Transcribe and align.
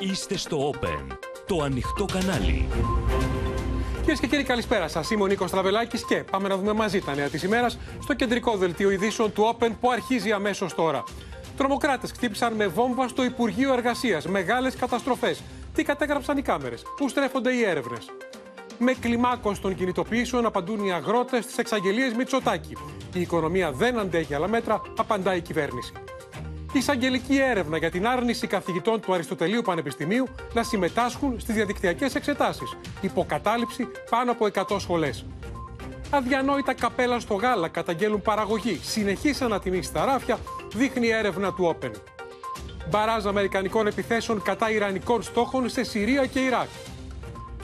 Είστε 0.00 0.36
στο 0.36 0.70
Open, 0.74 1.16
το 1.46 1.62
ανοιχτό 1.62 2.04
κανάλι. 2.04 2.68
Κυρίες 4.00 4.20
και 4.20 4.26
κύριοι, 4.26 4.42
καλησπέρα 4.42 4.88
σας. 4.88 5.10
Είμαι 5.10 5.22
ο 5.22 5.26
Νίκος 5.26 5.50
Τραβελάκη 5.50 6.04
και 6.04 6.24
πάμε 6.30 6.48
να 6.48 6.56
δούμε 6.56 6.72
μαζί 6.72 7.00
τα 7.00 7.14
νέα 7.14 7.28
της 7.28 7.42
ημέρας 7.42 7.78
στο 8.02 8.14
κεντρικό 8.14 8.56
δελτίο 8.56 8.90
ειδήσεων 8.90 9.32
του 9.32 9.56
Open 9.56 9.70
που 9.80 9.90
αρχίζει 9.90 10.32
αμέσως 10.32 10.74
τώρα. 10.74 11.04
Τρομοκράτες 11.56 12.10
χτύπησαν 12.10 12.54
με 12.54 12.66
βόμβα 12.66 13.08
στο 13.08 13.24
Υπουργείο 13.24 13.72
Εργασίας. 13.72 14.26
Μεγάλες 14.26 14.76
καταστροφές. 14.76 15.42
Τι 15.74 15.82
κατέγραψαν 15.82 16.38
οι 16.38 16.42
κάμερες; 16.42 16.82
Πού 16.96 17.08
στρέφονται 17.08 17.52
οι 17.52 17.64
έρευνες; 17.64 18.10
Με 18.78 18.92
κλιμάκωση 18.92 19.60
των 19.60 19.74
κινητοποιήσεων 19.74 20.46
απαντούν 20.46 20.84
οι 20.84 20.92
αγρότες 20.92 21.44
στις 21.44 21.58
εξαγγελίες 21.58 22.12
Μητσοτάκη. 22.12 22.76
Η 23.12 23.20
οικονομία 23.20 23.72
δεν 23.72 23.98
αντέχει 23.98 24.34
άλλα 24.34 24.48
μέτρα, 24.48 24.82
απαντάει 24.96 25.36
η 25.36 25.42
κυβέρνηση 25.42 25.92
εισαγγελική 26.72 27.36
έρευνα 27.36 27.76
για 27.76 27.90
την 27.90 28.06
άρνηση 28.06 28.46
καθηγητών 28.46 29.00
του 29.00 29.12
Αριστοτελείου 29.12 29.62
Πανεπιστημίου 29.62 30.28
να 30.54 30.62
συμμετάσχουν 30.62 31.40
στις 31.40 31.54
διαδικτυακές 31.54 32.14
εξετάσεις. 32.14 32.76
Υποκατάληψη 33.00 33.88
πάνω 34.10 34.30
από 34.30 34.46
100 34.52 34.76
σχολές. 34.78 35.24
Αδιανόητα 36.10 36.74
καπέλα 36.74 37.20
στο 37.20 37.34
γάλα 37.34 37.68
καταγγέλουν 37.68 38.22
παραγωγή. 38.22 38.80
Συνεχή 38.82 39.34
ανατιμή 39.40 39.82
στα 39.82 40.04
ράφια, 40.04 40.38
δείχνει 40.74 41.06
η 41.06 41.10
έρευνα 41.10 41.52
του 41.52 41.76
Open. 41.76 41.90
Μπαράζ 42.90 43.26
Αμερικανικών 43.26 43.86
επιθέσεων 43.86 44.42
κατά 44.42 44.70
Ιρανικών 44.70 45.22
στόχων 45.22 45.68
σε 45.68 45.82
Συρία 45.82 46.26
και 46.26 46.38
Ιράκ. 46.38 46.68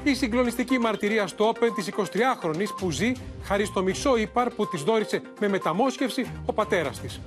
Η 0.03 0.15
συγκλονιστική 0.15 0.79
μαρτυρία 0.79 1.27
στο 1.27 1.53
Open 1.55 1.69
της 1.75 1.91
23χρονη 1.97 2.65
που 2.79 2.91
ζει 2.91 3.13
χάρη 3.43 3.65
στο 3.65 3.83
μισό 3.83 4.17
ύπαρ 4.17 4.51
που 4.51 4.67
της 4.67 4.83
δόρισε 4.83 5.23
με 5.41 5.49
μεταμόσχευση 5.49 6.27
ο 6.47 6.53
πατέρας 6.53 7.01
της 7.01 7.21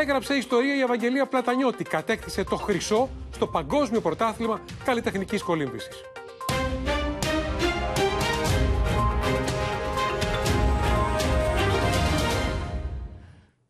έγραψε 0.00 0.34
ιστορία 0.34 0.74
η 0.74 0.80
Ευαγγελία 0.80 1.26
Πλατανιώτη. 1.26 1.84
Κατέκτησε 1.84 2.44
το 2.44 2.56
χρυσό 2.56 3.08
στο 3.32 3.46
Παγκόσμιο 3.46 4.00
Πρωτάθλημα 4.00 4.60
Καλλιτεχνικής 4.84 5.42
Κολύμβησης. 5.42 6.02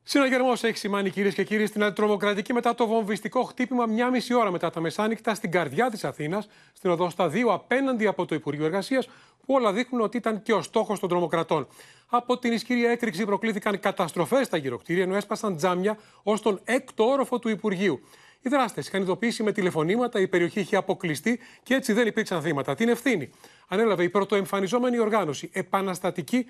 Συναγερμός 0.09 0.65
έχει 0.65 0.77
σημάνει 0.77 1.11
κυρίες 1.11 1.35
και 1.35 1.45
κύριοι 1.45 1.67
στην 1.67 1.83
αντιτρομοκρατική 1.83 2.53
μετά 2.53 2.75
το 2.75 2.87
βομβιστικό 2.87 3.43
χτύπημα 3.43 3.87
μια 3.87 4.11
μισή 4.11 4.35
ώρα 4.35 4.51
μετά 4.51 4.71
τα 4.71 4.81
μεσάνυχτα 4.81 5.35
στην 5.35 5.51
καρδιά 5.51 5.91
της 5.91 6.05
Αθήνας, 6.05 6.49
στην 6.73 6.91
οδό 6.91 7.11
Σταδίου, 7.11 7.53
απέναντι 7.53 8.07
από 8.07 8.27
το 8.27 8.35
Υπουργείο 8.35 8.65
Εργασίας, 8.65 9.09
που 9.47 9.55
όλα 9.55 9.73
δείχνουν 9.73 10.01
ότι 10.01 10.17
ήταν 10.17 10.43
και 10.43 10.53
ο 10.53 10.63
στόχος 10.63 11.01
των 11.01 11.09
τρομοκρατών. 11.09 11.67
Από 12.07 12.39
την 12.39 12.53
ισχυρή 12.53 12.87
έκρηξη 12.87 13.25
προκλήθηκαν 13.25 13.81
καταστροφές 13.81 14.47
στα 14.47 14.57
γυροκτήρια, 14.57 15.03
ενώ 15.03 15.17
έσπασαν 15.17 15.57
τζάμια 15.57 15.99
ως 16.23 16.43
τον 16.43 16.61
έκτο 16.65 17.05
όροφο 17.05 17.39
του 17.39 17.49
Υπουργείου. 17.49 18.01
Οι 18.43 18.49
δράστες 18.49 18.87
είχαν 18.87 19.03
ειδοποιήσει 19.03 19.43
με 19.43 19.53
τηλεφωνήματα, 19.53 20.21
η 20.21 20.29
περιοχή 20.29 20.61
είχε 20.61 20.77
αποκλειστεί 20.77 21.41
και 21.63 21.75
έτσι 21.75 21.93
δεν 21.93 22.07
υπήρξαν 22.07 22.43
θύματα. 22.43 22.75
Την 22.75 22.89
ευθύνη 22.89 23.31
ανέλαβε 23.69 24.03
η 24.03 24.09
πρωτοεμφανιζόμενη 24.09 24.99
οργάνωση 24.99 25.51
Επαναστατική 25.53 26.47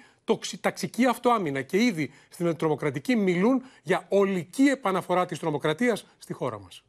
Ταξική 0.61 1.07
Αυτοάμυνα 1.07 1.63
και 1.63 1.85
ήδη 1.85 2.11
στην 2.29 2.47
αντιτρομοκρατική 2.47 3.17
μιλούν 3.17 3.63
για 3.83 4.07
ολική 4.09 4.63
επαναφορά 4.63 5.27
της 5.27 5.39
τρομοκρατίας 5.39 6.07
στη 6.19 6.33
χώρα 6.33 6.59
μας. 6.59 6.83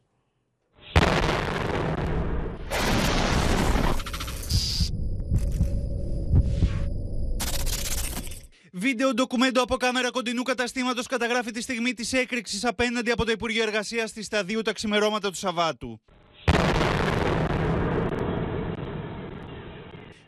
Βίντεο 8.78 9.14
ντοκουμέντο 9.14 9.62
από 9.62 9.76
κάμερα 9.76 10.10
κοντινού 10.10 10.42
καταστήματος 10.42 11.06
καταγράφει 11.06 11.50
τη 11.50 11.60
στιγμή 11.60 11.94
της 11.94 12.12
έκρηξης 12.12 12.64
απέναντι 12.64 13.10
από 13.10 13.24
το 13.24 13.30
Υπουργείο 13.30 13.62
Εργασίας 13.62 14.10
στη 14.10 14.22
σταδίου 14.22 14.62
τα 14.62 14.72
ξημερώματα 14.72 15.30
του 15.30 15.36
Σαββάτου. 15.36 16.00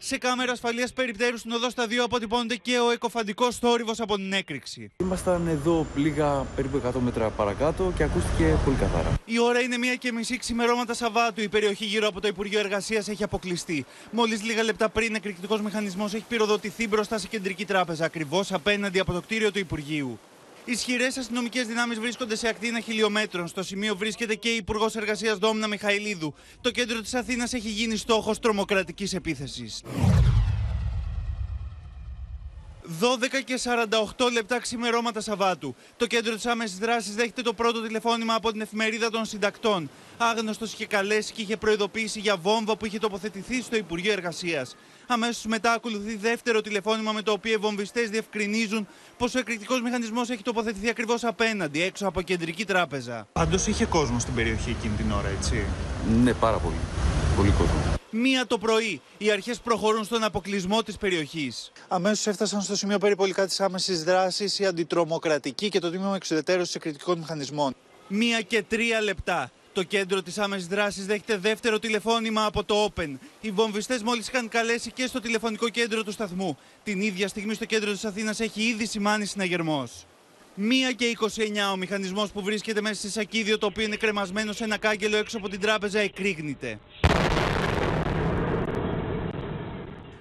Σε 0.03 0.19
κάμερα 0.19 0.53
ασφαλείας 0.53 0.93
περιπτέρου 0.93 1.39
στην 1.39 1.53
οδό 1.53 1.71
στα 1.71 1.87
δύο 1.87 2.05
αποτυπώνεται 2.05 2.57
και 2.57 2.79
ο 2.79 2.91
εκοφαντικός 2.91 3.59
θόρυβος 3.59 4.01
από 4.01 4.17
την 4.17 4.33
έκρηξη. 4.33 4.91
Ήμασταν 5.01 5.49
εδώ 5.49 5.87
λίγα 5.97 6.47
περίπου 6.57 6.81
100 6.87 7.01
μέτρα 7.01 7.29
παρακάτω 7.29 7.93
και 7.97 8.03
ακούστηκε 8.03 8.59
πολύ 8.65 8.77
καθαρά. 8.77 9.15
Η 9.25 9.39
ώρα 9.41 9.61
είναι 9.61 9.77
μία 9.77 9.95
και 9.95 10.13
μισή 10.13 10.39
ξημερώματα 10.39 10.95
Σαββάτου. 10.95 11.41
Η 11.41 11.49
περιοχή 11.49 11.85
γύρω 11.85 12.09
από 12.09 12.21
το 12.21 12.29
Υπουργείο 12.29 12.59
Εργασίας 12.59 13.09
έχει 13.09 13.23
αποκλειστεί. 13.23 13.87
Μόλις 14.11 14.43
λίγα 14.43 14.63
λεπτά 14.63 14.89
πριν, 14.89 15.15
εκρηκτικός 15.15 15.61
μηχανισμός 15.61 16.15
έχει 16.15 16.25
πυροδοτηθεί 16.29 16.89
μπροστά 16.89 17.19
σε 17.19 17.27
κεντρική 17.27 17.65
τράπεζα, 17.65 18.05
ακριβώς 18.05 18.53
απέναντι 18.53 18.99
από 18.99 19.13
το 19.13 19.21
κτίριο 19.21 19.53
του 19.53 19.59
Υπουργείου. 19.59 20.19
Ισχυρές 20.65 21.17
αστυνομικές 21.17 21.67
δυνάμεις 21.67 21.99
βρίσκονται 21.99 22.37
σε 22.37 22.49
ακτίνα 22.49 22.81
χιλιόμετρων. 22.81 23.49
Στο 23.49 23.63
σημείο 23.63 23.97
βρίσκεται 23.97 24.35
και 24.35 24.49
η 24.49 24.57
Υπουργός 24.57 24.97
Εργασίας 24.97 25.39
Δόμνα 25.39 25.67
Μιχαηλίδου. 25.67 26.35
Το 26.61 26.71
κέντρο 26.71 27.01
της 27.01 27.15
Αθήνας 27.15 27.53
έχει 27.53 27.69
γίνει 27.69 27.97
στόχος 27.97 28.39
τρομοκρατικής 28.39 29.15
επίθεσης. 29.15 29.83
12 32.99 33.43
και 33.45 33.61
48 34.17 34.31
λεπτά 34.33 34.61
ξημερώματα 34.61 35.21
Σαββάτου. 35.21 35.75
Το 35.97 36.07
κέντρο 36.07 36.35
της 36.35 36.47
άμεσης 36.47 36.79
δράσης 36.79 37.15
δέχεται 37.15 37.43
το 37.43 37.53
πρώτο 37.53 37.83
τηλεφώνημα 37.83 38.35
από 38.35 38.53
την 38.53 38.61
εφημερίδα 38.61 39.11
των 39.11 39.25
συντακτών. 39.25 39.91
Άγνωστος 40.17 40.73
είχε 40.73 40.87
καλέσει 40.87 41.33
και 41.33 41.43
είχε 41.43 41.57
προειδοποιήσει 41.57 42.21
για 42.21 42.37
βόμβα 42.37 42.77
που 42.77 42.87
είχε 42.87 42.99
τοποθετηθεί 42.99 43.63
στο 43.63 43.77
Υπουργείο 43.77 44.13
Εργασίας. 44.13 44.77
Αμέσως 45.13 45.45
μετά 45.45 45.73
ακολουθεί 45.73 46.17
δεύτερο 46.17 46.61
τηλεφώνημα 46.61 47.13
με 47.13 47.23
το 47.23 47.33
οποίο 47.33 47.53
οι 47.53 47.57
βομβιστές 47.57 48.09
διευκρινίζουν 48.11 48.87
πως 49.17 49.35
ο 49.35 49.39
εκρηκτικός 49.39 49.83
μηχανισμός 49.83 50.31
έχει 50.31 50.43
τοποθετηθεί 50.43 50.89
ακριβώς 50.89 51.25
απέναντι, 51.25 51.83
έξω 51.83 52.07
από 52.07 52.23
κεντρική 52.23 52.65
τράπεζα. 52.65 53.27
Πάντως 53.33 53.67
είχε 53.67 53.85
κόσμο 53.85 54.19
στην 54.19 54.35
περιοχή 54.35 54.71
εκείνη 54.71 54.97
την 54.97 55.13
ώρα, 55.13 55.29
έτσι; 55.29 55.65
Ναι, 56.23 56.35
πάρα 56.35 56.57
πολύ. 56.57 56.77
Πολύ 57.37 57.51
κόσμο. 57.51 57.95
Μία 58.11 58.47
το 58.47 58.59
πρωί, 58.59 59.01
οι 59.19 59.31
αρχές 59.31 59.61
προχωρούν 59.61 60.05
στον 60.05 60.25
αποκλεισμό 60.25 60.83
της 60.83 60.97
περιοχής. 60.97 61.73
Αμέσως 61.89 62.27
έφτασαν 62.27 62.63
στο 62.63 62.77
σημείο 62.77 62.99
περιπολικά 62.99 63.47
της 63.47 63.61
άμεσης 63.61 64.05
δράσης 64.05 64.59
η 64.59 64.67
αντιτρομοκρατική 64.67 65.69
και 65.69 65.79
το 65.79 65.91
τμήμα 65.91 66.15
εξουδετέρωση 66.15 66.73
εκρηκτικών 66.77 67.19
μηχανισμών. 67.19 67.75
Μία 68.09 68.41
και 68.41 68.63
τρία 68.63 69.01
λεπτά. 69.01 69.51
Το 69.73 69.83
κέντρο 69.83 70.23
της 70.23 70.39
άμεσης 70.39 70.67
δράσης 70.67 71.07
δέχεται 71.07 71.37
δεύτερο 71.37 71.79
τηλεφώνημα 71.79 72.45
από 72.45 72.65
το 72.65 72.85
Open. 72.85 73.09
Οι 73.41 73.51
βομβιστές 73.51 74.03
μόλις 74.03 74.29
είχαν 74.29 74.49
καλέσει 74.49 74.91
και 74.93 75.07
στο 75.07 75.21
τηλεφωνικό 75.21 75.69
κέντρο 75.69 76.05
του 76.05 76.13
σταθμού. 76.13 76.59
Την 76.85 77.01
ίδια 77.01 77.29
στιγμή 77.29 77.55
στο 77.55 77.65
κέντρο 77.65 77.93
της 77.93 78.05
Αθήνας 78.05 78.41
έχει 78.41 78.63
ήδη 78.63 78.87
σημάνει 78.87 79.25
συναγερμός. 79.25 80.07
Μία 80.55 80.93
και 80.93 81.17
29 81.21 81.73
ο 81.73 81.77
μηχανισμός 81.77 82.31
που 82.31 82.43
βρίσκεται 82.43 82.81
μέσα 82.81 83.01
σε 83.01 83.11
σακίδιο 83.11 83.59
το 83.59 83.67
οποίο 83.67 83.85
είναι 83.85 83.97
κρεμασμένο 83.97 84.53
σε 84.53 84.65
ένα 84.65 84.77
κάγκελο 84.77 85.17
έξω 85.17 85.37
από 85.37 85.49
την 85.49 85.61
τράπεζα 85.61 85.99
εκρήγνεται. 85.99 86.79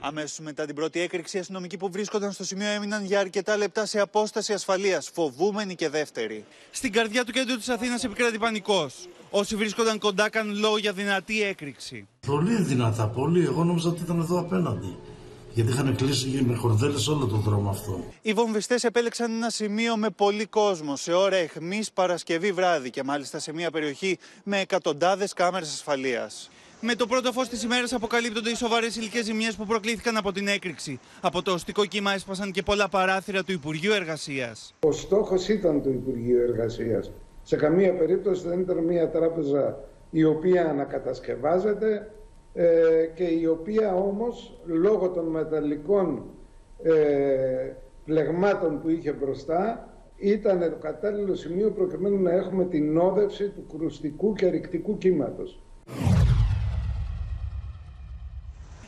Αμέσως 0.10 0.40
μετά 0.40 0.66
την 0.66 0.76
πρώτη 0.76 1.00
έκρηξη, 1.00 1.38
οι 1.38 1.40
αστυνομικοί 1.40 1.78
που 1.78 1.90
βρίσκονταν 1.92 2.32
στο 2.32 2.44
σημείο 2.44 2.68
έμειναν 2.68 3.06
για 3.06 3.20
αρκετά 3.20 3.58
λεπτά 3.58 3.86
σε 3.86 4.00
απόσταση 4.00 4.54
ασφαλείας, 4.54 5.10
φοβούμενοι 5.14 5.76
και 5.76 5.90
δεύτεροι. 5.90 6.46
Στην 6.72 6.92
καρδιά 6.92 7.26
του 7.26 7.32
κέντρου 7.32 7.58
της 7.58 7.70
Αθήνας 7.70 8.04
επικρατεί 8.04 8.38
πανικός. 8.38 9.08
Όσοι 9.30 9.56
βρίσκονταν 9.56 10.00
κοντά 10.00 10.30
κάνουν 10.30 10.60
λόγο 10.60 10.78
για 10.78 10.94
δυνατή 10.94 11.44
έκρηξη. 11.44 12.08
Πολύ 12.28 12.62
δυνατά, 12.62 13.08
πολύ. 13.08 13.44
Εγώ 13.44 13.64
νόμιζα 13.64 13.90
ότι 13.90 14.02
ήταν 14.02 14.20
εδώ 14.20 14.40
απέναντι. 14.40 14.98
Γιατί 15.54 15.72
είχαν 15.72 15.96
κλείσει 15.96 16.44
με 16.48 16.56
χορδέλες 16.56 17.08
όλο 17.08 17.26
τον 17.26 17.40
δρόμο 17.40 17.70
αυτό. 17.70 18.04
Οι 18.22 18.34
βομβιστές 18.34 18.84
επέλεξαν 18.84 19.32
ένα 19.32 19.50
σημείο 19.50 19.98
με 19.98 20.10
πολύ 20.10 20.46
κόσμο 20.46 20.96
σε 20.96 21.14
ώρα 21.14 21.36
αιχμής 21.36 21.92
Παρασκευή 21.92 22.52
βράδυ 22.52 22.90
και 22.90 23.04
μάλιστα 23.04 23.40
σε 23.40 23.54
μια 23.54 23.72
περιοχή 23.72 24.18
με 24.44 24.60
εκατοντάδες 24.60 25.34
κάμερες 25.34 25.70
ασφαλείας. 25.70 26.50
Με 26.82 26.96
το 26.96 27.08
πρώτο 27.08 27.32
φως 27.32 27.50
της 27.50 27.64
ημέρας 27.64 27.94
αποκαλύπτονται 27.94 28.50
οι 28.50 28.56
σοβαρές 28.56 28.96
υλικέ 28.96 29.24
ζημιές 29.24 29.56
που 29.56 29.66
προκλήθηκαν 29.66 30.18
από 30.18 30.32
την 30.32 30.48
έκρηξη. 30.48 31.00
Από 31.22 31.42
το 31.42 31.52
οστικό 31.52 31.86
κύμα 31.86 32.14
έσπασαν 32.14 32.52
και 32.52 32.62
πολλά 32.62 32.90
παράθυρα 32.90 33.44
του 33.44 33.52
Υπουργείου 33.52 33.92
Εργασίας. 33.92 34.76
Ο 34.80 34.92
στόχος 34.92 35.48
ήταν 35.48 35.82
το 35.84 35.90
Υπουργείο 35.90 36.42
Εργασίας. 36.42 37.12
Σε 37.44 37.56
καμία 37.56 37.94
περίπτωση 37.94 38.48
δεν 38.48 38.60
ήταν 38.60 38.78
μια 38.78 39.10
τράπεζα 39.10 39.80
η 40.10 40.24
οποία 40.24 40.70
ανακατασκευάζεται 40.70 42.12
ε, 42.54 43.06
και 43.16 43.24
η 43.24 43.46
οποία 43.46 43.96
όμως 43.96 44.60
λόγω 44.66 45.10
των 45.10 45.26
μεταλλικών 45.26 46.24
ε, 46.84 46.92
πλεγμάτων 48.06 48.82
που 48.82 48.90
είχε 48.90 49.12
μπροστά 49.12 49.90
ήταν 50.18 50.60
το 50.60 50.78
κατάλληλο 50.82 51.36
σημείο 51.36 51.72
προκειμένου 51.72 52.22
να 52.22 52.32
έχουμε 52.32 52.66
την 52.66 52.98
όδευση 52.98 53.50
του 53.50 53.66
κρουστικού 53.78 54.34
και 54.34 54.48
ρηκτικού 54.50 54.98
κύματος. 54.98 55.60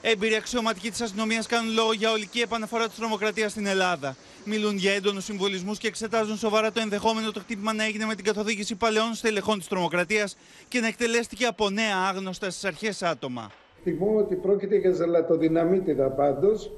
Έμπειροι 0.04 0.36
αξιωματικοί 0.36 0.90
της 0.90 1.02
αστυνομίας 1.02 1.48
κάνουν 1.48 1.74
λόγο 1.74 1.94
για 1.94 2.12
ολική 2.12 2.40
επαναφορά 2.40 2.88
της 2.88 2.96
τρομοκρατίας 2.96 3.52
στην 3.52 3.66
Ελλάδα. 3.66 4.16
Μιλούν 4.46 4.76
για 4.76 4.92
έντονους 4.92 5.24
συμβολισμούς 5.24 5.78
και 5.78 5.88
εξετάζουν 5.88 6.38
σοβαρά 6.38 6.72
το 6.72 6.80
ενδεχόμενο 6.80 7.32
το 7.32 7.40
χτύπημα 7.40 7.74
να 7.74 7.84
έγινε 7.84 8.06
με 8.06 8.16
την 8.16 8.26
καθοδήγηση 8.26 8.76
παλαιών 8.76 9.14
στελεχών 9.14 9.58
της 9.58 9.68
τρομοκρατίας 9.68 10.38
και 10.68 10.80
να 10.80 10.88
εκτελέστηκε 10.88 11.46
από 11.46 11.70
νέα 11.70 11.96
άγνωστα 12.10 12.50
στις 12.50 12.66
αρχές 12.66 13.04
άτομα. 13.04 13.52
Θυμώ 13.84 14.16
ότι 14.18 14.36
πρόκειται 14.36 14.76
για 14.76 14.92
ζελατοδυναμίτιδα 14.92 16.10
πάντως. 16.10 16.72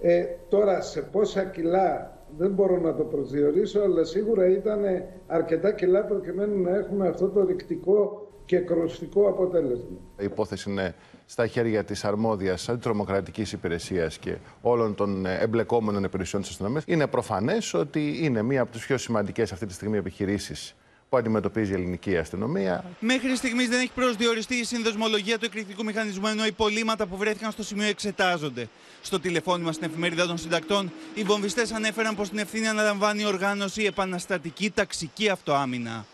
Ε, 0.00 0.24
τώρα 0.48 0.80
σε 0.80 1.00
πόσα 1.00 1.44
κιλά 1.44 2.18
δεν 2.36 2.50
μπορώ 2.50 2.80
να 2.80 2.94
το 2.94 3.04
προσδιορίσω, 3.04 3.80
αλλά 3.80 4.04
σίγουρα 4.04 4.48
ήταν 4.48 4.80
αρκετά 5.26 5.72
κιλά 5.72 6.04
προκειμένου 6.04 6.62
να 6.62 6.76
έχουμε 6.76 7.08
αυτό 7.08 7.28
το 7.28 7.44
ρηκτικό 7.44 8.28
και 8.44 8.58
κρουστικό 8.58 9.28
αποτέλεσμα. 9.28 9.96
Η 10.18 10.24
υπόθεση 10.24 10.70
είναι 10.70 10.94
στα 11.30 11.46
χέρια 11.46 11.84
της 11.84 12.04
αρμόδιας 12.04 12.68
αντιτρομοκρατικής 12.68 13.52
υπηρεσίας 13.52 14.18
και 14.18 14.36
όλων 14.60 14.94
των 14.94 15.26
εμπλεκόμενων 15.26 16.04
υπηρεσιών 16.04 16.42
της 16.42 16.50
αστυνομίας. 16.50 16.82
Είναι 16.86 17.06
προφανές 17.06 17.74
ότι 17.74 18.18
είναι 18.20 18.42
μία 18.42 18.62
από 18.62 18.72
τις 18.72 18.86
πιο 18.86 18.98
σημαντικές 18.98 19.52
αυτή 19.52 19.66
τη 19.66 19.72
στιγμή 19.72 19.96
επιχειρήσεις 19.96 20.74
που 21.08 21.16
αντιμετωπίζει 21.16 21.70
η 21.70 21.74
ελληνική 21.74 22.16
αστυνομία. 22.16 22.84
Μέχρι 23.00 23.36
στιγμής 23.36 23.68
δεν 23.68 23.80
έχει 23.80 23.90
προσδιοριστεί 23.94 24.54
η 24.54 24.64
συνδεσμολογία 24.64 25.38
του 25.38 25.44
εκρηκτικού 25.44 25.84
μηχανισμού, 25.84 26.26
ενώ 26.26 26.46
οι 26.46 26.52
πολίματα 26.52 27.06
που 27.06 27.16
βρέθηκαν 27.16 27.50
στο 27.50 27.62
σημείο 27.62 27.86
εξετάζονται. 27.86 28.68
Στο 29.02 29.20
τηλεφώνημα 29.20 29.72
στην 29.72 29.86
εφημερίδα 29.88 30.26
των 30.26 30.38
συντακτών, 30.38 30.92
οι 31.14 31.22
βομβιστές 31.22 31.72
ανέφεραν 31.72 32.16
πως 32.16 32.28
την 32.28 32.38
ευθύνη 32.38 32.68
αναλαμβάνει 32.68 33.22
η 33.22 33.26
οργάνωση 33.26 33.84
Επαναστατική 33.84 34.70
Ταξική 34.70 35.28
Αυτοάμυνα. 35.28 36.04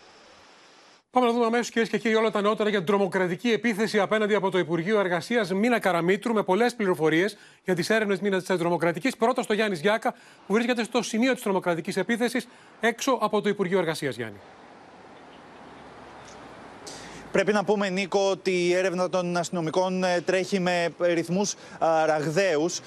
Πάμε 1.17 1.29
να 1.29 1.35
δούμε 1.35 1.47
αμέσως, 1.47 1.71
κυρίες 1.71 1.89
και 1.89 1.99
κύριοι, 1.99 2.15
όλα 2.15 2.31
τα 2.31 2.41
νεότερα 2.41 2.69
για 2.69 2.79
την 2.79 2.87
τρομοκρατική 2.87 3.51
επίθεση 3.51 3.99
απέναντι 3.99 4.35
από 4.35 4.51
το 4.51 4.59
Υπουργείο 4.59 4.99
Εργασίας 4.99 5.53
Μίνα 5.53 5.79
Καραμίτρου 5.79 6.35
με 6.35 6.43
πολλές 6.43 6.75
πληροφορίες 6.75 7.37
για 7.65 7.75
τις 7.75 7.91
έρευνες 7.91 8.21
μήνας 8.21 8.45
της 8.45 8.57
τρομοκρατική. 8.57 9.17
Πρώτα 9.19 9.43
στο 9.43 9.53
Γιάννης 9.53 9.81
Γιάκα, 9.81 10.15
που 10.47 10.53
βρίσκεται 10.53 10.85
στο 10.85 11.03
σημείο 11.03 11.33
της 11.33 11.43
τρομοκρατικής 11.43 11.97
επίθεσης 11.97 12.49
έξω 12.81 13.19
από 13.21 13.41
το 13.41 13.49
Υπουργείο 13.49 13.79
Εργασίας, 13.79 14.17
Γιάννη. 14.17 14.37
Πρέπει 17.37 17.53
να 17.53 17.65
πούμε, 17.65 17.89
Νίκο, 17.89 18.31
ότι 18.31 18.51
η 18.51 18.75
έρευνα 18.75 19.09
των 19.09 19.37
αστυνομικών 19.37 20.05
ε, 20.05 20.21
τρέχει 20.25 20.61
με 20.61 20.89
ρυθμούς 21.01 21.55
ραγδαίους. 22.07 22.81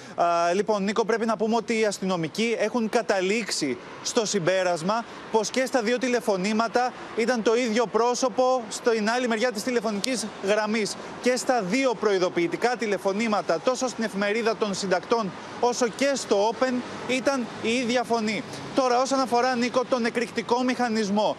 Λοιπόν, 0.53 0.83
Νίκο, 0.83 1.05
πρέπει 1.05 1.25
να 1.25 1.37
πούμε 1.37 1.55
ότι 1.55 1.79
οι 1.79 1.85
αστυνομικοί 1.85 2.55
έχουν 2.59 2.89
καταλήξει 2.89 3.77
στο 4.03 4.25
συμπέρασμα 4.25 5.05
πως 5.31 5.49
και 5.49 5.65
στα 5.65 5.81
δύο 5.81 5.97
τηλεφωνήματα 5.97 6.93
ήταν 7.17 7.43
το 7.43 7.55
ίδιο 7.55 7.85
πρόσωπο 7.85 8.63
στην 8.69 9.09
άλλη 9.09 9.27
μεριά 9.27 9.51
της 9.51 9.63
τηλεφωνικής 9.63 10.25
γραμμής. 10.43 10.95
Και 11.21 11.35
στα 11.35 11.61
δύο 11.61 11.93
προειδοποιητικά 11.99 12.75
τηλεφωνήματα, 12.75 13.59
τόσο 13.63 13.87
στην 13.87 14.03
εφημερίδα 14.03 14.55
των 14.55 14.73
συντακτών 14.73 15.31
όσο 15.59 15.87
και 15.87 16.11
στο 16.13 16.51
Open, 16.51 16.73
ήταν 17.07 17.45
η 17.61 17.69
ίδια 17.69 18.03
φωνή. 18.03 18.43
Τώρα, 18.75 19.01
όσον 19.01 19.19
αφορά, 19.19 19.55
Νίκο, 19.55 19.85
τον 19.89 20.05
εκρηκτικό 20.05 20.63
μηχανισμό 20.63 21.35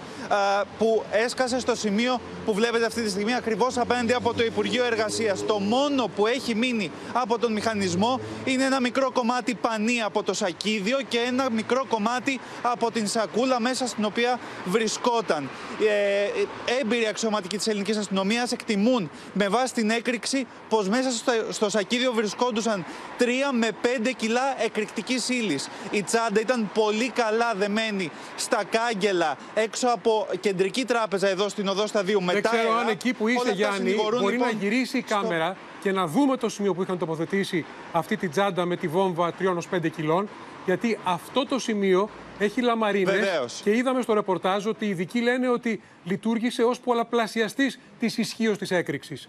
που 0.78 1.02
έσκασε 1.10 1.60
στο 1.60 1.74
σημείο 1.74 2.20
που 2.44 2.54
βλέπετε 2.54 2.86
αυτή 2.86 2.99
τη 3.02 3.10
στιγμή 3.10 3.34
ακριβώς 3.34 3.78
απέναντι 3.78 4.12
από 4.12 4.34
το 4.34 4.44
Υπουργείο 4.44 4.84
Εργασίας. 4.84 5.46
Το 5.46 5.58
μόνο 5.58 6.10
που 6.16 6.26
έχει 6.26 6.54
μείνει 6.54 6.90
από 7.12 7.38
τον 7.38 7.52
μηχανισμό 7.52 8.20
είναι 8.44 8.64
ένα 8.64 8.80
μικρό 8.80 9.10
κομμάτι 9.10 9.54
πανί 9.54 10.02
από 10.02 10.22
το 10.22 10.34
σακίδιο 10.34 10.98
και 11.08 11.18
ένα 11.18 11.50
μικρό 11.50 11.84
κομμάτι 11.88 12.40
από 12.62 12.90
την 12.90 13.06
σακούλα 13.06 13.60
μέσα 13.60 13.86
στην 13.86 14.04
οποία 14.04 14.38
βρισκόταν. 14.64 15.48
Ε, 15.86 16.78
έμπειροι 16.80 17.06
αξιωματικοί 17.06 17.56
της 17.56 17.66
ελληνικής 17.66 17.96
αστυνομίας 17.96 18.52
εκτιμούν 18.52 19.10
με 19.32 19.48
βάση 19.48 19.74
την 19.74 19.90
έκρηξη 19.90 20.46
πως 20.68 20.88
μέσα 20.88 21.10
στο, 21.10 21.32
στο 21.50 21.70
σακίδιο 21.70 22.12
βρισκόντουσαν 22.12 22.84
3 23.18 23.24
με 23.52 23.68
5 23.82 24.10
κιλά 24.16 24.62
εκρηκτικής 24.64 25.28
ύλης. 25.28 25.68
Η 25.90 26.02
τσάντα 26.02 26.40
ήταν 26.40 26.70
πολύ 26.74 27.08
καλά 27.08 27.54
δεμένη 27.54 28.10
στα 28.36 28.64
κάγκελα 28.70 29.36
έξω 29.54 29.88
από 29.88 30.26
κεντρική 30.40 30.84
τράπεζα 30.84 31.28
εδώ 31.28 31.48
στην 31.48 31.68
οδό 31.68 31.86
Σταδίου. 31.86 32.22
Δεν 32.24 32.42
ξέρω 32.42 32.72
αν 32.74 32.88
εκεί 32.88 33.12
που 33.12 33.28
είσαι, 33.28 33.52
Γιάννη, 33.52 33.94
μπορεί 33.94 34.32
λοιπόν, 34.32 34.48
να 34.48 34.50
γυρίσει 34.50 34.98
η 34.98 35.02
κάμερα 35.02 35.56
και 35.80 35.92
να 35.92 36.06
δούμε 36.06 36.36
το 36.36 36.48
σημείο 36.48 36.74
που 36.74 36.82
είχαν 36.82 36.98
τοποθετήσει 36.98 37.64
αυτή 37.92 38.16
τη 38.16 38.28
τσάντα 38.28 38.64
με 38.64 38.76
τη 38.76 38.88
βόμβα 38.88 39.32
3-5 39.70 39.90
κιλών. 39.96 40.28
Γιατί 40.66 40.98
αυτό 41.04 41.46
το 41.46 41.58
σημείο 41.58 42.08
έχει 42.38 42.60
λαμαρίνες. 42.62 43.60
Και 43.62 43.76
είδαμε 43.76 44.02
στο 44.02 44.12
ρεπορτάζ 44.12 44.66
ότι 44.66 44.86
οι 44.86 44.88
ειδικοί 44.88 45.20
λένε 45.20 45.48
ότι 45.48 45.80
λειτουργήσε 46.04 46.62
ως 46.62 46.80
πολλαπλασιαστής 46.80 47.78
της 47.98 48.18
ισχύως 48.18 48.58
της 48.58 48.70
έκρηξης. 48.70 49.28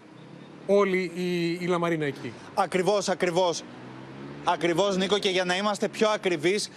Όλη 0.68 1.12
η, 1.15 1.51
η 1.51 1.65
λαμαρίνα 1.68 2.06
εκεί. 2.06 2.33
Ακριβώς, 2.53 3.09
ακριβώς. 3.09 3.63
Ακριβώς, 4.44 4.98
Νίκο, 4.98 5.18
και 5.18 5.30
για 5.30 5.45
να 5.45 5.56
είμαστε 5.56 5.88
πιο 5.88 6.09
ακριβείς, 6.09 6.69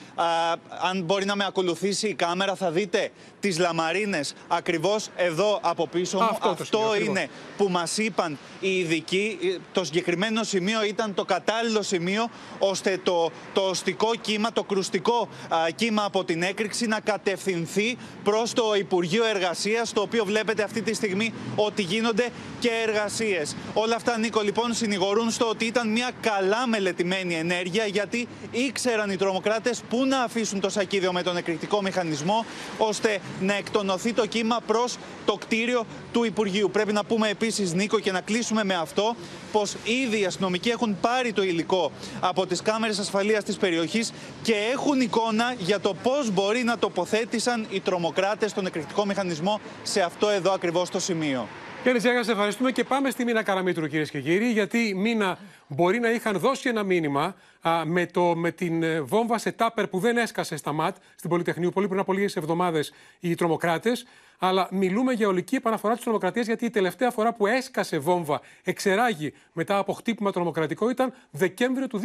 αν 0.83 1.03
μπορεί 1.03 1.25
να 1.25 1.37
με 1.37 1.45
ακολουθήσει 1.45 2.09
η 2.09 2.15
κάμερα, 2.15 2.55
θα 2.55 2.71
δείτε 2.71 3.11
τις 3.41 3.59
λαμαρίνες 3.59 4.35
ακριβώς 4.49 5.09
εδώ 5.17 5.59
από 5.63 5.87
πίσω 5.87 6.19
μου. 6.19 6.39
Αυτό, 6.41 6.97
είναι 7.05 7.29
που 7.57 7.69
μας 7.69 7.99
είπαν 7.99 8.39
οι 8.65 8.79
ειδικοί. 8.79 9.39
Το 9.73 9.85
συγκεκριμένο 9.85 10.43
σημείο 10.43 10.85
ήταν 10.85 11.15
το 11.15 11.25
κατάλληλο 11.25 11.83
σημείο 11.83 12.31
ώστε 12.59 13.01
το, 13.03 13.31
το 13.53 13.61
οστικό 13.61 14.11
κύμα, 14.21 14.53
το 14.53 14.63
κρουστικό 14.63 15.29
κύμα 15.75 16.05
από 16.05 16.25
την 16.25 16.43
έκρηξη 16.43 16.87
να 16.87 17.01
κατευθυνθεί 17.01 17.97
προς 18.25 18.53
το 18.53 18.75
Υπουργείο 18.79 19.25
Εργασίας, 19.25 19.93
το 19.93 20.01
οποίο 20.01 20.25
βλέπετε 20.25 20.63
αυτή 20.63 20.83
τη 20.83 20.95
στιγμή 20.95 21.35
ότι 21.57 21.83
γίνονται 21.83 22.29
και 22.61 22.71
εργασίες. 22.87 23.57
Όλα 23.75 23.97
αυτά, 23.97 24.19
Νίκο, 24.19 24.41
λοιπόν, 24.41 24.75
συνηγορούν 24.75 25.31
στο 25.31 25.49
ότι 25.49 25.65
ήταν 25.65 25.89
μια 25.89 26.11
καλά 26.21 26.67
μελετημένη 26.67 27.35
ενέργεια 27.35 27.53
ενέργεια 27.55 27.87
γιατί 27.87 28.29
ήξεραν 28.51 29.11
οι 29.11 29.17
τρομοκράτες 29.17 29.83
πού 29.89 30.05
να 30.05 30.21
αφήσουν 30.21 30.61
το 30.61 30.69
σακίδιο 30.69 31.13
με 31.13 31.23
τον 31.23 31.37
εκρηκτικό 31.37 31.83
μηχανισμό 31.83 32.45
ώστε 32.79 33.19
να 33.41 33.55
εκτονωθεί 33.55 34.13
το 34.13 34.27
κύμα 34.27 34.61
προς 34.67 34.97
το 35.25 35.35
κτίριο 35.35 35.87
του 36.15 36.25
Υπουργείου. 36.25 36.71
Πρέπει 36.71 36.93
να 36.93 37.05
πούμε 37.05 37.29
επίσης, 37.29 37.73
Νίκο, 37.73 38.01
και 38.01 38.13
να 38.13 38.21
κλείσουμε 38.21 38.65
με 38.65 38.75
αυτό, 38.75 39.17
πως 39.53 39.77
ήδη 40.05 40.21
οι 40.21 40.25
αστυνομικοί 40.25 40.69
έχουν 40.69 40.97
πάρει 41.01 41.33
το 41.33 41.43
υλικό 41.43 41.93
από 42.21 42.47
τις 42.47 42.63
κάμερες 42.63 42.99
ασφαλείας 42.99 43.45
της 43.45 43.57
περιοχής 43.57 44.13
και 44.43 44.55
έχουν 44.73 45.01
εικόνα 45.01 45.55
για 45.59 45.81
το 45.81 45.95
πώς 46.03 46.31
μπορεί 46.31 46.63
να 46.63 46.79
τοποθέτησαν 46.79 47.67
οι 47.71 47.81
τρομοκράτες 47.81 48.53
τον 48.53 48.67
εκρηκτικό 48.67 49.07
μηχανισμό 49.07 49.61
σε 49.83 50.01
αυτό 50.01 50.29
εδώ 50.29 50.53
ακριβώς 50.53 50.91
το 50.91 51.01
σημείο. 51.01 51.49
Κύριε 51.83 51.99
Τζέγα, 51.99 52.23
σε 52.23 52.31
ευχαριστούμε 52.31 52.73
και 52.73 52.85
πάμε 52.85 53.11
στη 53.11 53.25
Μίνα 53.25 53.43
Καραμίτρου, 53.43 53.87
κυρίες 53.87 54.11
και 54.11 54.21
κύριοι, 54.21 54.51
γιατί 54.51 54.79
η 54.79 54.95
Μίνα 54.95 55.39
μπορεί 55.67 55.99
να 55.99 56.11
είχαν 56.11 56.39
δώσει 56.39 56.69
ένα 56.69 56.83
μήνυμα 56.83 57.35
α, 57.61 57.85
με, 57.85 58.07
το, 58.07 58.37
με 58.37 58.51
την 58.51 58.83
ε, 58.83 59.01
βόμβα 59.01 59.39
σε 59.39 59.53
τάπερ 59.53 59.89
που 59.89 59.99
δεν 59.99 60.17
έσκασε 60.17 60.57
στα 60.57 60.73
ΜΑΤ 60.73 60.97
στην 61.15 61.31
Πολυτεχνείου 61.31 61.71
πολύ 61.71 61.89
πριν 61.89 62.01
από 62.01 62.13
λίγες 62.13 62.37
εβδομάδες 62.37 62.93
οι 63.21 63.35
τρομοκράτες. 63.35 64.05
Αλλά 64.39 64.69
μιλούμε 64.71 65.13
για 65.13 65.29
ολική 65.29 65.57
επαναφορά 65.57 65.95
της 65.95 66.03
τρομοκρατίας, 66.03 66.47
γιατί 66.47 66.65
η 66.65 66.71
τελευταία 66.71 67.11
φορά 67.11 67.33
που 67.35 67.47
έσκασε 67.47 67.99
βόμβα 67.99 68.41
εξεράγει 68.65 69.33
μετά 69.53 69.79
από 69.79 69.93
χτύπημα 69.93 70.33
τρομοκρατικό 70.33 70.91
ήταν 70.91 71.13
Δεκέμβριο 71.31 71.87
του 71.87 72.01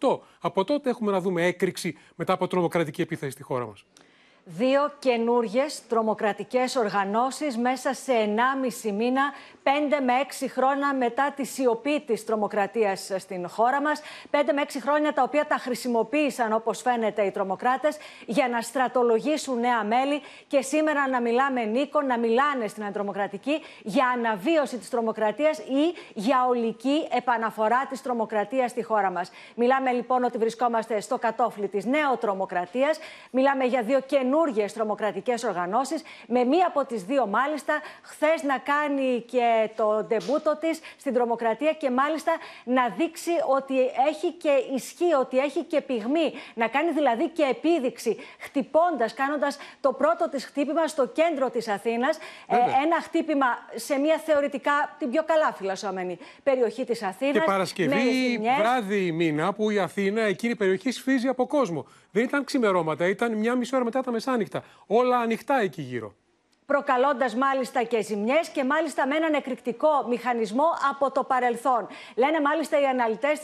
2018. 0.00 0.18
Από 0.40 0.64
τότε 0.64 0.90
έχουμε 0.90 1.10
να 1.10 1.20
δούμε 1.20 1.46
έκρηξη 1.46 1.96
μετά 2.14 2.32
από 2.32 2.46
τρομοκρατική 2.46 3.00
επίθεση 3.00 3.30
στη 3.30 3.42
χώρα 3.42 3.66
μας 3.66 3.84
δύο 4.44 4.92
καινούριε 4.98 5.64
τρομοκρατικές 5.88 6.76
οργανώσεις 6.76 7.56
μέσα 7.56 7.94
σε 7.94 8.12
1,5 8.84 8.92
μήνα, 8.92 9.22
5 9.62 9.68
με 10.04 10.12
6 10.40 10.46
χρόνια 10.48 10.94
μετά 10.94 11.32
τη 11.36 11.44
σιωπή 11.44 12.00
της 12.00 12.24
τρομοκρατίας 12.24 13.10
στην 13.16 13.48
χώρα 13.48 13.80
μας. 13.80 14.00
5 14.30 14.52
με 14.54 14.60
6 14.62 14.80
χρόνια 14.80 15.12
τα 15.12 15.22
οποία 15.22 15.46
τα 15.46 15.56
χρησιμοποίησαν, 15.56 16.52
όπως 16.52 16.82
φαίνεται, 16.82 17.22
οι 17.22 17.30
τρομοκράτες 17.30 17.96
για 18.26 18.48
να 18.48 18.60
στρατολογήσουν 18.60 19.60
νέα 19.60 19.84
μέλη 19.84 20.22
και 20.46 20.60
σήμερα 20.60 21.08
να 21.08 21.20
μιλάμε, 21.20 21.64
Νίκο, 21.64 22.02
να 22.02 22.18
μιλάνε 22.18 22.68
στην 22.68 22.84
αντρομοκρατική 22.84 23.62
για 23.82 24.06
αναβίωση 24.06 24.78
της 24.78 24.90
τρομοκρατίας 24.90 25.58
ή 25.58 25.94
για 26.14 26.46
ολική 26.48 27.08
επαναφορά 27.16 27.86
της 27.86 28.02
τρομοκρατίας 28.02 28.70
στη 28.70 28.82
χώρα 28.82 29.10
μας. 29.10 29.30
Μιλάμε 29.54 29.92
λοιπόν 29.92 30.24
ότι 30.24 30.38
βρισκόμαστε 30.38 31.00
στο 31.00 31.18
κατόφλι 31.18 31.68
της 31.68 31.84
νεοτρομοκρατίας. 31.84 32.98
Μιλάμε 33.30 33.64
για 33.64 33.82
δύο 33.82 34.00
καινούριε 34.00 34.32
καινούργιες 34.34 34.72
τρομοκρατικές 34.72 35.44
οργανώσεις. 35.44 36.02
Με 36.26 36.44
μία 36.44 36.66
από 36.66 36.86
τις 36.86 37.02
δύο, 37.04 37.26
μάλιστα, 37.26 37.80
χθες 38.02 38.42
να 38.42 38.58
κάνει 38.58 39.24
και 39.26 39.70
το 39.76 40.04
ντεμπούτο 40.04 40.56
της 40.60 40.80
στην 40.98 41.14
τρομοκρατία 41.14 41.72
και 41.72 41.90
μάλιστα 41.90 42.32
να 42.64 42.88
δείξει 42.88 43.30
ότι 43.56 43.74
έχει 44.08 44.32
και 44.32 44.50
ισχύ, 44.74 45.12
ότι 45.20 45.38
έχει 45.38 45.62
και 45.62 45.80
πυγμή. 45.80 46.32
Να 46.54 46.68
κάνει 46.68 46.90
δηλαδή 46.92 47.28
και 47.28 47.42
επίδειξη, 47.42 48.16
χτυπώντας, 48.38 49.14
κάνοντας 49.14 49.58
το 49.80 49.92
πρώτο 49.92 50.28
της 50.28 50.44
χτύπημα 50.44 50.86
στο 50.86 51.06
κέντρο 51.06 51.50
της 51.50 51.68
Αθήνας. 51.68 52.16
Ε, 52.46 52.56
ένα 52.56 53.00
χτύπημα 53.02 53.46
σε 53.74 53.98
μια 53.98 54.16
θεωρητικά 54.24 54.96
την 54.98 55.10
πιο 55.10 55.22
καλά 55.24 55.52
φυλασσόμενη 55.52 56.18
περιοχή 56.42 56.84
της 56.84 57.02
Αθήνας. 57.02 57.32
Και 57.32 57.40
Παρασκευή, 57.40 58.40
βράδυ 58.58 59.12
μήνα, 59.12 59.52
που 59.52 59.70
η 59.70 59.78
Αθήνα, 59.78 60.22
εκείνη 60.22 60.52
η 60.52 60.56
περιοχή 60.56 60.90
σφίζει 60.90 61.28
από 61.28 61.46
κόσμο. 61.46 61.86
Δεν 62.10 62.22
ήταν 62.24 62.44
ξημερώματα, 62.44 63.08
ήταν 63.08 63.32
μια 63.32 63.54
μισή 63.54 63.74
ώρα 63.74 63.84
μετά 63.84 64.02
τα 64.02 64.10
μεσάνυχτα. 64.24 64.64
Όλα 64.86 65.18
ανοιχτά 65.18 65.60
εκεί 65.60 65.82
γύρω 65.82 66.14
προκαλώντας 66.66 67.34
μάλιστα 67.34 67.82
και 67.82 68.02
ζημιές 68.02 68.48
και 68.48 68.64
μάλιστα 68.64 69.06
με 69.06 69.16
έναν 69.16 69.34
εκρηκτικό 69.34 70.04
μηχανισμό 70.08 70.64
από 70.90 71.10
το 71.10 71.24
παρελθόν. 71.24 71.86
Λένε 72.16 72.40
μάλιστα 72.40 72.80
οι 72.80 72.84
αναλυτές 72.84 73.40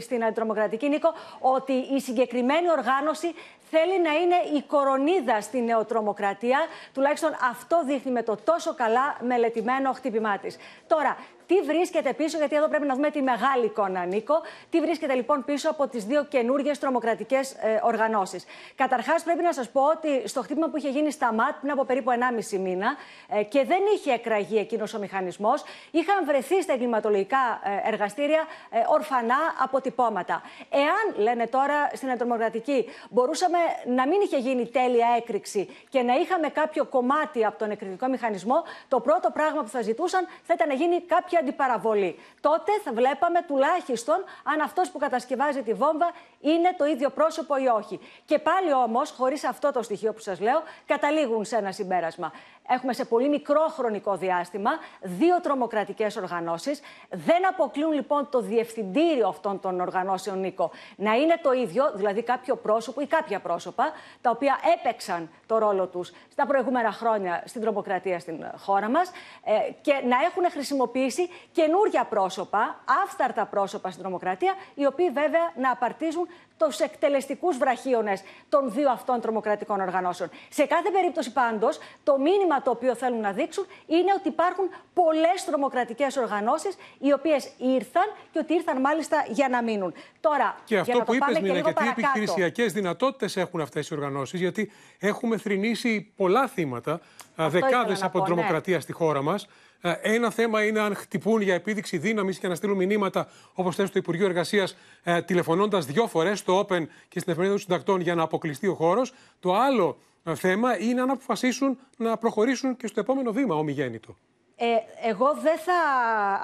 στην 0.00 0.24
αντιτρομοκρατική 0.24 0.88
Νίκο 0.88 1.12
ότι 1.40 1.72
η 1.72 2.00
συγκεκριμένη 2.00 2.70
οργάνωση 2.70 3.34
θέλει 3.70 4.00
να 4.00 4.12
είναι 4.12 4.58
η 4.58 4.62
κορονίδα 4.62 5.40
στη 5.40 5.62
νεοτρομοκρατία. 5.62 6.58
Τουλάχιστον 6.94 7.30
αυτό 7.50 7.84
δείχνει 7.84 8.12
με 8.12 8.22
το 8.22 8.36
τόσο 8.44 8.74
καλά 8.74 9.16
μελετημένο 9.22 9.92
χτύπημά 9.92 10.38
της. 10.38 10.56
Τώρα, 10.86 11.16
Τι 11.46 11.60
βρίσκεται 11.60 12.12
πίσω, 12.12 12.38
γιατί 12.38 12.56
εδώ 12.56 12.68
πρέπει 12.68 12.86
να 12.86 12.94
δούμε 12.94 13.10
τη 13.10 13.22
μεγάλη 13.22 13.64
εικόνα, 13.64 14.04
Νίκο. 14.04 14.34
Τι 14.70 14.80
βρίσκεται 14.80 15.14
λοιπόν 15.14 15.44
πίσω 15.44 15.70
από 15.70 15.88
τις 15.88 16.04
δύο 16.04 16.24
καινούργιες 16.24 16.78
τρομοκρατικές 16.78 17.52
ε, 17.52 17.80
οργανώσεις. 17.82 18.44
Καταρχάς, 18.74 19.22
πρέπει 19.22 19.42
να 19.42 19.52
σας 19.52 19.70
πω 19.70 19.80
ότι 19.82 20.28
στο 20.28 20.42
χτύπημα 20.42 20.68
που 20.68 20.76
είχε 20.76 20.88
γίνει 20.88 21.10
στα 21.10 21.32
ΜΑΤ 21.32 21.54
πριν 21.60 21.72
από 21.72 21.84
περίπου 21.84 22.10
1,5 22.50 22.58
μήνα 22.58 22.96
ε, 23.28 23.42
και 23.42 23.64
δεν 23.64 23.78
είχε 23.94 24.12
εκραγεί 24.12 24.58
εκείνος 24.58 24.94
ο 24.94 24.98
μηχανισμός, 24.98 25.62
είχαν 25.90 26.24
βρεθεί 26.24 26.62
στα 26.62 26.72
εγκληματολογικά 26.72 27.60
ε, 27.84 27.88
εργαστήρια 27.88 28.44
ε, 28.70 28.78
ορφανά 28.88 29.36
αποτυπώματα. 29.62 30.42
Εάν, 30.70 31.24
λένε 31.24 31.46
τώρα 31.46 31.90
στην 31.92 32.18
τρομοκρατική, 32.18 32.84
μπορούσαμε 33.10 33.58
να 33.86 34.06
μην 34.06 34.20
είχε 34.20 34.38
γίνει 34.38 34.66
τέλεια 34.66 35.06
έκρηξη 35.16 35.68
και 35.88 36.02
να 36.02 36.14
είχαμε 36.14 36.48
κάποιο 36.48 36.84
κομμάτι 36.84 37.44
από 37.44 37.58
τον 37.58 37.70
εκρηκτικό 37.70 38.06
μηχανισμό, 38.08 38.62
το 38.88 39.00
πρώτο 39.00 39.30
πράγμα 39.30 39.62
που 39.62 39.68
θα 39.68 39.82
ζητούσαν 39.82 40.26
θα 40.42 40.54
ήταν 40.54 40.68
να 40.68 40.74
γίνει 40.74 41.00
κάποια 41.00 41.35
αντιπαραβολή. 41.36 42.18
Τότε 42.40 42.72
θα 42.84 42.92
βλέπαμε 42.92 43.42
τουλάχιστον 43.46 44.24
αν 44.44 44.60
αυτός 44.60 44.90
που 44.90 44.98
κατασκευάζει 44.98 45.62
τη 45.62 45.72
βόμβα 45.72 46.10
είναι 46.40 46.74
το 46.78 46.84
ίδιο 46.84 47.10
πρόσωπο 47.10 47.56
ή 47.56 47.66
όχι. 47.66 48.00
Και 48.24 48.38
πάλι 48.38 48.72
όμως, 48.72 49.10
χωρίς 49.10 49.44
αυτό 49.44 49.72
το 49.72 49.82
στοιχείο 49.82 50.12
που 50.12 50.20
σας 50.20 50.40
λέω, 50.40 50.62
καταλήγουν 50.86 51.44
σε 51.44 51.56
ένα 51.56 51.72
συμπέρασμα. 51.72 52.32
Έχουμε 52.68 52.92
σε 52.92 53.04
πολύ 53.04 53.28
μικρό 53.28 53.66
χρονικό 53.68 54.16
διάστημα 54.16 54.70
δύο 55.00 55.40
τρομοκρατικές 55.40 56.16
οργανώσεις. 56.16 56.80
Δεν 57.10 57.48
αποκλείουν 57.48 57.92
λοιπόν 57.92 58.28
το 58.30 58.40
διευθυντήριο 58.40 59.28
αυτών 59.28 59.60
των 59.60 59.80
οργανώσεων, 59.80 60.40
Νίκο, 60.40 60.70
να 60.96 61.14
είναι 61.14 61.38
το 61.42 61.52
ίδιο, 61.52 61.92
δηλαδή 61.94 62.22
κάποιο 62.22 62.56
πρόσωπο 62.56 63.00
ή 63.00 63.06
κάποια 63.06 63.40
πρόσωπα, 63.40 63.92
τα 64.20 64.30
οποία 64.30 64.58
έπαιξαν 64.78 65.30
το 65.46 65.58
ρόλο 65.58 65.86
τους 65.86 66.12
στα 66.32 66.46
προηγούμενα 66.46 66.92
χρόνια 66.92 67.42
στην 67.46 67.60
τρομοκρατία 67.60 68.20
στην 68.20 68.44
χώρα 68.56 68.88
μας 68.88 69.10
ε, 69.44 69.72
και 69.80 69.92
να 69.92 70.16
έχουν 70.24 70.50
χρησιμοποιήσει 70.50 71.25
καινούργια 71.52 72.04
πρόσωπα, 72.04 72.80
άφθαρτα 73.04 73.46
πρόσωπα 73.46 73.90
στην 73.90 74.02
τρομοκρατία, 74.02 74.54
οι 74.74 74.86
οποίοι 74.86 75.10
βέβαια 75.10 75.52
να 75.56 75.70
απαρτίζουν 75.70 76.28
τους 76.58 76.78
εκτελεστικούς 76.78 77.58
βραχίονες 77.58 78.22
των 78.48 78.72
δύο 78.72 78.90
αυτών 78.90 79.20
τρομοκρατικών 79.20 79.80
οργανώσεων. 79.80 80.30
Σε 80.48 80.64
κάθε 80.64 80.90
περίπτωση, 80.90 81.32
πάντως, 81.32 81.78
το 82.04 82.18
μήνυμα 82.18 82.62
το 82.62 82.70
οποίο 82.70 82.94
θέλουν 82.94 83.20
να 83.20 83.32
δείξουν 83.32 83.66
είναι 83.86 84.12
ότι 84.18 84.28
υπάρχουν 84.28 84.64
πολλές 84.94 85.44
τρομοκρατικές 85.46 86.16
οργανώσεις 86.16 86.76
οι 86.98 87.12
οποίες 87.12 87.52
ήρθαν 87.58 88.04
και 88.32 88.38
ότι 88.38 88.54
ήρθαν 88.54 88.80
μάλιστα 88.80 89.24
για 89.28 89.48
να 89.48 89.62
μείνουν. 89.62 89.94
Τώρα, 90.20 90.56
και 90.64 90.78
αυτό 90.78 90.92
για 90.92 91.04
που 91.04 91.14
είπες, 91.14 91.40
Μίνα, 91.40 91.60
και 91.60 91.72
τι 91.72 91.88
επιχειρησιακές 91.88 92.72
δυνατότητες 92.72 93.36
έχουν 93.36 93.60
αυτές 93.60 93.88
οι 93.88 93.94
οργανώσεις, 93.94 94.40
γιατί 94.40 94.72
έχουμε 94.98 95.38
θρυνήσει 95.38 96.12
πολλά 96.16 96.46
θύματα, 96.46 97.00
δεκάδες 97.36 98.02
από 98.02 98.18
την 98.18 98.24
τρομοκρατία 98.24 98.80
στη 98.80 98.92
χώρα 98.92 99.22
μας. 99.22 99.46
Ε, 99.80 99.92
ένα 100.02 100.30
θέμα 100.30 100.64
είναι 100.64 100.80
αν 100.80 100.94
χτυπούν 100.94 101.40
για 101.40 101.54
επίδειξη 101.54 101.98
δύναμης 101.98 102.38
και 102.38 102.48
να 102.48 102.54
στείλουν 102.54 102.76
μηνύματα, 102.76 103.28
όπως 103.54 103.74
θες 103.76 103.88
στο 103.88 103.98
Υπουργείο 103.98 104.26
Εργασίας, 104.26 104.76
ε, 105.02 105.22
τηλεφωνώντας 105.22 105.86
δύο 105.86 106.06
φορές 106.06 106.38
στο 106.38 106.60
Open 106.60 106.86
και 107.08 107.18
στην 107.20 107.32
εφημερίδα 107.32 107.48
των 107.48 107.58
συντακτών 107.58 108.00
για 108.00 108.14
να 108.14 108.22
αποκλειστεί 108.22 108.66
ο 108.66 108.74
χώρος. 108.74 109.14
Το 109.40 109.54
άλλο 109.54 109.98
ε, 110.24 110.34
θέμα 110.34 110.78
είναι 110.78 111.00
αν 111.00 111.10
αποφασίσουν 111.10 111.78
να 111.96 112.16
προχωρήσουν 112.16 112.76
και 112.76 112.86
στο 112.86 113.00
επόμενο 113.00 113.32
βήμα, 113.32 113.54
ομιγέννητο. 113.54 114.16
Ε, 114.58 114.66
εγώ 115.08 115.34
δεν 115.42 115.58
θα 115.58 115.72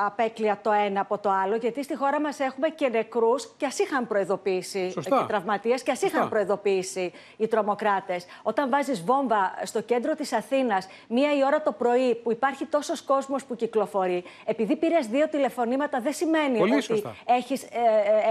απέκλεια 0.07 0.59
το 0.63 0.71
ένα 0.71 1.01
από 1.01 1.19
το 1.19 1.31
άλλο, 1.31 1.57
γιατί 1.57 1.83
στη 1.83 1.97
χώρα 1.97 2.21
μας 2.21 2.41
έχουμε 2.41 2.69
και 2.69 2.89
νεκρούς 2.89 3.53
και 3.57 3.67
ας 3.67 3.79
είχαν 3.79 4.07
προειδοποιήσει 4.07 4.91
Σωστά. 4.91 5.19
και 5.19 5.25
τραυματίες 5.27 5.83
και 5.83 5.91
ας 5.91 6.03
είχαν 6.03 6.29
προειδοποιήσει 6.29 7.13
οι 7.37 7.47
τρομοκράτες. 7.47 8.27
Όταν 8.43 8.71
βάζεις 8.71 9.05
βόμβα 9.05 9.55
στο 9.63 9.83
κέντρο 9.83 10.15
της 10.15 10.33
Αθήνας, 10.33 10.89
μία 11.09 11.37
η 11.37 11.45
ώρα 11.45 11.63
το 11.63 11.73
πρωί, 11.73 12.15
που 12.15 12.33
υπάρχει 12.33 12.65
τόσος 12.67 13.03
κόσμος 13.03 13.45
που 13.45 13.57
κυκλοφορεί, 13.57 14.25
επειδή 14.45 14.77
πήρες 14.77 15.07
δύο 15.07 15.29
τηλεφωνήματα, 15.29 16.01
δεν 16.01 16.13
σημαίνει 16.13 16.59
Πολύ 16.59 16.75
ότι 16.75 17.03
έχεις 17.25 17.63
ε, 17.63 17.69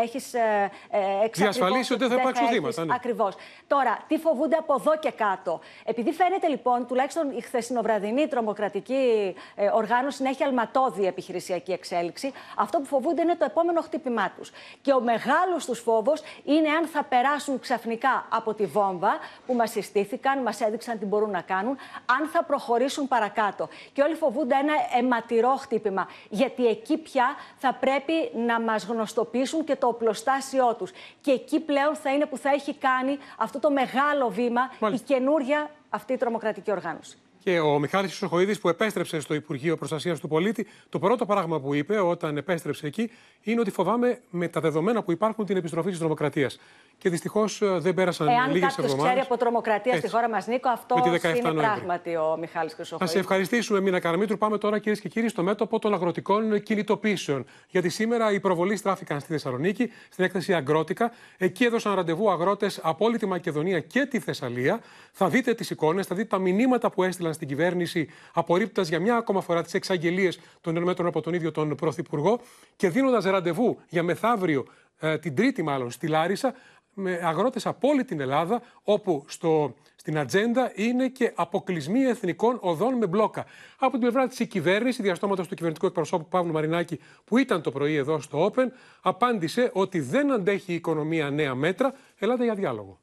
έχεις, 0.04 0.34
ε, 0.34 0.72
ε, 0.90 1.28
διασφαλίσει 1.34 1.94
ότι 1.94 2.06
δεν 2.06 2.16
θα 2.16 2.22
υπάρξουν 2.22 2.48
θύματα. 2.48 2.86
Ναι. 2.86 2.94
Ακριβώς. 2.94 3.36
Τώρα, 3.68 4.00
τι 4.08 4.18
φοβούνται 4.18 4.56
από 4.56 4.76
εδώ 4.80 4.98
και 5.00 5.12
κάτω; 5.12 5.60
Επειδή 5.86 6.12
φαίνεται 6.12 6.48
λοιπόν, 6.48 6.88
τουλάχιστον 6.88 7.32
η 7.32 7.42
χθεσινοβραδινή 7.42 8.28
τρομοκρατική 8.28 9.36
ε, 9.56 9.70
οργάνωση 9.74 10.24
να 10.24 10.30
έχει 10.30 10.44
αλματώδη 10.44 11.06
επιχειρησιακή 11.06 11.72
εξέλιξη. 11.72 12.32
Αυτό 12.58 12.80
που 12.80 12.86
φοβούνται 12.86 13.22
είναι 13.22 13.36
το 13.36 13.46
επόμενο 13.46 13.82
χτύπημά 13.82 14.32
τους. 14.38 14.52
Και 14.82 14.94
ο 14.94 15.02
μεγάλος 15.02 15.66
τους 15.66 15.80
φόβος 15.80 16.22
είναι 16.44 16.70
αν 16.70 16.88
θα 16.88 17.04
περάσουν 17.04 17.60
ξαφνικά 17.60 18.26
από 18.30 18.54
τη 18.54 18.66
βόμβα 18.66 19.18
που 19.46 19.54
μας 19.54 19.72
συστήθηκαν, 19.72 20.42
μας 20.42 20.62
έδειξαν 20.62 21.00
τι 21.00 21.06
μπορούν 21.06 21.30
να 21.30 21.42
κάνουν, 21.42 21.78
αν 22.20 22.28
θα 22.28 22.44
προχωρήσουν 22.44 23.08
παρακάτω. 23.08 23.70
Και 23.94 24.02
όλοι 24.02 24.16
φοβούνται 24.16 24.56
ένα 24.56 24.74
αιματηρό 24.98 25.56
χτύπημα. 25.56 26.08
Γιατί 26.30 26.68
εκεί 26.68 26.98
πια 26.98 27.36
θα 27.58 27.74
πρέπει 27.74 28.14
να 28.46 28.62
μας 28.62 28.86
γνωστοποιήσουν 28.86 29.64
και 29.64 29.76
το 29.76 29.88
οπλοστάσιό 29.88 30.76
τους. 30.76 30.92
Και 31.22 31.32
εκεί 31.32 31.60
πλέον 31.60 31.96
θα 31.96 32.14
είναι 32.14 32.26
που 32.26 32.38
θα 32.38 32.50
έχει 32.50 32.74
κάνει 32.74 33.18
αυτό 33.38 33.60
το 33.60 33.72
μεγάλο 33.72 34.30
βήμα 34.30 34.62
Μάλιστα. 34.80 35.06
η 35.06 35.18
καινούρια 35.18 35.70
αυτή 35.90 36.14
η 36.14 36.18
τρομοκρατική 36.18 36.72
οργάνωση. 36.72 37.18
Και 37.44 37.60
ο 37.60 37.80
Μιχάλης 37.80 38.18
Χρυσοχοίδης, 38.18 38.60
που 38.60 38.70
επέστρεψε 38.70 39.20
στο 39.20 39.34
Υπουργείο 39.34 39.78
Προστασίας 39.78 40.20
του 40.20 40.28
Πολίτη, 40.28 40.68
το 40.90 41.00
πρώτο 41.00 41.26
πράγμα 41.26 41.60
που 41.60 41.74
είπε 41.74 42.00
όταν 42.00 42.38
επέστρεψε 42.38 42.88
εκεί 42.88 43.12
είναι 43.42 43.60
ότι 43.60 43.72
φοβάμαι 43.72 44.20
με 44.30 44.48
τα 44.48 44.62
δεδομένα 44.62 45.04
που 45.04 45.12
υπάρχουν 45.12 45.46
την 45.46 45.58
επιστροφή 45.58 45.90
της 45.90 46.00
τρομοκρατίας. 46.00 46.60
Και 46.98 47.10
δυστυχώς 47.10 47.62
ε, 47.62 47.78
δεν 47.80 47.94
πέρασαν 47.94 48.28
λίγες 48.28 48.78
εβδομάδε. 48.78 48.82
Εάν 48.82 48.88
κάποιος 48.88 48.96
ξέρει 49.04 49.20
από 49.20 49.38
τρομοκρατία 49.38 49.98
στη 49.98 50.10
χώρα 50.10 50.30
μας, 50.30 50.48
Νίκο, 50.48 50.70
αυτός 50.70 51.00
είναι 51.36 51.52
πράγματι 51.52 52.16
ο 52.16 52.38
Μιχάλης 52.40 52.74
Χρυσοχοίδης. 52.74 53.08
Να 53.08 53.08
σε 53.08 53.20
ευχαριστήσουμε, 53.20 53.80
Μίνα 53.80 54.00
Καραμίτρου. 54.00 54.38
Πάμε 54.38 54.58
τώρα, 54.58 54.80
κυρίες 54.80 55.00
και 55.00 55.10
κύριοι, 55.10 55.28
στο 55.28 55.44
μέτωπο 55.44 55.80
των 55.80 55.94
αγροτικών 55.94 56.64
κινητοποίησεων. 56.64 57.46
Γιατί 57.68 57.90
σήμερα 57.90 58.32
οι 58.32 58.40
προβολείς 58.40 58.80
στράφηκαν 58.80 59.20
στη 59.20 59.32
Θεσσαλονίκη, 59.32 59.92
στην 60.10 60.24
έκθεση 60.24 60.54
Αγκρότικα. 60.54 61.12
Εκεί 61.38 61.64
έδωσαν 61.64 61.96
ραντεβού 61.96 62.32
αγρότες 62.32 62.80
από 62.84 63.06
όλη 63.06 63.18
τη 63.18 63.26
Μακεδονία 63.26 63.80
και 63.80 64.06
τη 64.06 64.20
Θεσσαλία. 64.20 64.80
Θα 65.12 65.28
δείτε 65.30 65.54
τις 65.54 65.70
εικόνες, 65.70 66.08
θα 66.08 66.16
δείτε 66.16 66.28
τα 66.28 66.38
μηνύματα 66.38 66.90
που 66.90 67.04
έστειλαν 67.04 67.31
στην 67.34 67.48
κυβέρνηση, 67.48 68.08
απορρίπτοντας 68.34 68.90
για 68.90 69.00
μια 69.00 69.16
ακόμα 69.16 69.42
φορά 69.42 69.64
τις 69.64 69.74
εξαγγελίες 69.74 70.40
των 70.62 70.76
ενωμένων 70.76 71.08
από 71.08 71.22
τον 71.22 71.34
ίδιο 71.34 71.52
τον 71.52 71.76
Πρωθυπουργό 71.76 72.40
και 72.76 72.90
δίνοντας 72.90 73.24
ραντεβού 73.24 73.78
για 73.90 74.04
μεθαύριο, 74.04 74.66
ε, 75.00 75.18
την 75.18 75.36
Τρίτη 75.36 75.64
μάλλον, 75.64 75.92
στη 75.92 76.08
Λάρισα, 76.08 76.54
με 76.94 77.20
αγρότες 77.24 77.66
από 77.66 77.88
όλη 77.88 78.06
την 78.06 78.20
Ελλάδα, 78.20 78.62
όπου 78.84 79.24
στο, 79.28 79.76
στην 79.96 80.18
ατζέντα 80.18 80.72
είναι 80.76 81.08
και 81.08 81.32
αποκλεισμοί 81.36 82.02
εθνικών 82.04 82.58
οδών 82.62 82.98
με 82.98 83.08
μπλόκα. 83.08 83.46
Από 83.78 83.92
την 83.92 84.00
πλευρά 84.00 84.28
της 84.28 84.40
η 84.40 84.48
κυβέρνηση, 84.48 85.02
διαστόματος 85.02 85.48
του 85.48 85.54
κυβερνητικού 85.54 85.86
εκπροσώπου 85.86 86.28
Παύλου 86.28 86.52
Μαρινάκη, 86.52 87.00
που 87.24 87.38
ήταν 87.38 87.62
το 87.62 87.72
πρωί 87.72 87.96
εδώ 87.96 88.20
στο 88.20 88.52
Open, 88.52 88.66
απάντησε 89.02 89.70
ότι 89.74 90.00
δεν 90.00 90.32
αντέχει 90.32 90.72
η 90.72 90.76
οικονομία 90.76 91.30
νέα 91.30 91.56
μέτρα. 91.56 91.94
Ελάτε 92.20 92.44
για 92.44 92.56
διάλογο. 92.56 93.01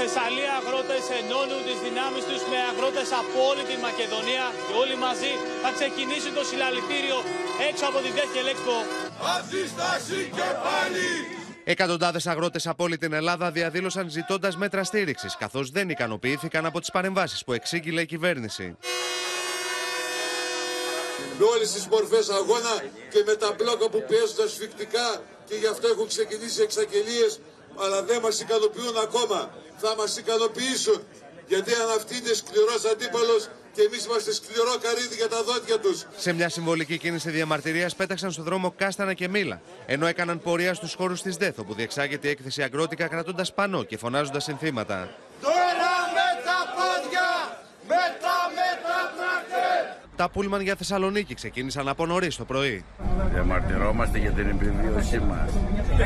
Θεσσαλία 0.00 0.52
αγρότες 0.60 1.04
ενώνουν 1.20 1.60
τις 1.68 1.78
δυνάμεις 1.86 2.24
τους 2.28 2.42
με 2.50 2.58
αγρότες 2.70 3.08
από 3.20 3.38
όλη 3.50 3.62
τη 3.70 3.76
Μακεδονία 3.86 4.44
και 4.66 4.74
όλοι 4.82 4.96
μαζί 5.06 5.32
θα 5.62 5.70
ξεκινήσει 5.78 6.30
το 6.36 6.42
συλλαλητήριο 6.50 7.18
έξω 7.68 7.84
από 7.90 7.98
την 8.04 8.12
Τέχελ 8.16 8.46
Expo. 8.52 8.78
Αντίσταση 9.36 10.20
και 10.36 10.48
πάλι! 10.66 11.08
Εκατοντάδες 11.64 12.26
αγρότες 12.26 12.66
από 12.66 12.84
όλη 12.84 12.98
την 12.98 13.12
Ελλάδα 13.12 13.50
διαδήλωσαν 13.50 14.06
ζητώντας 14.10 14.56
μέτρα 14.56 14.84
στήριξης, 14.84 15.36
καθώς 15.42 15.70
δεν 15.70 15.86
ικανοποιήθηκαν 15.88 16.66
από 16.66 16.78
τις 16.80 16.90
παρεμβάσεις 16.90 17.44
που 17.44 17.52
εξήγηλε 17.52 18.00
η 18.00 18.06
κυβέρνηση. 18.06 18.76
Με 21.38 21.44
όλες 21.54 21.72
τις 21.72 21.86
μορφές 21.86 22.28
αγώνα 22.28 22.74
και 23.12 23.22
με 23.26 23.34
τα 23.34 23.48
μπλόκα 23.56 23.88
που 23.88 24.04
πιέζουν 24.08 24.44
ασφικτικά 24.44 25.06
και 25.48 25.54
γι' 25.54 25.66
αυτό 25.66 25.88
έχουν 25.88 26.06
ξεκινήσει 26.06 26.62
εξαγγελίες, 26.62 27.40
αλλά 27.82 28.02
δεν 28.02 28.20
μας 28.20 28.40
ικανοποιούν 28.40 28.96
ακόμα 29.02 29.50
θα 29.76 29.94
μας 29.96 30.16
ικανοποιήσουν. 30.16 31.02
Γιατί 31.46 31.72
αν 31.74 31.88
αυτή 31.96 32.16
είναι 32.16 32.32
σκληρός 32.32 32.84
αντίπαλος 32.92 33.48
και 33.72 33.82
εμείς 33.82 34.04
είμαστε 34.04 34.32
σκληρό 34.32 34.74
καρύδι 34.80 35.14
για 35.14 35.28
τα 35.28 35.42
δόντια 35.42 35.78
τους. 35.78 36.04
Σε 36.16 36.32
μια 36.32 36.48
συμβολική 36.48 36.98
κίνηση 36.98 37.30
διαμαρτυρίας 37.30 37.94
πέταξαν 37.94 38.32
στο 38.32 38.42
δρόμο 38.42 38.74
Κάστανα 38.76 39.14
και 39.14 39.28
Μήλα, 39.28 39.60
ενώ 39.86 40.06
έκαναν 40.06 40.40
πορεία 40.40 40.74
στους 40.74 40.94
χώρους 40.94 41.22
της 41.22 41.36
ΔΕΘ, 41.36 41.58
όπου 41.58 41.74
διεξάγεται 41.74 42.28
η 42.28 42.30
έκθεση 42.30 42.62
Αγκρότικα 42.62 43.06
κρατώντας 43.06 43.52
πανό 43.52 43.82
και 43.82 43.96
φωνάζοντας 43.96 44.44
συνθήματα. 44.44 45.14
Τώρα 45.40 45.94
με 46.16 46.28
τα 46.46 46.58
πόδια, 46.76 47.28
με 47.88 48.02
τα 48.20 48.35
Τα 50.16 50.28
πούλμαν 50.28 50.60
για 50.60 50.74
Θεσσαλονίκη 50.74 51.34
ξεκίνησαν 51.34 51.88
από 51.88 52.06
νωρίς 52.06 52.36
το 52.36 52.44
πρωί. 52.44 52.84
Διαμαρτυρόμαστε 53.32 54.18
για 54.18 54.30
την 54.30 54.48
επιβίωσή 54.48 55.18
μας. 55.18 55.50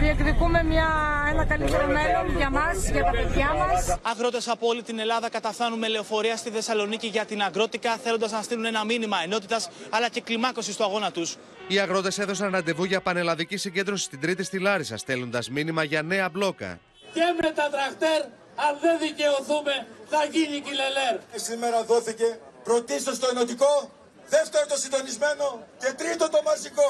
Διεκδικούμε 0.00 0.62
μια, 0.62 0.88
ένα 1.32 1.44
καλύτερο 1.44 1.86
μέλλον 1.86 2.36
για 2.36 2.50
μας, 2.50 2.88
για 2.90 3.04
τα 3.04 3.10
παιδιά 3.10 3.54
μας. 3.54 3.98
Αγρότε 4.02 4.38
από 4.46 4.66
όλη 4.66 4.82
την 4.82 4.98
Ελλάδα 4.98 5.28
καταφθάνουν 5.30 5.78
με 5.78 5.88
λεωφορεία 5.88 6.36
στη 6.36 6.50
Θεσσαλονίκη 6.50 7.06
για 7.06 7.24
την 7.24 7.42
αγρότικα, 7.42 7.96
θέλοντας 7.96 8.30
να 8.30 8.42
στείλουν 8.42 8.64
ένα 8.64 8.84
μήνυμα 8.84 9.16
ενότητας 9.24 9.68
αλλά 9.90 10.08
και 10.08 10.20
κλιμάκωση 10.20 10.72
στο 10.72 10.84
αγώνα 10.84 11.10
τους. 11.10 11.36
Οι 11.68 11.78
αγρότες 11.78 12.18
έδωσαν 12.18 12.50
ραντεβού 12.50 12.84
για 12.84 13.00
πανελλαδική 13.00 13.56
συγκέντρωση 13.56 14.04
στην 14.04 14.20
Τρίτη 14.20 14.42
στη 14.42 14.58
Λάρισα, 14.58 14.96
στέλνοντας 14.96 15.50
μήνυμα 15.50 15.84
για 15.84 16.02
νέα 16.02 16.28
μπλόκα. 16.28 16.78
Και 17.12 17.20
με 17.42 17.50
τα 17.50 17.68
τραχτέρ, 17.70 18.20
αν 18.66 18.72
δεν 18.80 18.98
δικαιωθούμε, 18.98 19.86
θα 20.08 20.24
γίνει 20.30 20.60
κυλελέρ. 20.60 21.14
Σήμερα 21.34 21.84
δόθηκε 21.84 22.38
πρωτίστως 22.64 23.18
το 23.18 23.26
ενωτικό, 23.30 23.90
δεύτερο 24.34 24.64
το 24.72 24.76
συντονισμένο 24.82 25.46
και 25.82 25.90
τρίτο 26.00 26.24
το 26.34 26.40
μαζικό. 26.48 26.88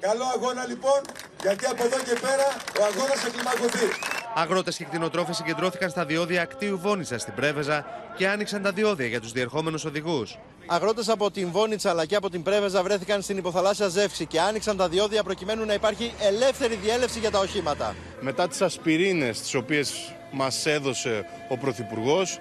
Καλό 0.00 0.24
αγώνα 0.34 0.66
λοιπόν, 0.66 1.00
γιατί 1.44 1.64
από 1.72 1.82
εδώ 1.88 1.98
και 2.08 2.16
πέρα 2.26 2.46
ο 2.80 2.82
αγώνας 2.90 3.18
θα 3.22 3.28
κλιμακωθεί. 3.34 3.88
Αγρότες 4.34 4.76
και 4.76 4.84
κτηνοτρόφες 4.84 5.36
συγκεντρώθηκαν 5.36 5.90
στα 5.90 6.04
διόδια 6.04 6.42
Ακτίου 6.42 6.78
Βόνιτσα 6.78 7.18
στην 7.18 7.34
Πρέβεζα 7.34 7.86
και 8.16 8.28
άνοιξαν 8.28 8.62
τα 8.62 8.72
διόδια 8.72 9.06
για 9.06 9.20
τους 9.20 9.32
διερχόμενους 9.32 9.84
οδηγούς. 9.84 10.38
Αγρότες 10.66 11.08
από 11.08 11.30
την 11.30 11.50
Βόνιτσα 11.50 11.90
αλλά 11.90 12.06
και 12.06 12.16
από 12.16 12.30
την 12.30 12.42
Πρέβεζα 12.42 12.82
βρέθηκαν 12.82 13.22
στην 13.22 13.36
υποθαλάσσια 13.36 13.88
ζεύξη 13.88 14.26
και 14.26 14.40
άνοιξαν 14.40 14.76
τα 14.76 14.88
διόδια 14.88 15.22
προκειμένου 15.22 15.64
να 15.64 15.74
υπάρχει 15.74 16.14
ελεύθερη 16.20 16.74
διέλευση 16.74 17.18
για 17.18 17.30
τα 17.30 17.38
οχήματα. 17.38 17.94
Μετά 18.20 18.48
τις 18.48 18.62
ασπιρίνες 18.62 19.40
τις 19.40 19.54
οποίες 19.54 20.14
μας 20.30 20.66
έδωσε 20.66 21.26
ο 21.48 21.56
Πρωθυπουργός, 21.56 22.38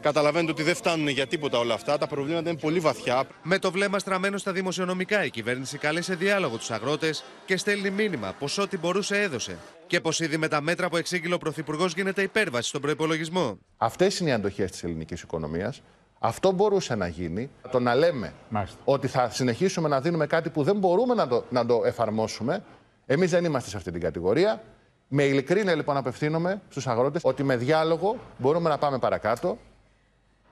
Καταλαβαίνετε 0.00 0.50
ότι 0.50 0.62
δεν 0.62 0.74
φτάνουν 0.74 1.08
για 1.08 1.26
τίποτα 1.26 1.58
όλα 1.58 1.74
αυτά. 1.74 1.98
Τα 1.98 2.06
προβλήματα 2.06 2.50
είναι 2.50 2.58
πολύ 2.58 2.80
βαθιά. 2.80 3.24
Με 3.42 3.58
το 3.58 3.70
βλέμμα 3.70 3.98
στραμμένο 3.98 4.38
στα 4.38 4.52
δημοσιονομικά, 4.52 5.24
η 5.24 5.30
κυβέρνηση 5.30 5.78
καλεί 5.78 6.02
σε 6.02 6.14
διάλογο 6.14 6.56
τους 6.56 6.70
αγρότες 6.70 7.24
και 7.46 7.56
στέλνει 7.56 7.90
μήνυμα 7.90 8.34
πως 8.38 8.58
ό,τι 8.58 8.78
μπορούσε 8.78 9.20
έδωσε. 9.20 9.58
Και 9.86 10.00
πως 10.00 10.20
ήδη 10.20 10.36
με 10.36 10.48
τα 10.48 10.60
μέτρα 10.60 10.88
που 10.88 10.96
εξήγηλε 10.96 11.34
ο 11.34 11.38
Πρωθυπουργός 11.38 11.94
γίνεται 11.94 12.22
υπέρβαση 12.22 12.68
στον 12.68 12.80
προπολογισμό. 12.80 13.58
Αυτές 13.76 14.18
είναι 14.18 14.30
οι 14.30 14.32
αντοχές 14.32 14.70
της 14.70 14.84
ελληνικής 14.84 15.22
οικονομίας. 15.22 15.82
Αυτό 16.18 16.52
μπορούσε 16.52 16.94
να 16.94 17.08
γίνει. 17.08 17.50
Το 17.70 17.80
να 17.80 17.94
λέμε 17.94 18.32
ότι 18.84 19.08
θα 19.08 19.30
συνεχίσουμε 19.30 19.88
να 19.88 20.00
δίνουμε 20.00 20.26
κάτι 20.26 20.50
που 20.50 20.62
δεν 20.62 20.76
μπορούμε 20.76 21.14
να 21.14 21.28
το, 21.28 21.44
να 21.50 21.66
το 21.66 21.82
εφαρμόσουμε. 21.84 22.64
Εμείς 23.06 23.30
δεν 23.30 23.44
είμαστε 23.44 23.70
σε 23.70 23.76
αυτή 23.76 23.90
την 23.90 24.00
κατηγορία. 24.00 24.62
Με 25.08 25.22
ειλικρίνεια 25.22 25.74
λοιπόν 25.74 25.96
απευθύνομαι 25.96 26.62
στους 26.68 26.86
αγρότες 26.86 27.22
ότι 27.24 27.42
με 27.42 27.56
διάλογο 27.56 28.16
μπορούμε 28.38 28.68
να 28.68 28.78
πάμε 28.78 28.98
παρακάτω. 28.98 29.58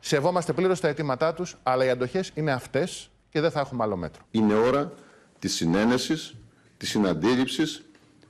Σεβόμαστε 0.01 0.53
πλήρως 0.53 0.81
τα 0.81 0.89
αιτήματά 0.89 1.35
τους, 1.35 1.57
αλλά 1.63 1.85
οι 1.85 1.91
αντοχές 1.91 2.31
είναι 2.35 2.53
αυτές 2.53 3.11
και 3.31 3.41
δεν 3.41 3.51
θα 3.51 3.61
έχουμε 3.61 3.83
άλλο 3.83 3.97
μέτρο. 3.97 4.23
Είναι 4.31 4.55
ώρα 4.55 4.93
της 5.39 5.55
συνένεσης, 5.55 6.35
της 6.77 6.89
συναντήληψης, 6.89 7.83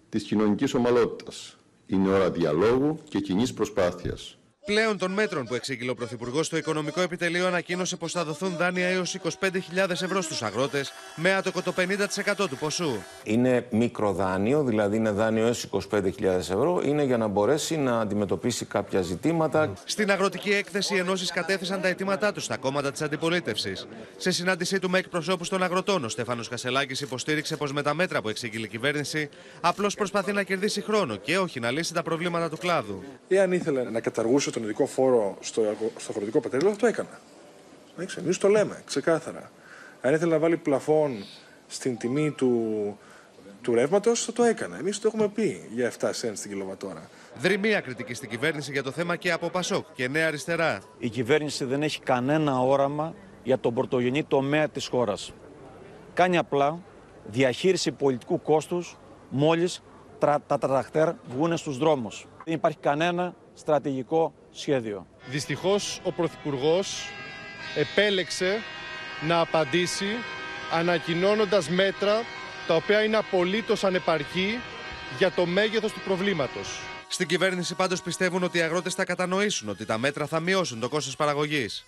της 0.08 0.22
κοινωνικής 0.22 0.74
ομαλότητας. 0.74 1.56
Είναι 1.86 2.08
ώρα 2.08 2.30
διαλόγου 2.30 2.98
και 3.08 3.20
κοινής 3.20 3.54
προσπάθειας. 3.54 4.35
Πλέον 4.66 4.98
των 4.98 5.10
μέτρων 5.12 5.44
που 5.44 5.54
εξήγηλε 5.54 5.90
ο 5.90 5.94
Πρωθυπουργός 5.94 6.46
στο 6.46 6.56
Οικονομικό 6.56 7.00
Επιτελείο 7.00 7.46
ανακοίνωσε 7.46 7.96
πως 7.96 8.12
θα 8.12 8.24
δοθούν 8.24 8.56
δάνεια 8.56 8.86
έως 8.86 9.16
25.000 9.40 9.90
ευρώ 9.90 10.22
στους 10.22 10.42
αγρότες 10.42 10.92
με 11.16 11.34
άτοκο 11.34 11.62
το 11.62 11.74
50% 11.76 12.46
του 12.48 12.56
ποσού. 12.56 12.90
Είναι 13.24 13.66
μικροδάνειο, 13.70 14.64
δηλαδή 14.64 14.96
είναι 14.96 15.10
δάνειο 15.10 15.46
έως 15.46 15.68
25.000 15.90 16.22
ευρώ. 16.22 16.82
Είναι 16.84 17.02
για 17.02 17.16
να 17.16 17.26
μπορέσει 17.26 17.76
να 17.76 18.00
αντιμετωπίσει 18.00 18.64
κάποια 18.64 19.02
ζητήματα. 19.02 19.72
Στην 19.84 20.10
αγροτική 20.10 20.50
έκθεση, 20.50 20.94
οι 20.94 20.98
ενώσεις 20.98 21.30
κατέθεσαν 21.30 21.80
τα 21.80 21.88
αιτήματά 21.88 22.32
τους 22.32 22.44
στα 22.44 22.56
κόμματα 22.56 22.92
της 22.92 23.02
αντιπολίτευσης. 23.02 23.86
Σε 24.16 24.30
συνάντησή 24.30 24.78
του 24.78 24.90
με 24.90 24.98
εκπροσώπους 24.98 25.48
των 25.48 25.62
αγροτών, 25.62 26.04
ο 26.04 26.08
Στέφανος 26.08 26.48
Κασελάκης 26.48 27.00
υποστήριξε 27.00 27.56
πως 27.56 27.72
με 27.72 27.82
τα 27.82 27.94
μέτρα 27.94 28.22
που 28.22 28.28
εξήγηλε 28.28 28.66
η 28.66 28.68
κυβέρνηση 28.68 29.28
απλώς 29.60 29.94
προσπαθεί 29.94 30.32
να 30.32 30.42
κερδίσει 30.42 30.82
χρόνο 30.82 31.16
και 31.16 31.38
όχι 31.38 31.60
να 31.60 31.70
λύσει 31.70 31.94
τα 31.94 32.02
προβλήματα 32.02 32.48
του 32.48 32.56
κλάδου. 32.56 33.02
Εάν 33.28 33.52
ήθελε 33.52 33.82
να 33.90 34.00
καταργούσε 34.00 34.50
τον 34.56 34.64
ειδικό 34.64 34.86
φόρο 34.86 35.36
στο, 35.40 35.62
στο 35.96 36.12
αγροτικό 36.12 36.40
πετρέλαιο, 36.40 36.70
θα 36.70 36.76
το 36.76 36.86
έκανα. 36.86 37.20
Εμείς 38.18 38.38
το 38.38 38.48
λέμε 38.48 38.82
ξεκάθαρα. 38.84 39.50
Αν 40.00 40.14
ήθελε 40.14 40.32
να 40.32 40.38
βάλει 40.38 40.56
πλαφόν 40.56 41.24
στην 41.66 41.96
τιμή 41.96 42.30
του, 42.30 42.98
του 43.62 43.74
ρεύματος, 43.74 44.24
θα 44.24 44.32
το 44.32 44.42
έκανε. 44.42 44.76
Εμείς 44.78 44.98
το 44.98 45.10
έχουμε 45.12 45.28
πει 45.28 45.68
για 45.74 45.92
7 46.00 46.06
cents 46.06 46.38
την 46.40 46.50
κιλοβατόρα. 46.50 47.10
Δρυμία 47.38 47.80
κριτική 47.80 48.14
στην 48.14 48.28
κυβέρνηση 48.28 48.72
για 48.72 48.82
το 48.82 48.90
θέμα 48.90 49.16
και 49.16 49.32
από 49.32 49.48
Πασόκ 49.48 49.86
και 49.94 50.08
Νέα 50.08 50.26
Αριστερά. 50.26 50.80
Η 50.98 51.08
κυβέρνηση 51.08 51.64
δεν 51.64 51.82
έχει 51.82 52.00
κανένα 52.00 52.60
όραμα 52.60 53.14
για 53.42 53.58
τον 53.58 53.74
πρωτογενή 53.74 54.24
τομέα 54.24 54.68
της 54.68 54.86
χώρας. 54.86 55.32
Κάνει 56.14 56.38
απλά 56.38 56.78
διαχείριση 57.26 57.92
πολιτικού 57.92 58.42
κόστους 58.42 58.96
μόλις 59.28 59.82
τα 60.18 60.58
τραχτέρ 60.60 61.12
βγουν 61.28 61.56
στους 61.56 61.78
δρόμους. 61.78 62.26
Δεν 62.44 62.54
υπάρχει 62.54 62.78
κανένα 62.78 63.34
στρατηγικό 63.54 64.32
σχέδιο. 64.60 65.06
Δυστυχώς 65.26 66.00
ο 66.02 66.12
Πρωθυπουργός 66.12 67.08
επέλεξε 67.76 68.62
να 69.26 69.40
απαντήσει 69.40 70.06
ανακοινώνοντας 70.72 71.68
μέτρα 71.68 72.22
τα 72.66 72.74
οποία 72.74 73.02
είναι 73.02 73.16
απολύτως 73.16 73.84
ανεπαρκή 73.84 74.60
για 75.18 75.30
το 75.30 75.46
μέγεθος 75.46 75.92
του 75.92 76.00
προβλήματος. 76.00 76.78
Στην 77.08 77.26
κυβέρνηση 77.26 77.74
πάντως 77.74 78.02
πιστεύουν 78.02 78.42
ότι 78.42 78.58
οι 78.58 78.60
αγρότες 78.60 78.94
θα 78.94 79.04
κατανοήσουν 79.04 79.68
ότι 79.68 79.84
τα 79.84 79.98
μέτρα 79.98 80.26
θα 80.26 80.40
μειώσουν 80.40 80.80
το 80.80 80.88
κόστος 80.88 81.16
παραγωγής. 81.16 81.84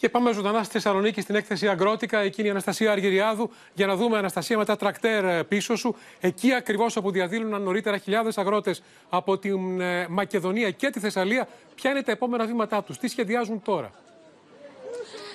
Και 0.00 0.08
πάμε 0.08 0.32
ζωντανά 0.32 0.62
στη 0.62 0.72
Θεσσαλονίκη 0.72 1.20
στην 1.20 1.34
έκθεση 1.34 1.68
Αγκρότικα. 1.68 2.18
Εκείνη 2.18 2.48
η 2.48 2.50
Αναστασία 2.50 2.92
Αργυριάδου 2.92 3.50
για 3.74 3.86
να 3.86 3.96
δούμε 3.96 4.18
Αναστασία 4.18 4.58
μετά 4.58 4.76
τρακτέρ 4.76 5.24
ε, 5.24 5.42
πίσω 5.42 5.76
σου. 5.76 5.96
Εκεί 6.20 6.52
ακριβώς 6.52 6.96
όπου 6.96 7.10
διαδήλωναν 7.10 7.62
νωρίτερα 7.62 7.98
χιλιάδες 7.98 8.38
αγρότες 8.38 8.82
από 9.08 9.38
την 9.38 9.80
ε, 9.80 10.06
Μακεδονία 10.08 10.70
και 10.70 10.90
τη 10.90 11.00
Θεσσαλία. 11.00 11.48
Ποια 11.74 11.90
είναι 11.90 12.02
τα 12.02 12.12
επόμενα 12.12 12.46
βήματά 12.46 12.82
τους, 12.82 12.98
τι 12.98 13.08
σχεδιάζουν 13.08 13.62
τώρα; 13.62 13.90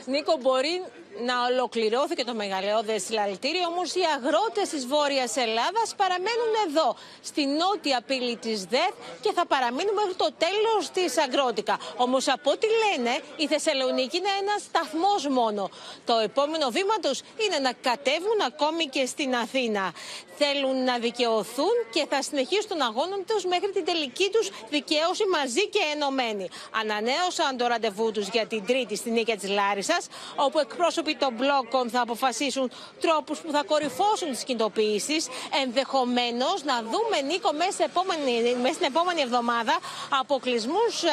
Νίκο, 0.06 0.38
μπορεί 0.41 0.82
να 1.23 1.45
ολοκληρώθηκε 1.49 2.23
το 2.23 2.34
μεγαλειώδες 2.34 3.04
συλλαλητήριο, 3.04 3.67
όμως 3.67 3.95
οι 3.95 4.01
αγρότες 4.15 4.69
της 4.69 4.88
Βόρειας 4.88 5.36
Ελλάδας 5.36 5.95
παραμένουν 5.97 6.54
εδώ, 6.67 6.95
στη 7.21 7.45
νότια 7.45 8.01
πύλη 8.08 8.36
της 8.36 8.63
ΔΕΘ 8.63 8.93
και 9.21 9.32
θα 9.34 9.45
παραμείνουν 9.45 9.93
μέχρι 9.93 10.15
το 10.15 10.30
τέλος 10.45 10.89
της 10.93 11.17
Αγρότικα. 11.17 11.80
Όμως 11.97 12.28
από 12.28 12.51
ό,τι 12.51 12.67
λένε, 12.84 13.13
η 13.36 13.47
Θεσσαλονίκη 13.47 14.17
είναι 14.17 14.34
ένας 14.41 14.62
σταθμός 14.62 15.28
μόνο. 15.28 15.69
Το 16.06 16.17
επόμενο 16.17 16.69
βήμα 16.69 16.95
τους 17.01 17.19
είναι 17.43 17.60
να 17.60 17.71
κατέβουν 17.82 18.39
ακόμη 18.45 18.86
και 18.86 19.06
στην 19.06 19.36
Αθήνα. 19.36 19.93
Θέλουν 20.38 20.84
να 20.84 20.97
δικαιωθούν 20.97 21.75
και 21.93 22.06
θα 22.10 22.21
συνεχίσουν 22.21 22.67
τον 22.67 22.82
αγώνα 22.82 23.17
τους 23.28 23.45
μέχρι 23.45 23.71
την 23.71 23.86
τελική 23.86 24.30
τους 24.30 24.49
δικαίωση 24.69 25.25
μαζί 25.38 25.67
και 25.67 25.80
ενωμένοι. 25.93 26.49
Ανανέωσαν 26.82 27.58
το 27.58 27.67
ραντεβού 27.67 28.12
τους 28.12 28.28
για 28.28 28.45
την 28.45 28.65
Τρίτη 28.65 28.95
στη 28.95 29.10
νίκη 29.10 29.36
της 29.36 29.49
Λάρισας, 29.49 30.08
όπου 30.36 30.60
εκπρόσωποι 30.60 31.05
εκπρόσωποι 31.06 31.15
των 31.15 31.34
μπλόκων 31.34 31.89
θα 31.89 32.02
αποφασίσουν 32.02 32.72
τρόπους 33.02 33.39
που 33.39 33.52
θα 33.52 33.63
κορυφώσουν 33.68 34.30
τις 34.32 34.44
κινητοποιήσεις. 34.44 35.28
Ενδεχομένως 35.63 36.58
να 36.63 36.76
δούμε, 36.82 37.18
Νίκο, 37.30 37.52
μέσα, 37.54 37.84
επόμενη, 37.84 38.56
μέσα 38.62 38.74
στην 38.74 38.88
επόμενη 38.94 39.22
εβδομάδα 39.22 39.76
αποκλεισμούς 40.22 41.04
ε, 41.04 41.10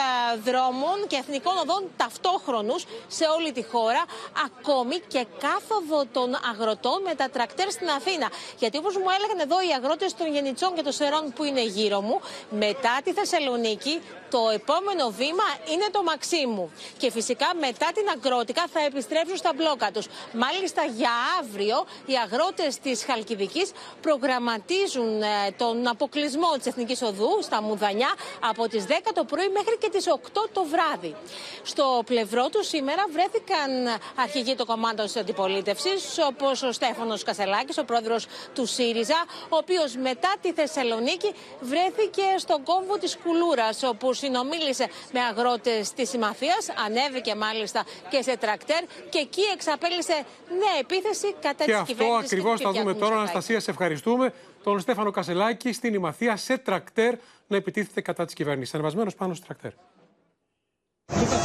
δρόμων 0.46 0.96
και 1.08 1.16
εθνικών 1.16 1.56
οδών 1.62 1.82
ταυτόχρονους 1.96 2.84
σε 3.08 3.24
όλη 3.36 3.52
τη 3.52 3.62
χώρα, 3.72 4.02
ακόμη 4.46 4.96
και 5.12 5.26
κάθοδο 5.44 6.00
των 6.12 6.28
αγροτών 6.50 7.02
με 7.02 7.14
τα 7.14 7.28
τρακτέρ 7.34 7.70
στην 7.70 7.88
Αθήνα. 7.88 8.28
Γιατί 8.58 8.76
όπως 8.78 8.96
μου 8.96 9.08
έλεγαν 9.16 9.38
εδώ 9.46 9.56
οι 9.66 9.70
αγρότες 9.78 10.14
των 10.14 10.26
Γενιτσών 10.34 10.74
και 10.74 10.82
των 10.82 10.92
Σερών 10.92 11.32
που 11.34 11.44
είναι 11.44 11.64
γύρω 11.64 12.00
μου, 12.00 12.20
μετά 12.50 12.94
τη 13.04 13.12
Θεσσαλονίκη 13.12 14.00
το 14.34 14.42
επόμενο 14.60 15.04
βήμα 15.20 15.48
είναι 15.72 15.86
το 15.90 16.02
Μαξίμου. 16.02 16.72
Και 17.00 17.10
φυσικά 17.10 17.48
μετά 17.66 17.88
την 17.96 18.06
Αγκρότικα 18.14 18.64
θα 18.72 18.80
επιστρέψουν 18.84 19.36
στα 19.36 19.52
μπλόκα 19.56 19.81
τους. 19.90 20.06
Μάλιστα 20.32 20.82
για 20.84 21.10
αύριο 21.40 21.84
οι 22.06 22.14
αγρότες 22.24 22.78
της 22.78 23.04
Χαλκιδικής 23.04 23.70
προγραμματίζουν 24.00 25.22
ε, 25.22 25.26
τον 25.56 25.88
αποκλεισμό 25.88 26.50
της 26.56 26.66
Εθνικής 26.66 27.02
Οδού 27.02 27.38
στα 27.42 27.62
Μουδανιά 27.62 28.14
από 28.40 28.68
τις 28.68 28.84
10 28.88 28.92
το 29.14 29.24
πρωί 29.24 29.48
μέχρι 29.48 29.78
και 29.78 29.88
τις 29.90 30.04
8 30.08 30.18
το 30.52 30.64
βράδυ. 30.64 31.16
Στο 31.62 32.02
πλευρό 32.06 32.48
τους 32.48 32.66
σήμερα 32.66 33.04
βρέθηκαν 33.12 34.00
αρχηγοί 34.16 34.54
των 34.54 34.66
κομμάτων 34.66 35.04
της 35.04 35.16
αντιπολίτευσης 35.16 36.18
όπως 36.28 36.62
ο 36.62 36.72
Στέφανος 36.72 37.22
Κασελάκης, 37.22 37.78
ο 37.78 37.84
πρόεδρος 37.84 38.26
του 38.54 38.66
ΣΥΡΙΖΑ, 38.66 39.24
ο 39.48 39.56
οποίος 39.56 39.96
μετά 39.96 40.34
τη 40.42 40.52
Θεσσαλονίκη 40.52 41.34
βρέθηκε 41.60 42.22
στον 42.36 42.62
κόμβο 42.62 42.98
της 42.98 43.16
Κουλούρας 43.24 43.82
όπου 43.82 44.12
συνομίλησε 44.12 44.86
με 45.12 45.20
αγρότες 45.20 45.92
της 45.92 46.08
Συμμαθίας, 46.08 46.68
ανέβηκε 46.86 47.34
μάλιστα 47.34 47.84
και 48.08 48.22
σε 48.22 48.36
τρακτέρ 48.36 48.82
και 49.10 49.18
εκεί 49.18 49.42
εξαπέλυσε 49.72 50.24
νέα 50.48 50.78
επίθεση 50.80 51.34
κατά 51.40 51.64
της 51.64 51.64
κυβέρνησης. 51.64 51.96
Και 51.96 52.02
αυτό 52.02 52.14
ακριβώς 52.14 52.60
θα 52.60 52.72
δούμε 52.72 52.94
τώρα. 52.94 53.16
Αναστασία, 53.16 53.60
σε 53.60 53.70
ευχαριστούμε. 53.70 54.32
Τον 54.62 54.80
Στέφανο 54.80 55.10
Κασελάκη 55.10 55.72
στην 55.72 55.94
Ημαθία 55.94 56.36
σε 56.36 56.58
τρακτέρ 56.58 57.14
να 57.46 57.56
επιτίθεται 57.56 58.00
κατά 58.00 58.24
της 58.24 58.34
κυβέρνησης. 58.34 58.74
Ανεβασμένος 58.74 59.14
πάνω 59.14 59.34
στο 59.34 59.46
τρακτέρ. 59.46 59.70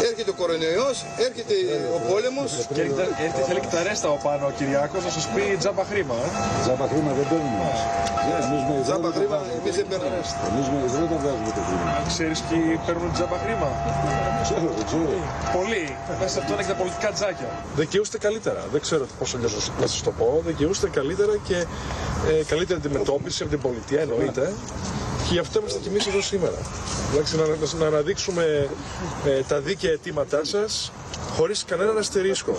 Έρχεται 0.09 0.31
ο 0.35 0.37
κορονοϊός, 0.41 0.95
έρχεται 1.27 1.55
ο 1.97 1.99
πόλεμος. 2.09 2.49
Και 2.73 2.81
έρχεται, 2.83 3.03
έρχεται, 3.25 3.41
θέλει 3.49 3.61
και 3.65 3.71
τα 3.75 3.81
ρέστα 3.87 4.07
ο 4.15 4.17
πάνω 4.27 4.43
ο 4.51 4.53
Κυριάκος 4.57 5.01
να 5.07 5.11
σας 5.17 5.25
πει 5.33 5.43
τζάμπα 5.61 5.83
χρήμα. 5.91 6.15
Ε. 6.25 6.29
Τζάμπα 6.63 6.85
χρήμα 6.91 7.11
δεν 7.17 7.25
παίρνουμε 7.31 7.57
εμείς. 7.65 7.81
Εμείς 8.47 8.61
με 8.69 8.73
Τζάμπα 8.87 9.09
χρήμα 9.17 9.37
εμείς 9.57 9.75
δεν 9.79 9.85
παίρνουμε. 9.89 10.17
Εμείς 10.49 10.65
με 10.73 10.77
ευρώ 10.89 11.03
δεν 11.11 11.17
βγάζουμε 11.21 11.51
το 11.57 11.61
χρήμα. 11.67 11.89
Ξέρεις 12.13 12.39
ποιοι 12.47 12.61
παίρνουν 12.85 13.09
τζάμπα 13.15 13.37
χρήμα. 13.43 13.69
Ξέρω, 14.45 14.67
δεν 14.77 14.85
ξέρω. 14.89 15.09
Πολλοί. 15.57 15.85
Μέσα 16.19 16.31
σε 16.33 16.39
αυτό 16.41 16.51
είναι 16.53 16.63
και 16.65 16.71
τα 16.73 16.77
πολιτικά 16.81 17.09
τζάκια. 17.17 17.49
Δικαιούστε 17.81 18.17
καλύτερα. 18.25 18.61
Δεν 18.73 18.81
ξέρω 18.85 19.03
πώς 19.19 19.29
αλλιώς 19.35 19.53
να 19.57 19.59
σας- 19.65 19.75
να 19.83 19.87
σας 19.93 20.01
το 20.07 20.11
πω. 20.19 20.27
Δικαιούστε 20.49 20.87
καλύτερα 20.97 21.33
και 21.47 21.57
ε, 22.31 22.33
καλύτερη 22.51 22.77
αντιμετώπιση 22.81 23.39
από 23.43 23.51
την 23.55 23.61
πολιτεία 23.65 23.99
εννοείται. 24.05 24.45
Και 25.25 25.33
γι' 25.33 25.43
αυτό 25.45 25.55
είμαστε 25.59 25.79
κι 25.83 25.87
εμείς 25.93 26.05
εδώ 26.11 26.21
σήμερα. 26.21 26.59
Εντάξει, 27.13 27.35
να, 27.39 27.43
να, 27.45 27.55
να 27.79 27.85
αναδείξουμε 27.91 28.43
ε, 29.25 29.41
τα 29.47 29.59
δίκαια 29.59 29.91
αιτήματά 29.91 30.43
σας 30.43 30.91
χωρίς 31.35 31.65
κανέναν 31.65 31.97
αστερίσκο. 31.97 32.51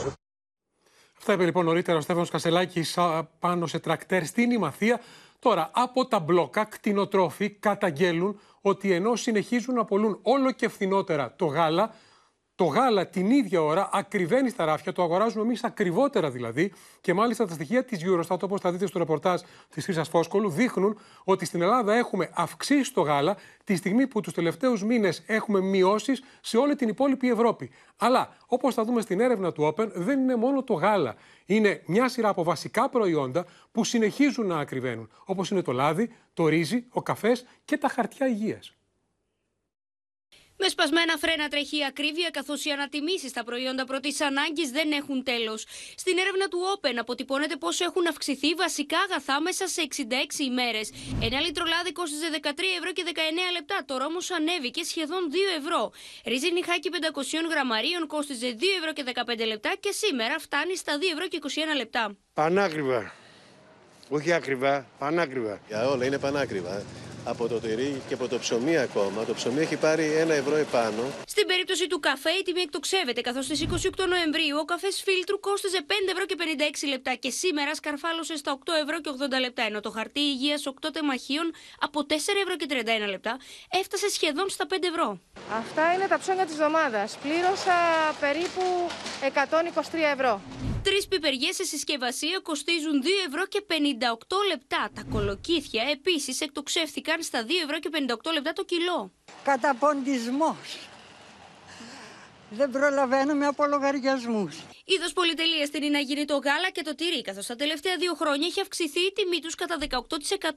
Αυτά 1.19 1.33
είπε 1.33 1.45
λοιπόν 1.45 1.65
νωρίτερα 1.65 1.99
ο 1.99 2.01
Στέφανος 2.01 2.31
Κασελάκης 2.31 2.99
α, 2.99 3.25
πάνω 3.39 3.67
σε 3.67 3.79
τρακτέρ 3.79 4.27
στην 4.27 4.51
Ημαθία. 4.51 5.01
Τώρα, 5.39 5.71
από 5.75 6.07
τα 6.07 6.19
μπλόκα, 6.19 6.65
κτηνοτρόφοι 6.65 7.51
καταγγέλουν 7.51 8.41
ότι 8.61 8.93
ενώ 8.93 9.17
συνεχίζουν 9.17 9.75
να 9.75 9.85
πολλούν 9.85 10.19
όλο 10.23 10.51
και 10.53 10.69
φθηνότερα 10.69 11.35
το 11.37 11.47
γάλα, 11.47 11.95
το 12.59 12.65
γάλα 12.65 13.07
την 13.07 13.31
ίδια 13.31 13.63
ώρα 13.63 13.89
ακριβένει 13.93 14.51
στα 14.51 14.65
ράφια, 14.65 14.93
το 14.93 15.03
αγοράζουμε 15.03 15.43
εμείς 15.43 15.65
ακριβότερα 15.65 16.31
δηλαδή. 16.31 16.73
Και 17.01 17.15
μάλιστα 17.15 17.47
τα 17.47 17.55
στοιχεία 17.55 17.85
της 17.85 18.01
Eurostat, 18.05 18.43
όπως 18.43 18.61
τα 18.61 18.73
δείτε 18.73 18.87
στο 18.87 18.99
ρεπορτάζ 18.99 19.41
της 19.71 19.85
Χρήσα 19.85 20.05
Φόσκολου, 20.05 20.51
δείχνουν 20.51 20.99
ότι 21.25 21.45
στην 21.45 21.63
Ελλάδα 21.63 21.95
έχουμε 21.95 22.31
αυξήσει 22.35 22.93
το 22.93 23.01
γάλα 23.01 23.37
τη 23.65 23.77
στιγμή 23.77 24.07
που 24.07 24.21
τους 24.21 24.33
τελευταίους 24.33 24.85
μήνες 24.85 25.23
έχουμε 25.27 25.61
μειώσει 25.61 26.13
σε 26.41 26.57
όλη 26.57 26.77
την 26.77 26.89
υπόλοιπη 26.89 27.31
Ευρώπη. 27.31 27.71
Αλλά 27.97 28.37
όπως 28.47 28.75
θα 28.75 28.85
δούμε 28.85 29.01
στην 29.01 29.21
έρευνα 29.21 29.53
του 29.53 29.75
Open, 29.75 29.91
δεν 29.95 30.21
είναι 30.21 30.37
μόνο 30.37 30.63
το 30.63 30.73
γάλα. 30.73 31.15
Είναι 31.47 31.83
μια 31.87 32.09
σειρά 32.09 32.29
από 32.29 32.43
βασικά 32.43 32.89
προϊόντα 32.89 33.47
που 33.73 33.85
συνεχίζουν 33.85 34.47
να 34.47 34.59
ακριβένουν, 34.59 35.11
όπως 35.25 35.51
είναι 35.51 35.63
το 35.63 35.73
λάδι, 35.73 36.13
το 36.35 36.49
ρύζι, 36.49 36.85
ο 36.91 37.03
καφές 37.03 37.47
και 37.65 37.77
τα 37.77 37.89
χαρτιά 37.89 38.27
υγείας. 38.27 38.78
Με 40.61 40.69
σπασμένα 40.69 41.17
φρένα 41.17 41.49
τρέχει 41.49 41.77
η 41.79 41.85
ακρίβεια, 41.85 42.31
καθώς 42.31 42.65
οι 42.65 42.71
ανατιμήσεις 42.71 43.31
στα 43.31 43.45
προϊόντα 43.45 43.85
πρώτης 43.85 44.21
ανάγκης 44.21 44.71
δεν 44.71 44.93
έχουν 44.93 45.23
τέλος. 45.25 45.67
Στην 45.97 46.19
έρευνα 46.19 46.49
του 46.49 46.59
Open 46.73 46.97
αποτυπώνεται 46.99 47.57
πόσο 47.57 47.85
έχουν 47.85 48.07
αυξηθεί 48.07 48.55
βασικά 48.55 48.99
αγαθά 49.09 49.41
μέσα 49.41 49.67
σε 49.69 49.81
66 49.83 50.39
ημέρες. 50.39 50.93
Ένα 51.23 51.41
λίτρο 51.41 51.65
λάδι 51.65 51.93
κόστιζε 51.93 52.29
13 52.33 52.49
ευρώ 52.79 52.93
και 52.93 53.05
19 53.07 53.11
λεπτά, 53.53 53.77
τώρα 53.87 54.05
όμως 54.05 54.31
ανέβηκε 54.31 54.83
σχεδόν 54.83 55.23
2 55.31 55.37
ευρώ. 55.61 55.93
Ρύζι 56.27 56.51
νυχάκι 56.53 56.89
500 56.93 57.51
γραμμαρίων 57.51 58.07
κόστιζε 58.07 58.57
2 58.59 58.63
ευρώ 58.79 58.93
και 58.93 59.05
15 59.43 59.47
λεπτά 59.47 59.73
και 59.81 59.91
σήμερα 59.93 60.39
φτάνει 60.39 60.77
στα 60.77 60.99
2 60.99 61.03
ευρώ 61.13 61.27
και 61.29 61.39
21 61.73 61.77
λεπτά. 61.77 62.17
Πανάκριβα. 62.35 63.13
Όχι 64.09 64.33
ακριβά, 64.33 64.87
πανάκριβα. 64.99 65.61
Για 65.69 65.89
όλα 65.89 66.05
είναι 66.05 66.19
πανάκριβα. 66.19 66.85
Από 67.31 67.49
το 67.49 67.55
τυρί 67.55 68.03
και 68.09 68.15
από 68.15 68.29
το 68.29 68.39
ψωμί 68.39 68.77
ακόμα. 68.77 69.25
Το 69.27 69.35
ψωμί 69.35 69.61
έχει 69.61 69.77
πάρει 69.77 70.13
ένα 70.13 70.35
ευρώ 70.35 70.57
επάνω. 70.57 71.03
Στην 71.39 71.51
περίπτωση 71.51 71.87
του 71.87 72.01
καφέ, 72.01 72.31
η 72.31 72.43
τιμή 72.43 72.61
εκτοξεύεται, 72.61 73.21
καθώς 73.21 73.45
στις 73.45 73.61
28 73.63 74.07
Νοεμβρίου 74.09 74.57
ο 74.61 74.65
καφές 74.65 75.03
φίλτρου 75.05 75.41
κόστιζε 75.41 75.81
5 75.87 75.93
ευρώ 76.13 76.25
και 76.27 76.37
56 76.85 76.89
λεπτά 76.89 77.15
και 77.15 77.31
σήμερα 77.31 77.75
σκαρφάλωσε 77.75 78.37
στα 78.37 78.59
8 78.65 78.73
ευρώ 78.83 79.01
και 79.01 79.11
80 79.37 79.41
λεπτά, 79.41 79.63
ενώ 79.63 79.81
το 79.81 79.91
χαρτί 79.91 80.21
υγείας 80.21 80.63
8 80.67 80.89
τεμαχίων 80.93 81.53
από 81.81 82.07
4 82.09 82.13
ευρώ 82.43 82.57
και 82.57 82.67
31 83.05 83.09
λεπτά 83.09 83.37
έφτασε 83.71 84.09
σχεδόν 84.09 84.49
στα 84.49 84.67
5 84.71 84.75
ευρώ. 84.83 85.21
Αυτά 85.53 85.93
είναι 85.93 86.07
τα 86.07 86.19
ψώνια 86.19 86.45
της 86.45 86.55
εβδομάδας. 86.55 87.19
Πλήρωσα 87.23 87.79
περίπου 88.21 88.63
123 89.23 90.13
ευρώ. 90.15 90.41
Τρεις 90.83 91.09
πιπεριές 91.09 91.55
σε 91.55 91.65
συσκευασία 91.65 92.41
κοστίζουν 92.43 93.03
2 93.03 93.07
ευρώ 93.27 93.47
και 93.47 93.65
58 93.69 93.73
λεπτά. 94.49 94.91
Τα 94.95 95.03
κολοκύθια 95.11 95.83
επίσης 95.91 96.41
εκτοξεύθηκαν 96.41 97.23
στα 97.23 97.45
2 97.45 97.51
ευρώ 97.65 97.79
και 97.79 97.91
58 97.93 98.33
λεπτά 98.33 98.53
το 98.53 98.65
κιλό. 98.65 99.13
Καταποντισμός. 99.45 100.88
Δεν 102.51 102.71
προλαβαίνουμε 102.71 103.47
από 103.47 103.67
λογαριασμούς. 103.67 104.57
Είδος 104.85 105.13
πολυτελείας 105.13 105.69
στην 105.69 105.91
να 105.91 105.99
γίνει 105.99 106.25
το 106.25 106.37
γάλα 106.37 106.71
και 106.73 106.83
το 106.83 106.95
τυρί, 106.95 107.23
καθώς 107.23 107.47
τα 107.47 107.57
τελευταία 107.57 107.97
δύο 107.97 108.15
χρόνια 108.15 108.47
έχει 108.47 108.61
αυξηθεί 108.61 109.01
η 109.01 109.13
τιμή 109.13 109.39
τους 109.41 109.55
κατά 109.55 109.77
18% 109.81 109.91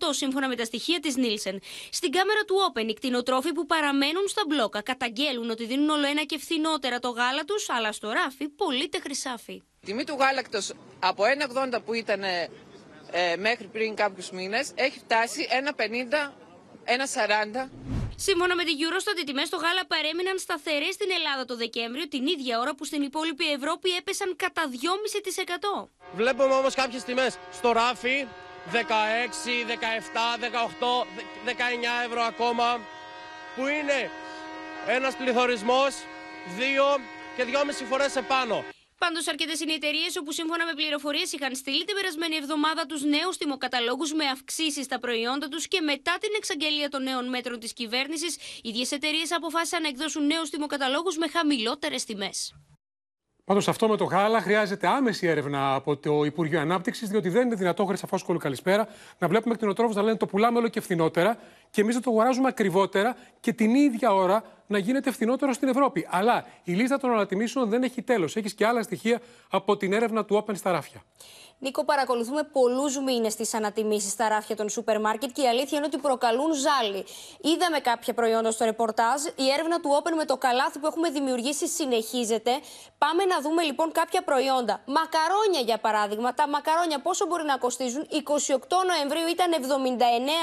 σύμφωνα 0.10 0.48
με 0.48 0.56
τα 0.56 0.66
στοιχεία 0.66 1.00
της 1.00 1.16
Νίλσεν. 1.16 1.60
Στην 1.90 2.12
κάμερα 2.12 2.40
του 2.48 2.56
Open, 2.68 2.88
οι 2.88 2.94
κτηνοτρόφοι 2.94 3.52
που 3.54 3.66
παραμένουν 3.66 4.28
στα 4.28 4.42
μπλόκα 4.48 4.82
καταγγέλουν 4.82 5.50
ότι 5.50 5.66
δίνουν 5.66 5.90
όλο 5.90 6.08
ένα 6.08 6.24
και 6.24 6.38
φθηνότερα 6.40 7.00
το 7.00 7.10
γάλα 7.10 7.44
τους, 7.44 7.70
αλλά 7.70 7.92
στο 7.92 8.10
ράφι 8.12 8.50
πωλείται 8.50 9.00
χρυσάφι. 9.00 9.54
Η 9.54 9.86
τιμή 9.86 10.04
του 10.04 10.16
γάλακτος 10.20 10.74
από 11.00 11.24
1,80 11.74 11.80
που 11.86 11.94
ήταν 11.94 12.24
ε, 12.24 13.36
μέχρι 13.38 13.68
πριν 13.68 13.96
κάποιους 13.96 14.32
μήνες 14.32 14.72
έχει 14.76 15.00
φτάσει 15.00 15.48
1,50, 15.78 16.32
1,40. 17.66 17.70
Σύμφωνα 18.28 18.56
με 18.56 18.64
την 18.64 18.76
Eurostat, 18.84 19.18
οι 19.22 19.24
τιμές 19.24 19.48
στο 19.48 19.58
γάλα 19.58 19.84
παρέμειναν 19.94 20.38
σταθερές 20.40 20.94
στην 20.94 21.10
Ελλάδα 21.18 21.46
το 21.46 21.56
Δεκέμβριο, 21.56 22.08
την 22.08 22.28
ίδια 22.28 22.60
ώρα 22.60 22.76
που 22.76 22.86
στην 22.86 23.02
υπόλοιπη 23.02 23.52
Ευρώπη 23.52 23.90
έπεσαν 24.00 24.36
κατά 24.36 24.64
2,5%. 24.72 25.88
Βλέπουμε 26.16 26.54
όμως 26.54 26.74
κάποιες 26.76 27.04
τιμές 27.04 27.38
στο 27.52 27.72
ράφι 27.72 28.28
16, 28.72 29.66
17, 29.68 30.38
18, 30.40 31.06
19 31.46 32.06
ευρώ 32.08 32.22
ακόμα 32.22 32.80
που 33.56 33.68
είναι 33.68 34.12
ένας 34.88 35.16
πληθωρισμός 35.16 35.94
2 36.58 37.00
και 37.36 37.44
2,5 37.44 37.86
φορές 37.90 38.16
επάνω. 38.16 38.64
Πάντως, 39.04 39.28
αρκετές 39.28 39.60
είναι 39.60 39.72
οι 39.72 39.76
εταιρείες 39.76 40.18
όπου 40.20 40.32
σύμφωνα 40.32 40.66
με 40.66 40.74
πληροφορίες 40.74 41.32
είχαν 41.32 41.56
στείλει 41.56 41.84
την 41.86 41.96
περασμένη 41.96 42.36
εβδομάδα 42.36 42.86
τους 42.86 43.02
νέους 43.04 43.38
τιμοκαταλόγου 43.38 44.08
με 44.16 44.26
αυξήσεις 44.26 44.86
στα 44.86 45.00
προϊόντα 45.00 45.48
τους 45.48 45.68
και 45.68 45.82
μετά 45.82 46.14
την 46.20 46.32
εξαγγελία 46.40 46.90
των 46.90 47.04
νέων 47.04 47.30
μέτρων 47.30 47.60
της 47.60 47.74
κυβέρνησης, 47.74 48.36
οι 48.36 48.70
ίδιες 48.70 48.92
εταιρείες 48.92 49.32
αποφάσισαν 49.32 49.82
να 49.82 49.88
εκδώσουν 49.88 50.26
νέους 50.26 50.50
τιμοκαταλόγου 50.50 51.12
με 51.20 51.28
χαμηλότερες 51.28 52.04
τιμές. 52.04 52.54
Πάντως, 53.44 53.68
αυτό 53.68 53.88
με 53.88 53.98
το 53.98 54.04
γάλα 54.04 54.42
χρειάζεται 54.42 54.88
άμεση 54.88 55.28
έρευνα 55.28 55.74
από 55.74 55.98
το 55.98 56.24
Υπουργείο 56.24 56.60
Ανάπτυξης, 56.60 57.10
διότι 57.10 57.30
δεν 57.30 57.46
είναι 57.46 57.56
δυνατό, 57.56 57.86
Χρυσά 57.86 58.08
Φόσκολου, 58.08 58.40
καλησπέρα, 58.40 58.88
να 59.18 59.28
βλέπουμε 59.28 59.56
κτηνοτρόφου 59.56 59.94
να 59.94 60.02
λένε 60.02 60.18
το 60.18 60.26
πουλάμε 60.26 60.58
όλο 60.58 60.68
και 60.68 60.82
φθηνότερα 60.82 61.38
και 61.70 61.82
εμείς 61.82 61.96
να 61.96 62.02
το 62.02 62.10
αγοράζουμε 62.10 62.48
ακριβότερα 62.48 63.18
και 63.40 63.54
την 63.54 63.76
ίδια 63.76 64.14
ώρα 64.14 64.44
να 64.72 64.78
γίνεται 64.78 65.12
φθηνότερο 65.12 65.54
στην 65.54 65.68
Ευρώπη. 65.68 66.08
Αλλά 66.10 66.46
η 66.64 66.74
λίστα 66.74 66.98
των 66.98 67.12
ανατιμήσεων 67.12 67.70
δεν 67.70 67.84
έχει 67.84 68.02
τέλος. 68.02 68.36
Έχεις 68.36 68.54
και 68.54 68.66
άλλα 68.66 68.82
στοιχεία 68.82 69.22
από 69.50 69.78
την 69.78 69.94
έρευνα 69.94 70.26
του 70.26 70.44
Open 70.46 70.56
στα 70.56 70.72
ράφια. 70.72 71.04
Νίκο, 71.64 71.86
παρακολουθούμε 71.86 72.44
πολλούς 72.44 73.00
μήνες 73.00 73.36
τις 73.36 73.54
ανατιμήσεις 73.54 74.12
στα 74.12 74.30
ράφια 74.30 74.56
των 74.56 74.70
σούπερ 74.70 75.00
μάρκετ 75.00 75.30
και 75.32 75.42
η 75.42 75.48
αλήθεια 75.48 75.78
είναι 75.78 75.88
ότι 75.92 75.98
προκαλούν 75.98 76.54
ζάλι. 76.54 77.06
Είδαμε 77.42 77.80
κάποια 77.80 78.14
προϊόντα 78.14 78.52
στο 78.52 78.66
ρεπορτάζ. 78.66 79.24
Η 79.24 79.46
έρευνα 79.54 79.80
του 79.80 79.90
Open 79.98 80.14
με 80.16 80.26
το 80.26 80.38
καλάθι 80.38 80.80
που 80.80 80.88
έχουμε 80.88 81.10
δημιουργήσει 81.10 81.68
συνεχίζεται. 81.68 82.52
Πάμε 82.98 83.26
να 83.26 83.42
δούμε 83.42 83.62
λοιπόν 83.64 83.92
κάποια 83.92 84.22
προϊόντα. 84.24 84.82
Μακαρόνια, 84.86 85.62
για 85.70 85.78
παράδειγμα. 85.78 86.34
Τα 86.34 86.48
μακαρόνια 86.48 87.00
πόσο 87.02 87.26
μπορεί 87.26 87.46
να 87.46 87.58
κοστίζουν; 87.58 88.08
28 88.10 88.12
Νοεμβρίου 88.90 89.28
ήταν 89.36 89.50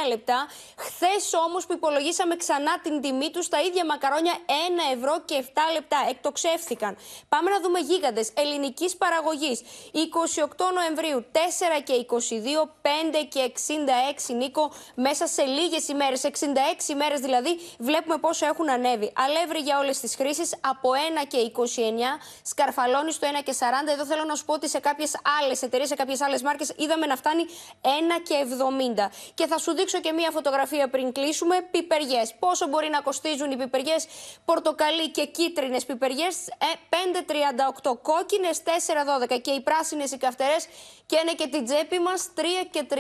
79 0.04 0.08
λεπτά. 0.08 0.46
Χθες 0.76 1.34
όμως 1.46 1.66
που 1.66 1.72
υπολογίσαμε 1.72 2.36
ξανά 2.36 2.80
την 2.82 3.00
τιμή 3.00 3.30
τους, 3.30 3.48
τα 3.48 3.60
ίδια 3.60 3.84
μακαρόνια 3.84 4.17
1 4.26 4.96
ευρώ 4.96 5.22
και 5.24 5.44
7 5.54 5.60
λεπτά. 5.72 6.06
Εκτοξεύθηκαν. 6.08 6.96
Πάμε 7.28 7.50
να 7.50 7.60
δούμε 7.60 7.78
γίγαντες 7.78 8.30
ελληνικής 8.34 8.96
παραγωγής. 8.96 9.62
28 9.92 10.72
Νοεμβρίου 10.74 11.24
4 11.32 11.38
και 11.84 11.92
22, 11.92 12.68
5 12.82 13.24
και 13.28 13.40
66 13.40 14.34
Νίκο, 14.34 14.72
μέσα 14.94 15.26
σε 15.26 15.42
λίγες 15.42 15.88
ημέρες, 15.88 16.24
66 16.24 16.88
ημέρες 16.88 17.20
δηλαδή, 17.20 17.60
βλέπουμε 17.78 18.16
πόσο 18.16 18.46
έχουν 18.46 18.70
ανέβει. 18.70 19.12
Αλεύρι 19.16 19.58
για 19.58 19.78
όλες 19.78 19.98
τις 20.00 20.14
χρήσεις, 20.14 20.54
από 20.60 20.90
1 20.94 21.24
και 21.28 21.38
29, 21.38 22.18
σκαρφαλώνει 22.42 23.12
στο 23.12 23.26
1 23.26 23.42
και 23.42 23.52
40. 23.52 23.92
Εδώ 23.92 24.04
θέλω 24.04 24.24
να 24.24 24.34
σου 24.34 24.44
πω 24.44 24.52
ότι 24.52 24.68
σε 24.68 24.78
κάποιες 24.78 25.12
άλλες 25.40 25.62
εταιρείες, 25.62 25.88
σε 25.88 25.94
κάποιες 25.94 26.20
άλλες 26.20 26.42
μάρκες, 26.42 26.72
είδαμε 26.76 27.06
να 27.06 27.16
φτάνει 27.16 27.44
1 27.80 28.20
και 28.22 28.34
70. 28.34 29.10
Και 29.34 29.46
θα 29.46 29.58
σου 29.58 29.72
δείξω 29.74 30.00
και 30.00 30.12
μία 30.12 30.30
φωτογραφία 30.30 30.88
πριν 30.88 31.12
κλείσουμε, 31.12 31.56
πιπεριές. 31.70 32.34
Πόσο 32.38 32.66
μπορεί 32.66 32.88
να 32.88 33.00
κοστίζουν 33.00 33.50
οι 33.50 33.56
πιπεριές, 33.56 34.06
πορτοκαλί 34.44 35.10
και 35.10 35.24
κίτρινες 35.26 35.84
πιπεριές, 35.84 36.46
ε, 36.46 36.52
5,38, 36.88 37.98
κόκκινες 38.02 38.62
4,12 38.62 39.38
και 39.40 39.50
οι 39.50 39.60
πράσινες 39.60 40.12
οι 40.12 40.18
καυτερές 40.18 40.66
και 41.06 41.18
είναι 41.22 41.32
και 41.32 41.46
την 41.46 41.64
τσέπη 41.64 41.98
μας 41.98 42.28
3 42.34 42.64
και 42.70 42.82
38 42.88 42.94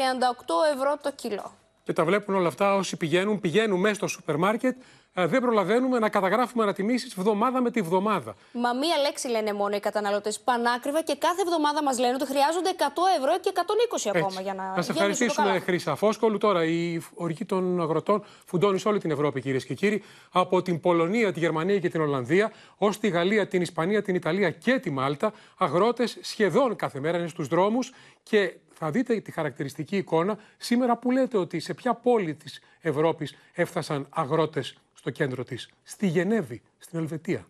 ευρώ 0.74 0.98
το 1.02 1.12
κιλό. 1.12 1.56
Και 1.84 1.92
τα 1.92 2.04
βλέπουν 2.04 2.34
όλα 2.34 2.48
αυτά 2.48 2.74
όσοι 2.74 2.96
πηγαίνουν, 2.96 3.40
πηγαίνουν 3.40 3.80
μέσα 3.80 3.94
στο 3.94 4.06
σούπερ 4.06 4.36
μάρκετ 4.36 4.76
ε, 4.76 4.84
δεν 5.26 5.40
προλαβαίνουμε 5.40 5.98
να 5.98 6.08
καταγράφουμε 6.08 6.62
ανατιμήσεις 6.62 7.14
βδομάδα 7.14 7.60
με 7.60 7.70
τη 7.70 7.80
βδομάδα. 7.80 8.34
Μα 8.52 8.72
μία 8.72 8.96
λέξη 8.96 9.28
λένε 9.28 9.52
μόνο 9.52 9.76
οι 9.76 9.80
καταναλωτές. 9.80 10.40
Πανάκριβα 10.40 11.02
και 11.02 11.16
κάθε 11.16 11.40
εβδομάδα 11.40 11.82
μας 11.82 11.98
λένε 11.98 12.14
ότι 12.14 12.26
χρειάζονται 12.26 12.70
100 12.78 12.82
ευρώ 13.18 13.38
και 13.40 13.52
120 13.54 14.12
ακόμα 14.14 14.40
για 14.40 14.54
να. 14.54 14.72
Να 14.76 14.82
σε 14.82 14.92
ευχαριστήσουμε, 14.92 15.58
Χρήσα 15.58 15.94
Φόσκολου. 15.94 16.38
Τώρα 16.38 16.64
η 16.64 17.00
οργή 17.14 17.44
των 17.44 17.80
αγροτών 17.80 18.24
φουντώνει 18.44 18.78
σε 18.78 18.88
όλη 18.88 18.98
την 18.98 19.10
Ευρώπη, 19.10 19.40
κυρίες 19.40 19.64
και 19.64 19.74
κύριοι. 19.74 20.02
Από 20.32 20.62
την 20.62 20.80
Πολωνία, 20.80 21.32
τη 21.32 21.38
Γερμανία 21.38 21.78
και 21.78 21.88
την 21.88 22.00
Ολλανδία, 22.00 22.52
ως 22.76 22.98
τη 22.98 23.08
Γαλλία, 23.08 23.46
την 23.46 23.62
Ισπανία, 23.62 24.02
την 24.02 24.14
Ιταλία 24.14 24.50
και 24.50 24.78
τη 24.78 24.90
Μάλτα, 24.90 25.32
αγρότες 25.56 26.18
σχεδόν 26.20 26.76
κάθε 26.76 27.00
μέρα 27.00 27.18
είναι 27.18 27.28
στους 27.28 27.48
δρόμους 27.48 27.92
και 28.22 28.54
θα 28.72 28.90
δείτε 28.90 29.20
τη 29.20 29.30
χαρακτηριστική 29.30 29.96
εικόνα 29.96 30.38
σήμερα 30.56 30.96
που 30.96 31.10
λέτε 31.10 31.38
ότι 31.38 31.60
σε 31.60 31.74
ποια 31.74 31.94
πόλη 31.94 32.34
της 32.34 32.60
Ευρώπης 32.80 33.34
έφτασαν 33.52 34.06
αγρότες 34.10 34.76
στο 34.98 35.10
κέντρο 35.10 35.44
της. 35.44 35.68
Στη 35.82 36.06
Γενέβη, 36.06 36.62
στην 36.78 36.98
Ελβετία. 36.98 37.46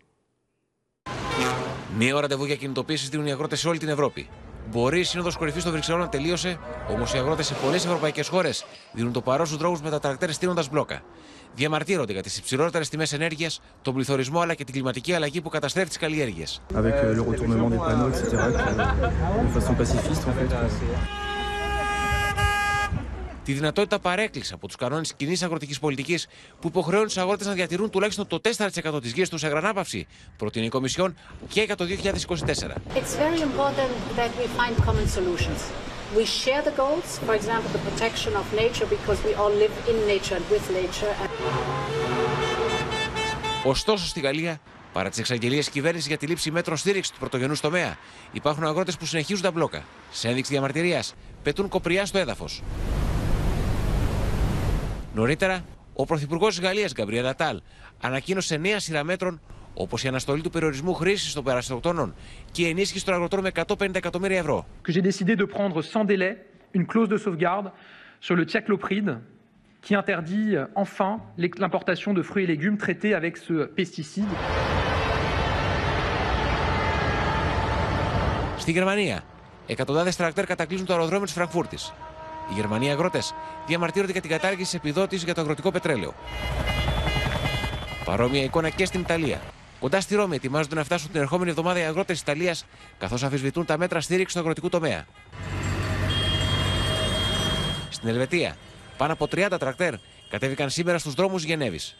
Νέο 1.99 2.21
ραντεβού 2.21 2.45
για 2.45 2.57
κινητοποίησης 2.57 3.09
δίνουν 3.09 3.27
οι 3.27 3.31
αγρότες 3.31 3.61
σε 3.61 3.69
όλη 3.69 3.79
την 3.79 3.89
Ευρώπη. 3.89 4.29
Μπορεί 4.71 5.01
η 5.01 5.03
Σύνοδος 5.03 5.37
Κορυφής 5.37 5.63
των 5.63 5.73
Βρυξελών 5.73 6.01
να 6.01 6.09
τελείωσε, 6.09 6.59
όμως 6.91 7.15
οι 7.15 7.19
αγρότες 7.19 7.47
σε 7.47 7.55
πολλές 7.55 7.85
ευρωπαϊκές 7.85 8.29
χώρες 8.29 8.65
δίνουν 8.93 9.13
το 9.13 9.21
παρόν 9.21 9.47
στους 9.47 9.59
δρόμους 9.59 9.81
με 9.81 9.91
τα 9.91 9.99
τρακτέρ 9.99 10.33
στείνοντας 10.33 10.69
μπλόκα. 10.69 11.03
Διαμαρτύρονται 11.55 12.13
για 12.13 12.23
τις 12.23 12.39
υψηλότερες 12.39 12.89
τιμές 12.89 13.13
ενέργειας, 13.13 13.61
τον 13.83 13.95
πληθωρισμό 13.95 14.41
αλλά 14.41 14.55
και 14.55 14.65
την 14.65 14.75
κλιματική 14.75 15.13
αλλαγή 15.13 15.41
που 15.41 15.49
καταστρέφει 15.49 15.89
τις 15.89 15.99
καλλιέργειες. 15.99 16.63
Τη 23.49 23.55
δυνατότητα 23.55 23.99
παρέκκλησης 23.99 24.53
από 24.53 24.67
τους 24.67 24.77
κανόνες 24.77 25.15
κοινής 25.15 25.43
αγροτικής 25.43 25.79
πολιτικής 25.79 26.27
που 26.61 26.69
υποχρεώνουν 26.69 27.07
τους 27.07 27.17
αγρότες 27.17 27.47
να 27.47 27.53
διατηρούν 27.53 27.91
τουλάχιστον 27.91 28.27
το 28.27 28.41
4% 28.41 29.03
της 29.03 29.13
γης 29.13 29.29
τους 29.29 29.41
σε 29.41 29.49
γρανάπαυση, 29.49 30.07
προτείνει 30.37 30.67
η 30.67 30.69
Κομισιόν 30.69 31.17
και 31.49 31.63
για 31.63 31.77
το 31.77 31.85
2024. 31.85 31.87
It's 32.95 33.15
very 33.25 33.41
important 33.49 33.93
that 34.19 34.31
we 34.41 34.47
find 34.59 34.75
common 34.89 35.07
solutions. 35.19 35.61
We 36.17 36.25
share 36.25 36.63
the 36.69 36.75
goals, 36.83 37.09
for 37.27 37.35
example, 37.41 37.71
the 37.77 37.83
protection 37.89 38.33
of 38.41 38.45
nature, 38.63 38.87
because 38.97 39.19
we 39.27 39.33
all 39.41 39.55
live 39.65 39.75
in 39.91 39.97
nature 40.13 40.37
and 40.39 40.47
with 40.53 40.67
nature. 40.81 41.15
Ωστόσο, 43.65 44.07
στη 44.07 44.21
Γαλλία, 44.21 44.61
παρά 44.93 45.09
τις 45.09 45.19
εξαγγελίες 45.19 45.65
της 45.65 45.75
κυβέρνησης 45.75 46.09
για 46.09 46.17
τη 46.17 46.27
λήψη 46.27 46.51
μέτρων 46.51 46.77
στήριξης 46.77 47.13
του 47.13 47.19
πρωτογενούς 47.19 47.61
τομέα, 47.61 47.97
υπάρχουν 48.33 48.65
αγρότες 48.65 48.97
που 48.97 49.07
συνεχίζουν 49.07 49.43
τα 49.43 49.51
μπλόκα. 49.51 49.85
Σε 50.11 50.29
ένδειξη 50.29 50.53
διαμαρτυρίας, 50.53 51.15
πετούν 51.43 51.69
κοπριά 51.69 52.07
στο 52.07 52.19
έδαφος. 52.19 52.63
Νωρίτερα, 55.19 55.65
ο 55.95 56.05
Πρωθυπουργός 56.05 56.57
της 56.57 56.65
Γαλλίας, 56.65 56.93
Γκαμπριέλ 56.93 57.27
Ατάλ, 57.27 57.61
ανακοίνωσε 58.01 58.57
νέα 58.57 58.79
σειρά 58.79 59.05
μέτρων 59.05 59.41
όπως 59.75 60.05
η 60.05 60.09
αναστολή 60.09 60.43
του 60.43 60.51
περιορισμού 60.51 60.95
χρήσης 60.95 61.33
των 61.33 61.45
περαστοκτώνων 61.45 62.15
και 62.53 62.63
η 62.63 62.69
ενίσχυση 62.69 63.05
των 63.05 63.15
αγροτών 63.15 63.41
με 63.41 63.51
150 63.55 63.95
εκατομμύρια 63.95 64.39
ευρώ. 64.39 64.67
Que 64.87 64.93
j'ai 64.93 65.03
décidé 65.03 65.35
de 65.37 65.45
prendre 65.45 65.83
sans 65.83 66.05
délai 66.05 66.33
une 66.79 66.87
clause 66.93 67.09
de 67.09 67.17
sauvegarde 67.17 67.69
sur 68.27 68.35
le 68.37 68.45
thiaclopride 68.51 69.11
qui 69.85 69.95
interdit 70.03 70.51
enfin 70.85 71.13
l'importation 71.65 72.11
de 72.19 72.23
fruits 72.29 72.45
et 72.47 72.51
légumes 72.55 72.79
traités 72.85 73.13
avec 73.21 73.37
ce 73.37 73.55
pesticide. 73.79 74.33
Στη 78.59 78.73
Γερμανία, 78.73 79.23
εκατοντάδες 79.67 80.17
τρακτέρ 80.17 80.47
κατακλείζουν 80.47 80.87
το 80.87 80.93
αεροδρόμιο 80.93 81.25
της 81.25 81.35
Φραγκφούρτης. 81.35 81.93
Οι 82.51 82.55
Γερμανοί 82.55 82.91
αγρότες 82.91 83.35
διαμαρτύρονται 83.67 84.13
για 84.13 84.21
την 84.21 84.31
κατάργηση 84.31 84.71
τη 84.71 84.77
επιδότησης 84.77 85.25
για 85.25 85.35
το 85.35 85.41
αγροτικό 85.41 85.71
πετρέλαιο. 85.71 86.15
Παρόμοια 88.05 88.43
εικόνα 88.43 88.69
και 88.71 88.85
στην 88.85 89.01
Ιταλία. 89.01 89.41
Κοντά 89.81 90.01
στη 90.01 90.15
Ρώμη 90.15 90.37
ετοιμάζονται 90.37 90.75
να 90.75 90.85
φτάσουν 90.85 91.11
την 91.11 91.21
ερχόμενη 91.21 91.51
εβδομάδα 91.51 91.79
οι 91.79 91.83
αγρότες 91.83 92.07
της 92.07 92.21
Ιταλίας, 92.21 92.65
καθώς 92.99 93.23
αμφισβητούν 93.23 93.65
τα 93.65 93.79
μέτρα 93.79 94.01
στήριξης 94.01 94.35
του 94.35 94.41
αγροτικού 94.41 94.69
τομέα. 94.69 95.07
Στην 97.89 98.09
Ελβετία, 98.09 98.57
πάνω 98.97 99.13
από 99.13 99.27
30 99.29 99.59
τρακτέρ 99.59 99.95
κατέβηκαν 100.29 100.71
σήμερα 100.71 100.99
στους 100.99 101.15
δρόμους 101.15 101.45
Γενέβης. 101.45 101.97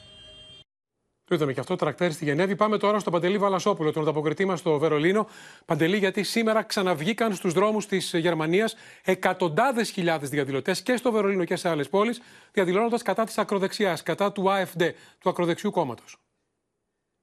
Το 1.29 1.35
είδαμε 1.35 1.53
και 1.53 1.61
αυτό 1.61 1.77
το 1.77 1.85
τρακτέρ 1.85 2.13
στη 2.13 2.25
Γενέβη. 2.25 2.57
Πάμε 2.57 2.79
τώρα 2.79 2.99
στον 2.99 3.13
Παντελή 3.13 3.39
Βαλασόπουλο, 3.39 3.93
τον 3.93 4.03
ανταποκριτή 4.03 4.45
μας 4.45 4.59
στο 4.59 4.79
Βερολίνο. 4.79 5.29
Παντελή, 5.65 5.97
γιατί 5.97 6.23
σήμερα 6.23 6.63
ξαναβγήκαν 6.63 7.35
στους 7.35 7.53
δρόμους 7.53 7.87
της 7.87 8.13
Γερμανίας 8.15 8.77
εκατοντάδες 9.05 9.91
χιλιάδες 9.91 10.29
διαδηλωτές 10.29 10.83
και 10.83 10.97
στο 10.97 11.13
Βερολίνο 11.13 11.45
και 11.45 11.57
σε 11.57 11.69
άλλες 11.69 11.89
πόλεις, 11.89 12.21
διαδηλώνοντας 12.53 13.03
κατά 13.03 13.25
της 13.25 13.39
ακροδεξιάς, 13.39 14.03
κατά 14.03 14.33
του 14.33 14.45
AFD, 14.47 14.91
του 15.19 15.29
ακροδεξιού 15.29 15.71
κόμματος. 15.71 16.19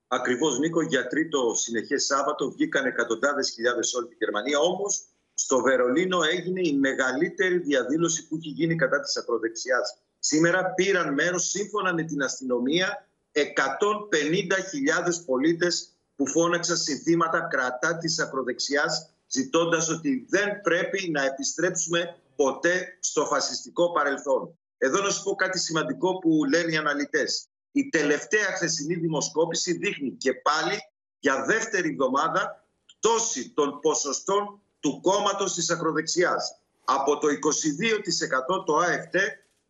Ακριβώς, 0.07 0.59
Νίκο, 0.59 0.81
για 0.81 1.07
τρίτο 1.07 1.53
συνεχές 1.55 2.05
Σάββατο 2.05 2.51
βγήκαν 2.51 2.85
εκατοντάδες 2.85 3.51
χιλιάδες 3.51 3.87
σε 3.87 3.97
όλη 3.97 4.07
τη 4.07 4.15
Γερμανία. 4.19 4.59
Όμως 4.59 5.03
στο 5.33 5.61
Βερολίνο 5.61 6.23
έγινε 6.23 6.61
η 6.63 6.73
μεγαλύτερη 6.73 7.57
διαδήλωση 7.57 8.27
που 8.27 8.35
έχει 8.35 8.49
γίνει 8.49 8.75
κατά 8.75 8.99
της 8.99 9.17
ακροδεξιάς. 9.17 9.97
Σήμερα 10.19 10.65
πήραν 10.65 11.13
μέρος, 11.13 11.49
σύμφωνα 11.49 11.93
με 11.93 12.03
την 12.03 12.21
αστυνομία, 12.21 13.04
150.000 13.35 15.25
πολίτες 15.25 15.89
που 16.15 16.27
φώναξαν 16.27 16.77
συνθήματα 16.77 17.47
κρατά 17.51 17.97
της 17.97 18.19
ακροδεξιάς 18.19 19.09
ζητώντας 19.27 19.89
ότι 19.89 20.25
δεν 20.29 20.61
πρέπει 20.61 21.09
να 21.09 21.23
επιστρέψουμε 21.23 22.15
ποτέ 22.35 22.97
στο 22.99 23.25
φασιστικό 23.25 23.91
παρελθόν. 23.91 24.57
Εδώ 24.77 25.01
να 25.01 25.09
σου 25.09 25.23
πω 25.23 25.35
κάτι 25.35 25.59
σημαντικό 25.59 26.19
που 26.19 26.45
λένε 26.45 26.71
οι 26.71 26.77
αναλυτές. 26.77 27.47
Η 27.71 27.89
τελευταία 27.89 28.45
χθεσινή 28.55 28.95
δημοσκόπηση 28.95 29.77
δείχνει 29.77 30.11
και 30.11 30.33
πάλι 30.33 30.79
για 31.19 31.45
δεύτερη 31.45 31.89
εβδομάδα 31.89 32.65
πτώση 32.85 33.49
των 33.49 33.79
ποσοστών 33.79 34.61
του 34.79 35.01
κόμματος 35.01 35.53
της 35.53 35.69
ακροδεξιάς. 35.69 36.59
Από 36.83 37.17
το 37.17 37.27
22% 37.27 38.65
το 38.65 38.77
ΑΕΦΤ 38.77 39.15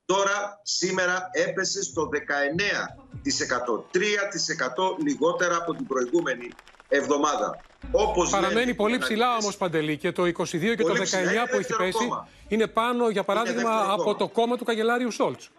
τώρα 0.06 0.60
σήμερα 0.64 1.30
έπεσε 1.32 1.84
στο 1.84 2.10
19%. 2.12 3.84
3% 3.94 4.98
λιγότερα 5.04 5.56
από 5.56 5.74
την 5.74 5.88
προηγούμενη 5.88 6.50
εβδομάδα. 6.88 7.62
Όπως 7.92 8.30
Παραμένει 8.30 8.60
λένε, 8.60 8.74
πολύ 8.74 8.98
ψηλά 8.98 9.38
όμως 9.38 9.58
Παντελή 9.58 9.98
και 9.98 10.12
το 10.12 10.24
22 10.24 10.32
και 10.76 10.84
το 10.84 10.94
19 10.94 11.50
που 11.52 11.58
έχει 11.60 11.76
πέσει 11.78 11.92
κόμμα. 11.92 12.28
είναι 12.48 12.68
πάνω 12.68 13.10
για 13.10 13.24
παράδειγμα 13.24 13.84
από 13.92 14.04
κόμμα. 14.04 14.18
το 14.18 14.28
κόμμα 14.28 14.58
του 14.58 14.64
καγκελάριου 14.64 15.12
Σόλτς. 15.12 15.50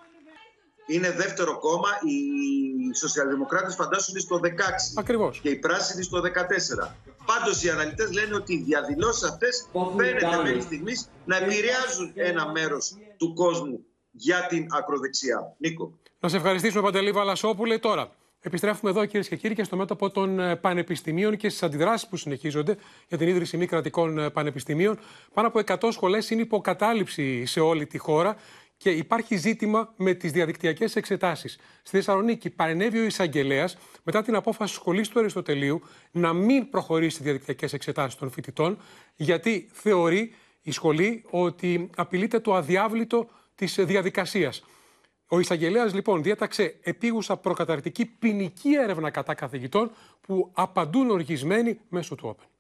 Είναι 0.87 1.11
δεύτερο 1.11 1.59
κόμμα. 1.59 1.89
Οι 1.89 2.95
σοσιαλδημοκράτες 2.95 3.75
φαντάσουν 3.75 4.15
είναι 4.15 4.21
στο 4.21 4.41
16 4.43 4.99
Ακριβώς. 4.99 5.41
και 5.41 5.49
οι 5.49 5.57
πράσινοι 5.57 6.03
στο 6.03 6.21
14. 6.21 6.97
Πάντως 7.25 7.63
οι 7.63 7.71
αναλυτές 7.71 8.13
λένε 8.13 8.35
ότι 8.35 8.55
οι 8.55 8.63
διαδηλώσεις 8.63 9.23
αυτές 9.23 9.69
φαίνεται 9.97 10.37
μέχρι 10.43 10.61
στιγμής 10.61 11.09
να 11.25 11.37
επηρεάζουν 11.37 12.13
ένα 12.15 12.51
μέρος 12.51 12.97
του 13.17 13.35
κόσμου 13.35 13.85
για 14.17 14.47
την 14.47 14.67
ακροδεξιά. 14.71 15.55
Νίκο. 15.59 15.99
Να 16.21 16.29
σε 16.29 16.37
ευχαριστήσουμε, 16.37 16.83
Παντελή 16.83 17.11
Βαλασόπουλε. 17.11 17.79
Τώρα, 17.79 18.11
επιστρέφουμε 18.41 18.91
εδώ, 18.91 19.05
κυρίες 19.05 19.29
και 19.29 19.37
κύριοι, 19.37 19.55
και 19.55 19.65
στο 19.65 19.77
μέτωπο 19.77 20.11
των 20.11 20.39
ε, 20.41 20.57
πανεπιστημίων 20.57 21.37
και 21.37 21.49
στις 21.49 21.63
αντιδράσεις 21.63 22.09
που 22.09 22.17
συνεχίζονται 22.17 22.77
για 23.09 23.19
την 23.19 23.29
ίδρυση 23.29 23.57
μη 23.57 23.67
κρατικών 23.67 24.19
ε, 24.19 24.31
πανεπιστημίων. 24.31 24.99
Πάνω 25.35 25.49
από 25.49 25.61
100 25.67 25.93
σχολές 25.93 26.31
είναι 26.31 26.41
υποκατάληψη 26.41 27.47
σε 27.47 27.61
όλη 27.61 27.87
τη 27.87 27.99
χώρα 27.99 28.37
και 28.77 28.91
υπάρχει 28.91 29.37
ζήτημα 29.37 29.93
με 29.97 30.15
τις 30.15 30.33
διαδικτυακές 30.33 30.97
εξετάσεις. 30.97 31.59
Στη 31.83 31.97
Θεσσαλονίκη 31.97 32.51
παρενέβη 32.51 32.99
ο 32.99 33.05
εισαγγελέας 33.05 33.77
μετά 34.03 34.23
την 34.23 34.35
απόφαση 34.35 34.75
σχολής 34.75 35.09
του 35.09 35.19
Αριστοτελείου 35.19 35.83
να 36.11 36.33
μην 36.33 36.71
προχωρήσει 36.71 37.23
διαδικτυακές 37.23 37.73
εξετάσεις 37.73 38.19
των 38.19 38.31
φοιτητών, 38.31 38.79
γιατί 39.17 39.69
θεωρεί 39.73 40.35
η 40.63 40.71
σχολή 40.71 41.25
ότι 41.31 41.91
απειλείται 41.97 42.41
το 42.41 42.55
αδιάβλητο 42.55 43.29
της 43.57 43.75
διαδικασίας. 43.85 44.65
Ο 45.29 45.41
εισαγγελέας 45.41 45.95
λοιπόν 45.95 46.23
διέταξε 46.23 46.79
επίγουσα 46.83 47.37
προκαταρκτική 47.37 48.07
ποινική 48.07 48.75
έρευνα 48.75 49.11
κατά 49.11 49.35
καθηγητών 49.35 49.91
που 50.21 50.51
απαντούν 50.53 51.11
οργισμένοι 51.11 51.81
μέσω 51.89 52.15
του 52.15 52.37
Open. 52.37 52.56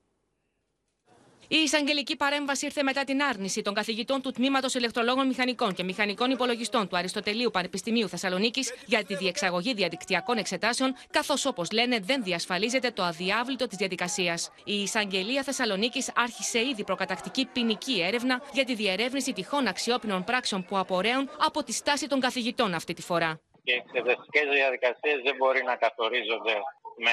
Η 1.49 1.57
εισαγγελική 1.57 2.17
παρέμβαση 2.17 2.65
ήρθε 2.65 2.83
μετά 2.83 3.05
την 3.05 3.23
άρνηση 3.23 3.63
των 3.63 3.75
καθηγητών 3.75 4.23
του 4.23 4.31
Τμήματος 4.31 4.75
Ηλεκτρολόγων 4.75 5.27
Μηχανικών 5.27 5.75
και 5.75 5.83
Μηχανικών 5.83 6.31
Υπολογιστών 6.31 6.89
του 6.89 6.97
Αριστοτελείου 6.97 7.51
Πανεπιστημίου 7.51 8.09
Θεσσαλονίκης 8.09 8.75
για 8.87 9.05
τη 9.05 9.17
διεξαγωγή 9.17 9.75
διαδικτυακών 9.75 10.39
εξετάσεων, 10.39 10.95
καθώς 11.11 11.47
όπως 11.47 11.71
λένε 11.71 11.99
δεν 12.03 12.23
διασφαλίζεται 12.23 12.91
το 12.91 13.03
αδιάβλητο 13.03 13.67
της 13.67 13.77
διαδικασίας. 13.77 14.51
Η 14.65 14.83
εισαγγελία 14.83 15.43
Θεσσαλονίκης 15.43 16.13
άρχισε 16.17 16.59
ήδη 16.59 16.85
προκατακτική 16.85 17.47
ποινική 17.47 18.03
έρευνα 18.03 18.43
για 18.53 18.65
τη 18.65 18.75
διερεύνηση 18.75 19.33
τυχών 19.33 19.67
αξιόπινων 19.67 20.25
πράξεων 20.25 20.65
που 20.65 20.79
απορρέουν 20.79 21.31
από 21.39 21.63
τη 21.63 21.73
στάση 21.73 22.07
των 22.07 22.21
καθηγητών 22.21 22.75
αυτή 22.75 22.95
τη 22.95 23.03
φορά. 23.03 23.41
Οι 23.63 23.73
εξεταστικέ 23.73 24.41
διαδικασίες 24.55 25.21
δεν 25.25 25.37
μπορεί 25.37 25.63
να 25.63 25.77
καθορίζονται 25.77 26.55
με 26.97 27.13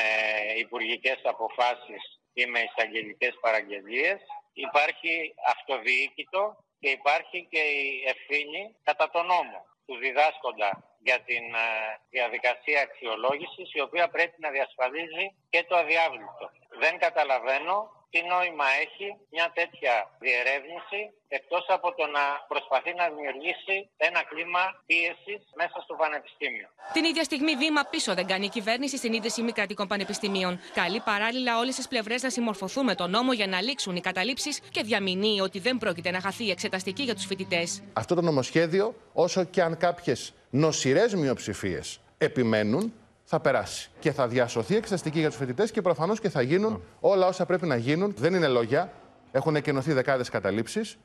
υπουργικές 0.60 1.20
αποφάσεις 1.24 2.02
ή 2.34 2.46
με 2.46 2.60
εισαγγελικές 2.60 3.38
παραγγελίες. 3.42 4.20
Υπάρχει 4.54 5.34
αυτοδιοίκητο 5.54 6.58
και 6.80 6.90
υπάρχει 6.90 7.48
και 7.50 7.60
η 7.60 8.04
ευθύνη 8.14 8.76
κατά 8.84 9.10
τον 9.10 9.26
νόμο. 9.26 9.72
του 9.86 9.96
διδάσκοντα 9.96 10.72
για 11.00 11.20
την 11.20 11.44
ε, 11.54 12.00
διαδικασία 12.10 12.82
αξιολόγησης 12.82 13.74
η 13.74 13.82
οποία 13.82 14.10
πρέπει 14.10 14.38
να 14.40 14.50
διασφαλίζει 14.50 15.36
και 15.50 15.64
το 15.64 15.76
αδιάβλητο. 15.76 16.52
Δεν 16.80 17.00
καταλαβαίνω 17.00 18.03
τι 18.14 18.20
νόημα 18.34 18.68
έχει 18.86 19.08
μια 19.36 19.48
τέτοια 19.60 19.94
διερεύνηση 20.24 21.02
εκτός 21.38 21.66
από 21.76 21.88
το 21.98 22.06
να 22.18 22.24
προσπαθεί 22.52 22.92
να 23.00 23.06
δημιουργήσει 23.14 23.76
ένα 24.08 24.22
κλίμα 24.30 24.64
πίεσης 24.90 25.42
μέσα 25.62 25.78
στο 25.86 25.94
πανεπιστήμιο. 26.02 26.68
Την 26.98 27.04
ίδια 27.10 27.24
στιγμή, 27.30 27.54
βήμα 27.64 27.82
πίσω 27.94 28.12
δεν 28.20 28.28
κάνει 28.32 28.46
η 28.46 28.54
κυβέρνηση 28.58 28.96
στην 28.98 29.14
ίδρυση 29.14 29.42
μη 29.42 29.52
κρατικών 29.52 29.88
πανεπιστημίων. 29.88 30.54
Καλεί 30.82 31.00
παράλληλα 31.12 31.54
όλες 31.62 31.76
τις 31.76 31.88
πλευρές 31.88 32.20
να 32.24 32.30
συμμορφωθούν 32.30 32.84
με 32.90 32.96
τον 32.96 33.10
νόμο 33.10 33.32
για 33.34 33.48
να 33.48 33.62
λήξουν 33.62 33.96
οι 33.96 34.02
καταλήψεις 34.10 34.56
και 34.76 34.82
διαμηνύει 34.84 35.40
ότι 35.42 35.60
δεν 35.60 35.78
πρόκειται 35.78 36.12
να 36.12 36.20
χαθεί 36.26 36.44
η 36.46 36.52
εξεταστική 36.52 37.04
για 37.04 37.16
τους 37.16 37.26
φοιτητές. 37.26 37.84
Αυτό 37.94 38.16
το 38.16 38.22
νομοσχέδιο, 38.22 38.96
όσο 39.14 39.44
και 39.44 39.62
αν 39.62 39.78
κάποιες 39.78 40.34
νοσηρές 40.50 41.14
μειοψηφίες 41.14 42.00
επιμένουν, 42.18 42.94
θα 43.34 43.40
περάσει. 43.40 43.90
Και 44.00 44.12
θα 44.12 44.28
διασωθεί 44.28 44.76
εξεταστική 44.76 45.20
για 45.20 45.28
τους 45.28 45.38
φοιτητές 45.38 45.72
και 45.72 45.82
προφανώς 45.82 46.20
και 46.20 46.30
θα 46.30 46.42
γίνουν 46.42 46.84
όλα 47.00 47.28
όσα 47.28 47.46
πρέπει 47.46 47.66
να 47.66 47.76
γίνουν. 47.76 48.14
Δεν 48.18 48.34
είναι 48.34 48.48
λόγια. 48.48 48.92
Έχουν 49.32 49.56
εκενωθεί 49.56 49.94
δεκάδες 49.94 50.30
καταλήψεις. 50.30 50.98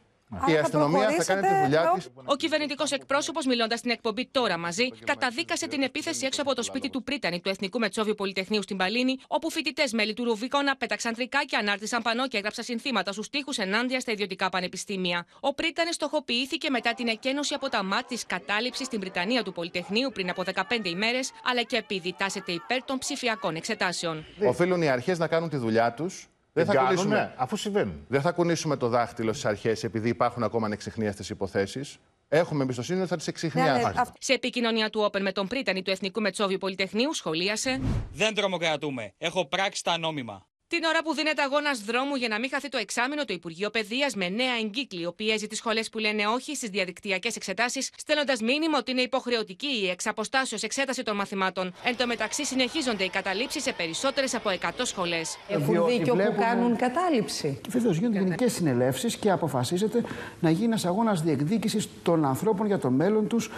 Η 0.47 0.57
αστυνομία 0.57 1.11
θα 1.11 1.25
κάνει 1.25 1.49
τη 1.49 1.55
δουλειά 1.63 1.93
της. 1.95 2.09
Ο 2.25 2.37
κυβερνητικός 2.37 2.93
εκπρόσωπος, 2.93 3.47
μιλώντας 3.47 3.79
στην 3.79 3.91
εκπομπή 3.91 4.29
Τώρα 4.31 4.59
μαζί, 4.59 4.89
καταδίκασε 5.05 5.67
την 5.67 5.83
επίθεση 5.83 6.27
έξω 6.27 6.43
από 6.43 6.55
το 6.55 6.63
σπίτι 6.63 6.91
του 6.91 7.03
Πρίτανη 7.03 7.41
του 7.41 7.49
Εθνικού 7.49 7.79
Μετσόβιου 7.79 8.15
Πολυτεχνείου 8.15 8.63
στην 8.63 8.77
Παλίνη, 8.77 9.17
όπου 9.27 9.51
φοιτητές 9.51 9.93
μέλη 9.93 10.15
του 10.15 10.25
Ρουβίκονα 10.25 10.77
πέταξαν 10.77 11.15
τρικάκια, 11.15 11.59
ανάρτησαν 11.59 12.03
πανό 12.03 12.29
και 12.29 12.37
έγραψαν 12.37 12.65
συνθήματα 12.65 13.13
στους 13.13 13.29
τοίχους 13.31 13.59
ενάντια 13.59 14.01
στα 14.01 14.13
ιδιωτικά 14.13 14.49
πανεπιστήμια. 14.49 15.27
Ο 15.41 15.55
Πρίτανης 15.55 15.95
στοχοποιήθηκε 15.95 16.71
μετά 16.71 16.95
την 16.95 17.09
εκένωση 17.09 17.55
από 17.55 17.69
τα 17.69 17.83
μάτια 17.83 18.07
της 18.09 18.27
κατάληψης 18.27 18.87
στην 18.87 19.01
Βρυτανία 19.01 19.43
του 19.43 19.53
Πολυτεχνείου 19.53 20.11
πριν 20.15 20.31
από 20.31 20.43
15 20.43 20.89
ημέρες, 20.89 21.31
αλλά 21.45 21.63
και 21.63 21.77
επειδή 21.77 22.15
τάσεται 22.19 22.53
υπέρ 22.53 22.85
των 22.85 22.99
ψηφιακών 22.99 23.55
εξετάσεων. 23.55 24.25
Οφείλουν 24.47 24.83
οι 24.83 24.89
αρχές 24.89 25.19
να 25.19 25.27
κάνουν 25.27 25.49
τη 25.49 25.57
δουλειά 25.57 25.93
τους. 25.93 26.29
Δεν 26.65 26.67
θα, 26.67 26.73
κάνουν, 26.73 26.89
κουνήσουμε, 26.89 27.15
ναι, 27.15 27.35
αφού 27.37 27.57
συμβαίνουν. 27.57 28.05
δεν 28.09 28.21
θα 28.21 28.33
κουνήσουμε 28.33 28.77
το 28.77 28.89
δάχτυλο 28.89 29.33
στις 29.33 29.45
αρχές 29.45 29.85
επειδή 29.85 30.09
υπάρχουν 30.09 30.43
ακόμα 30.43 30.67
ανεξιχνίαστες 30.67 31.31
υποθέσεις. 31.31 31.99
Έχουμε 32.29 32.63
εμπιστοσύνη 32.63 33.01
ότι 33.01 33.09
θα 33.09 33.17
τις 33.17 33.27
εξηχνιάσουμε. 33.27 33.93
Σε 34.19 34.33
επικοινωνία 34.33 34.91
του 34.91 35.01
Όπεν 35.01 35.23
με 35.23 35.33
τον 35.33 35.47
Πρίτανη 35.47 35.83
του 35.83 35.91
Εθνικού 35.91 36.21
Μετσόβιου 36.21 36.59
Πολυτεχνείου, 36.59 37.15
σχολίασε. 37.15 37.81
Δεν 38.13 38.35
τρομοκρατούμε. 38.35 39.13
Έχω 39.19 39.49
πράξει 39.49 39.85
τα 39.85 39.99
νόμιμα. 39.99 40.47
Την 40.69 40.85
ώρα 40.85 41.03
που 41.03 41.15
δίνεται 41.15 41.43
αγώνας 41.43 41.79
δρόμου 41.81 42.15
για 42.15 42.29
να 42.29 42.39
μην 42.39 42.51
χαθεί 42.51 42.69
το 42.69 42.79
εξάμεινο, 42.79 43.25
το 43.25 43.33
Υπουργείο 43.33 43.71
Παιδείας 43.71 44.15
με 44.15 44.29
νέα 44.29 44.55
εγκύκλιο 44.61 45.13
πιέζει 45.13 45.47
τις 45.47 45.59
σχολές 45.59 45.89
που 45.89 45.99
λένε 45.99 46.27
όχι 46.27 46.55
στις 46.57 46.69
διαδικτυακές 46.69 47.37
εξετάσεις, 47.37 47.91
στέλνοντας 47.97 48.41
μήνυμα 48.41 48.79
ότι 48.79 48.91
είναι 48.91 49.01
υποχρεωτική 49.01 49.67
η 49.67 49.89
εξαποστάσεως 49.89 50.63
εξέταση 50.63 51.03
των 51.03 51.17
μαθημάτων. 51.17 51.75
Εν 51.85 51.97
τω 51.97 52.07
μεταξύ, 52.07 52.45
συνεχίζονται 52.45 53.05
οι 53.05 53.09
καταλήψεις 53.09 53.63
σε 53.63 53.73
περισσότερες 53.73 54.35
από 54.35 54.51
100 54.51 54.71
σχολές. 54.83 55.39
Έχουν 55.49 55.87
δίκιο 55.87 56.15
που 56.15 56.35
κάνουν 56.39 56.77
κατάληψη. 56.77 57.61
Βεβαίως 57.69 57.97
γίνονται 57.97 58.19
γενικές 58.19 58.53
συνελεύσεις 58.53 59.17
και 59.17 59.31
αποφασίζεται 59.31 60.05
να 60.41 60.51
γίνει 60.51 60.65
ένας 60.65 60.85
αγώνας 60.85 61.23
διεκδίκησης 61.23 61.89
των 62.03 62.25
ανθρώπων 62.25 62.67
για 62.67 62.79
το 62.79 62.91
μέλλον 62.91 63.29
τους 63.29 63.51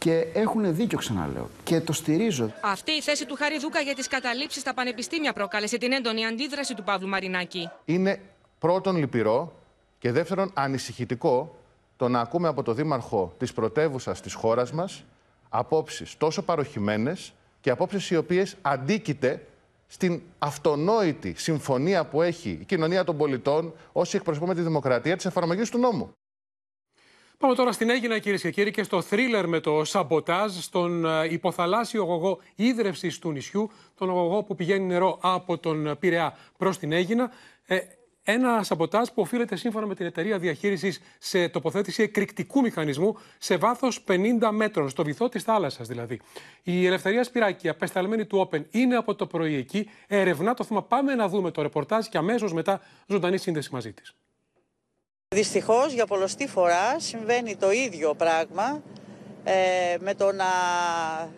και 0.00 0.26
έχουν 0.32 0.74
δίκιο, 0.74 0.98
ξαναλέω. 0.98 1.48
Και 1.64 1.80
το 1.80 1.92
στηρίζω. 1.92 2.52
Αυτή 2.60 2.90
η 2.92 3.00
θέση 3.00 3.26
του 3.26 3.34
Χαριδούκα 3.34 3.80
για 3.80 3.94
τις 3.94 4.08
καταλήψεις 4.08 4.60
στα 4.60 4.74
πανεπιστήμια 4.74 5.32
προκάλεσε 5.32 5.78
την 5.78 5.92
έντονη 5.92 6.26
αντίδραση 6.26 6.74
του 6.74 6.82
Παύλου 6.82 7.08
Μαρινάκη. 7.08 7.70
Είναι 7.84 8.20
πρώτον 8.58 8.96
λυπηρό 8.96 9.52
και 9.98 10.12
δεύτερον 10.12 10.50
ανησυχητικό 10.54 11.56
το 11.96 12.08
να 12.08 12.20
ακούμε 12.20 12.48
από 12.48 12.62
το 12.62 12.72
Δήμαρχο 12.74 13.34
της 13.38 13.52
πρωτεύουσας 13.52 14.20
της 14.20 14.34
χώρας 14.34 14.72
μας 14.72 15.04
απόψεις 15.48 16.16
τόσο 16.16 16.42
παροχημένες 16.42 17.32
και 17.60 17.70
απόψεις 17.70 18.10
οι 18.10 18.16
οποίες 18.16 18.56
αντίκειται 18.62 19.46
στην 19.86 20.22
αυτονόητη 20.38 21.34
συμφωνία 21.36 22.04
που 22.04 22.22
έχει 22.22 22.50
η 22.60 22.64
κοινωνία 22.64 23.04
των 23.04 23.16
πολιτών, 23.16 23.72
όσοι 23.92 24.16
εκπροσωπούμε 24.16 24.54
τη 24.54 24.60
δημοκρατία, 24.60 25.16
της 25.16 25.24
εφαρμογής 25.24 25.70
του 25.70 25.78
νόμου. 25.78 26.14
Πάμε 27.40 27.54
τώρα 27.54 27.72
στην 27.72 27.90
Έγινα, 27.90 28.18
κυρίες 28.18 28.40
και 28.40 28.50
κύριοι, 28.50 28.70
και 28.70 28.82
στο 28.82 29.02
θρίλερ 29.02 29.48
με 29.48 29.60
το 29.60 29.84
σαμποτάζ 29.84 30.56
στον 30.56 31.04
ε, 31.04 31.26
υποθαλάσσιο 31.30 32.02
αγωγό 32.02 32.38
ίδρυυση 32.54 33.20
του 33.20 33.30
νησιού, 33.30 33.70
τον 33.94 34.08
αγωγό 34.08 34.42
που 34.42 34.54
πηγαίνει 34.54 34.84
νερό 34.84 35.18
από 35.22 35.58
τον 35.58 35.96
Πειραιά 35.98 36.36
προς 36.58 36.78
την 36.78 36.92
Έγινα. 36.92 37.30
Ε, 37.66 37.78
ένα 38.22 38.62
σαμποτάζ 38.62 39.08
που 39.08 39.22
οφείλεται 39.22 39.56
σύμφωνα 39.56 39.86
με 39.86 39.94
την 39.94 40.06
εταιρεία 40.06 40.38
διαχείρισης 40.38 41.00
σε 41.18 41.48
τοποθέτηση 41.48 42.02
εκρηκτικού 42.02 42.60
μηχανισμού 42.60 43.16
σε 43.38 43.56
βάθος 43.56 44.04
50 44.08 44.50
μέτρων, 44.50 44.88
στο 44.88 45.04
βυθό 45.04 45.28
της 45.28 45.42
θάλασσας 45.42 45.88
δηλαδή. 45.88 46.20
Η 46.62 46.86
Ελευθερία 46.86 47.24
Σπυράκη, 47.24 47.68
απεσταλμένη 47.68 48.26
του 48.26 48.48
Open, 48.50 48.62
είναι 48.70 48.96
από 48.96 49.14
το 49.14 49.26
πρωί 49.26 49.54
εκεί. 49.54 49.90
Ερευνά 50.06 50.54
το 50.54 50.64
θέμα. 50.64 50.82
Πάμε 50.82 51.14
να 51.14 51.28
δούμε 51.28 51.50
το 51.50 51.62
ρεπορτάζ 51.62 52.06
και 52.06 52.18
αμέσως 52.18 52.52
μετά 52.52 52.80
ζωντανή 53.06 53.38
σύνδεση 53.38 53.68
μαζί 53.72 53.92
της. 53.92 54.14
Δυστυχώς 55.34 55.92
για 55.92 56.06
πολλωστή 56.06 56.46
φορά 56.46 57.00
συμβαίνει 57.00 57.56
το 57.56 57.70
ίδιο 57.70 58.14
πράγμα 58.14 58.82
ε, 59.44 59.96
με 59.98 60.14
το 60.14 60.32
να 60.32 60.44
ε, 60.44 61.28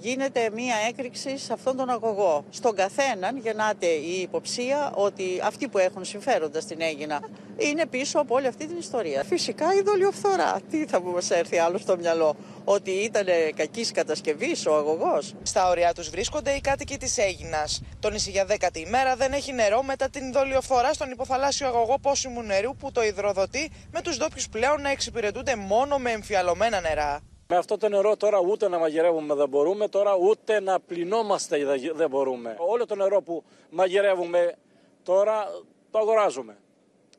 γίνεται 0.00 0.50
μία 0.54 0.74
έκρηξη 0.88 1.38
σε 1.38 1.52
αυτόν 1.52 1.76
τον 1.76 1.90
αγωγό. 1.90 2.44
Στον 2.50 2.74
καθέναν 2.74 3.36
γεννάται 3.38 3.86
η 3.86 4.20
υποψία 4.20 4.92
ότι 4.94 5.40
αυτοί 5.42 5.68
που 5.68 5.78
έχουν 5.78 6.04
συμφέροντα 6.04 6.60
στην 6.60 6.80
Έγινα 6.80 7.20
είναι 7.56 7.86
πίσω 7.86 8.18
από 8.18 8.34
όλη 8.34 8.46
αυτή 8.46 8.66
την 8.66 8.78
ιστορία. 8.78 9.24
Φυσικά 9.24 9.74
η 9.74 9.82
δολιοφθορά. 9.82 10.60
Τι 10.70 10.86
θα 10.86 11.00
μας 11.00 11.30
έρθει 11.30 11.58
άλλο 11.58 11.78
στο 11.78 11.96
μυαλό; 11.96 12.36
Ότι 12.64 12.90
ήταν 12.90 13.26
κακής 13.54 13.92
κατασκευής 13.92 14.66
ο 14.66 14.74
αγωγός; 14.74 15.34
Στα 15.42 15.68
ωριά 15.68 15.92
τους 15.92 16.08
βρίσκονται 16.10 16.50
οι 16.50 16.60
κάτοικοι 16.60 16.96
της 16.98 17.18
Έγινας. 17.18 17.82
Το 18.00 18.10
νησί 18.10 18.30
για 18.30 18.44
δέκατη 18.44 18.80
ημέρα 18.80 19.16
δεν 19.16 19.32
έχει 19.32 19.52
νερό 19.52 19.82
μετά 19.82 20.08
την 20.10 20.32
δολιοφθορά 20.32 20.92
στον 20.92 21.10
υποθαλάσσιο 21.10 21.66
αγωγό 21.66 21.98
πόσιμου 21.98 22.42
νερού 22.42 22.76
που 22.76 22.92
το 22.92 23.02
υδροδοτεί 23.02 23.70
με 23.92 24.00
τους 24.00 24.16
ντόπιους 24.16 24.48
πλέον 24.48 24.80
να 24.80 24.90
εξυπηρετούνται 24.90 25.56
μόνο 25.56 25.98
με 25.98 26.10
εμφιαλωμένα 26.10 26.80
νερά. 26.80 27.20
Με 27.52 27.58
αυτό 27.58 27.76
το 27.76 27.88
νερό 27.88 28.16
τώρα 28.16 28.38
ούτε 28.40 28.68
να 28.68 28.78
μαγειρεύουμε 28.78 29.34
δεν 29.34 29.48
μπορούμε, 29.48 29.88
τώρα 29.88 30.16
ούτε 30.16 30.60
να 30.60 30.80
πλυνόμαστε 30.80 31.78
δεν 31.94 32.10
μπορούμε. 32.10 32.56
Όλο 32.58 32.86
το 32.86 32.94
νερό 32.94 33.22
που 33.22 33.42
μαγειρεύουμε 33.70 34.54
τώρα 35.02 35.46
το 35.90 35.98
αγοράζουμε. 35.98 36.56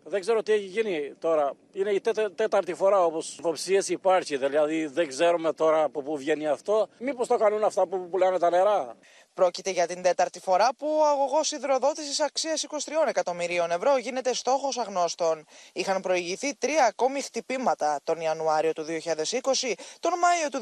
Δεν 0.04 0.20
ξέρω 0.20 0.44
τι 0.44 0.52
έχει 0.52 0.66
γίνει 0.66 1.14
τώρα. 1.20 1.54
Είναι 1.74 1.92
η 1.92 2.02
τέταρτη 2.36 2.74
φορά 2.74 3.06
όπως 3.06 3.38
υποψίες 3.38 3.90
υπάρχει. 3.90 4.38
Δηλαδή 4.38 4.86
δεν 4.86 5.08
ξέρουμε 5.08 5.54
τώρα 5.54 5.84
από 5.84 6.02
πού 6.02 6.18
βγαίνει 6.18 6.48
αυτό. 6.48 6.88
Μήπως 7.00 7.28
το 7.28 7.38
κάνουν 7.38 7.64
αυτά 7.64 7.88
που 7.88 8.10
πουλάνε 8.10 8.40
τα 8.40 8.50
νερά; 8.50 8.96
Πρόκειται 9.34 9.70
για 9.70 9.88
την 9.88 10.02
τέταρτη 10.02 10.40
φορά 10.40 10.70
που 10.78 10.88
ο 11.00 11.06
αγωγός 11.06 11.52
υδροδότησης 11.52 12.20
αξίας 12.20 12.66
23 12.70 12.76
εκατομμυρίων 13.08 13.72
ευρώ 13.72 13.98
γίνεται 13.98 14.34
στόχος 14.34 14.78
αγνώστων. 14.78 15.46
Είχαν 15.74 16.02
προηγηθεί 16.02 16.56
τρία 16.56 16.86
ακόμη 16.86 17.22
χτυπήματα 17.22 18.00
τον 18.04 18.22
Ιανουάριο 18.22 18.74
του 18.74 18.86
2020, 18.86 19.74
τον 20.00 20.12
Μάιο 20.20 20.50
του 20.52 20.62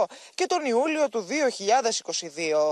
2022 0.00 0.04
και 0.34 0.46
τον 0.46 0.64
Ιούλιο 0.64 1.08
του 1.08 1.26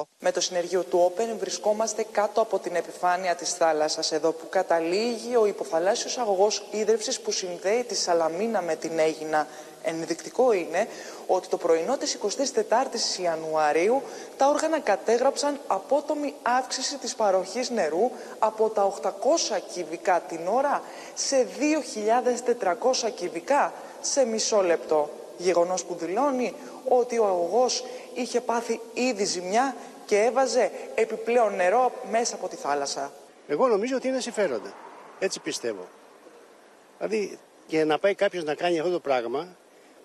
2022. 0.00 0.02
Με 0.18 0.32
το 0.32 0.40
συνεργείο 0.40 0.82
του 0.82 1.12
Open 1.16 1.36
βρισκόμαστε 1.38 2.06
κάτω 2.12 2.40
από 2.40 2.58
την 2.58 2.74
επιφάνεια 2.74 3.34
της 3.34 3.52
θάλασσας, 3.52 4.12
εδώ 4.12 4.32
που 4.32 4.48
καταλήγει 4.48 5.36
ο 5.36 5.46
υποθαλάσσιος 5.46 6.18
αγωγός 6.18 6.62
ίδρυυση 6.70 7.20
που 7.20 7.30
συνδέει 7.30 7.84
τη 7.84 7.94
Σαλαμίνα 7.94 8.62
με 8.62 8.76
την 8.76 8.98
Έγινα 8.98 9.46
Ενδεικτικό 9.88 10.52
είναι 10.52 10.88
ότι 11.26 11.48
το 11.48 11.56
πρωινό 11.56 11.96
της 11.96 12.18
24ης 12.22 13.22
Ιανουαρίου 13.22 14.02
τα 14.36 14.48
όργανα 14.48 14.80
κατέγραψαν 14.80 15.60
απότομη 15.66 16.34
αύξηση 16.42 16.98
της 16.98 17.14
παροχής 17.14 17.70
νερού 17.70 18.10
από 18.38 18.68
τα 18.68 18.94
800 19.02 19.10
κυβικά 19.72 20.20
την 20.20 20.40
ώρα 20.46 20.82
σε 21.14 21.46
2.400 23.02 23.10
κυβικά 23.14 23.72
σε 24.00 24.24
μισό 24.24 24.62
λεπτό. 24.62 25.10
Γεγονός 25.38 25.84
που 25.84 25.94
δηλώνει 25.94 26.54
ότι 26.88 27.18
ο 27.18 27.26
αγωγός 27.26 27.84
είχε 28.14 28.40
πάθει 28.40 28.80
ήδη 28.94 29.24
ζημιά 29.24 29.76
και 30.06 30.22
έβαζε 30.22 30.70
επιπλέον 30.94 31.56
νερό 31.56 31.92
μέσα 32.10 32.34
από 32.34 32.48
τη 32.48 32.56
θάλασσα. 32.56 33.12
Εγώ 33.48 33.66
νομίζω 33.66 33.96
ότι 33.96 34.08
είναι 34.08 34.20
συμφέροντα. 34.20 34.74
Έτσι 35.18 35.40
πιστεύω. 35.40 35.86
Δηλαδή, 36.98 37.38
και 37.66 37.84
να 37.84 37.98
πάει 37.98 38.14
κάποιος 38.14 38.44
να 38.44 38.54
κάνει 38.54 38.78
αυτό 38.78 38.92
το 38.92 39.00
πράγμα, 39.00 39.48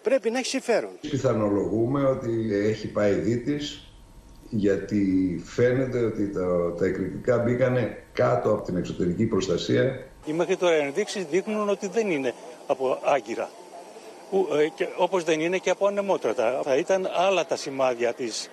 πρέπει 0.04 0.30
να 0.30 0.38
έχει 0.38 0.48
συμφέρον. 0.48 0.92
Πιθανολογούμε 1.02 2.06
ότι 2.06 2.50
έχει 2.54 2.88
πάει 2.88 3.14
δίτης 3.14 3.86
γιατί 4.50 5.42
φαίνεται 5.46 6.00
ότι 6.00 6.30
τα, 6.30 6.74
τα 6.78 6.86
εκρηκτικά 6.86 7.38
μπήκανε 7.38 8.04
κάτω 8.14 8.52
από 8.52 8.62
την 8.62 8.78
εξωτερική 8.78 9.26
προστασία. 9.26 10.06
Οι 10.26 10.34
μέχρι 10.34 10.58
τώρα 10.58 10.76
ενδείξεις 10.76 11.26
δείχνουν 11.26 11.70
ότι 11.70 11.88
δεν 11.88 12.10
είναι 12.10 12.34
από 12.68 13.00
άγκυρα. 13.04 13.50
Ε, 14.60 14.68
και, 14.76 14.88
όπως 14.98 15.24
δεν 15.24 15.40
είναι 15.40 15.58
και 15.58 15.70
από 15.70 15.88
ανεμότρατα. 15.88 16.62
Θα 16.64 16.76
ήταν 16.76 17.10
άλλα 17.16 17.46
τα 17.46 17.56
σημάδια 17.56 18.14
της, 18.14 18.50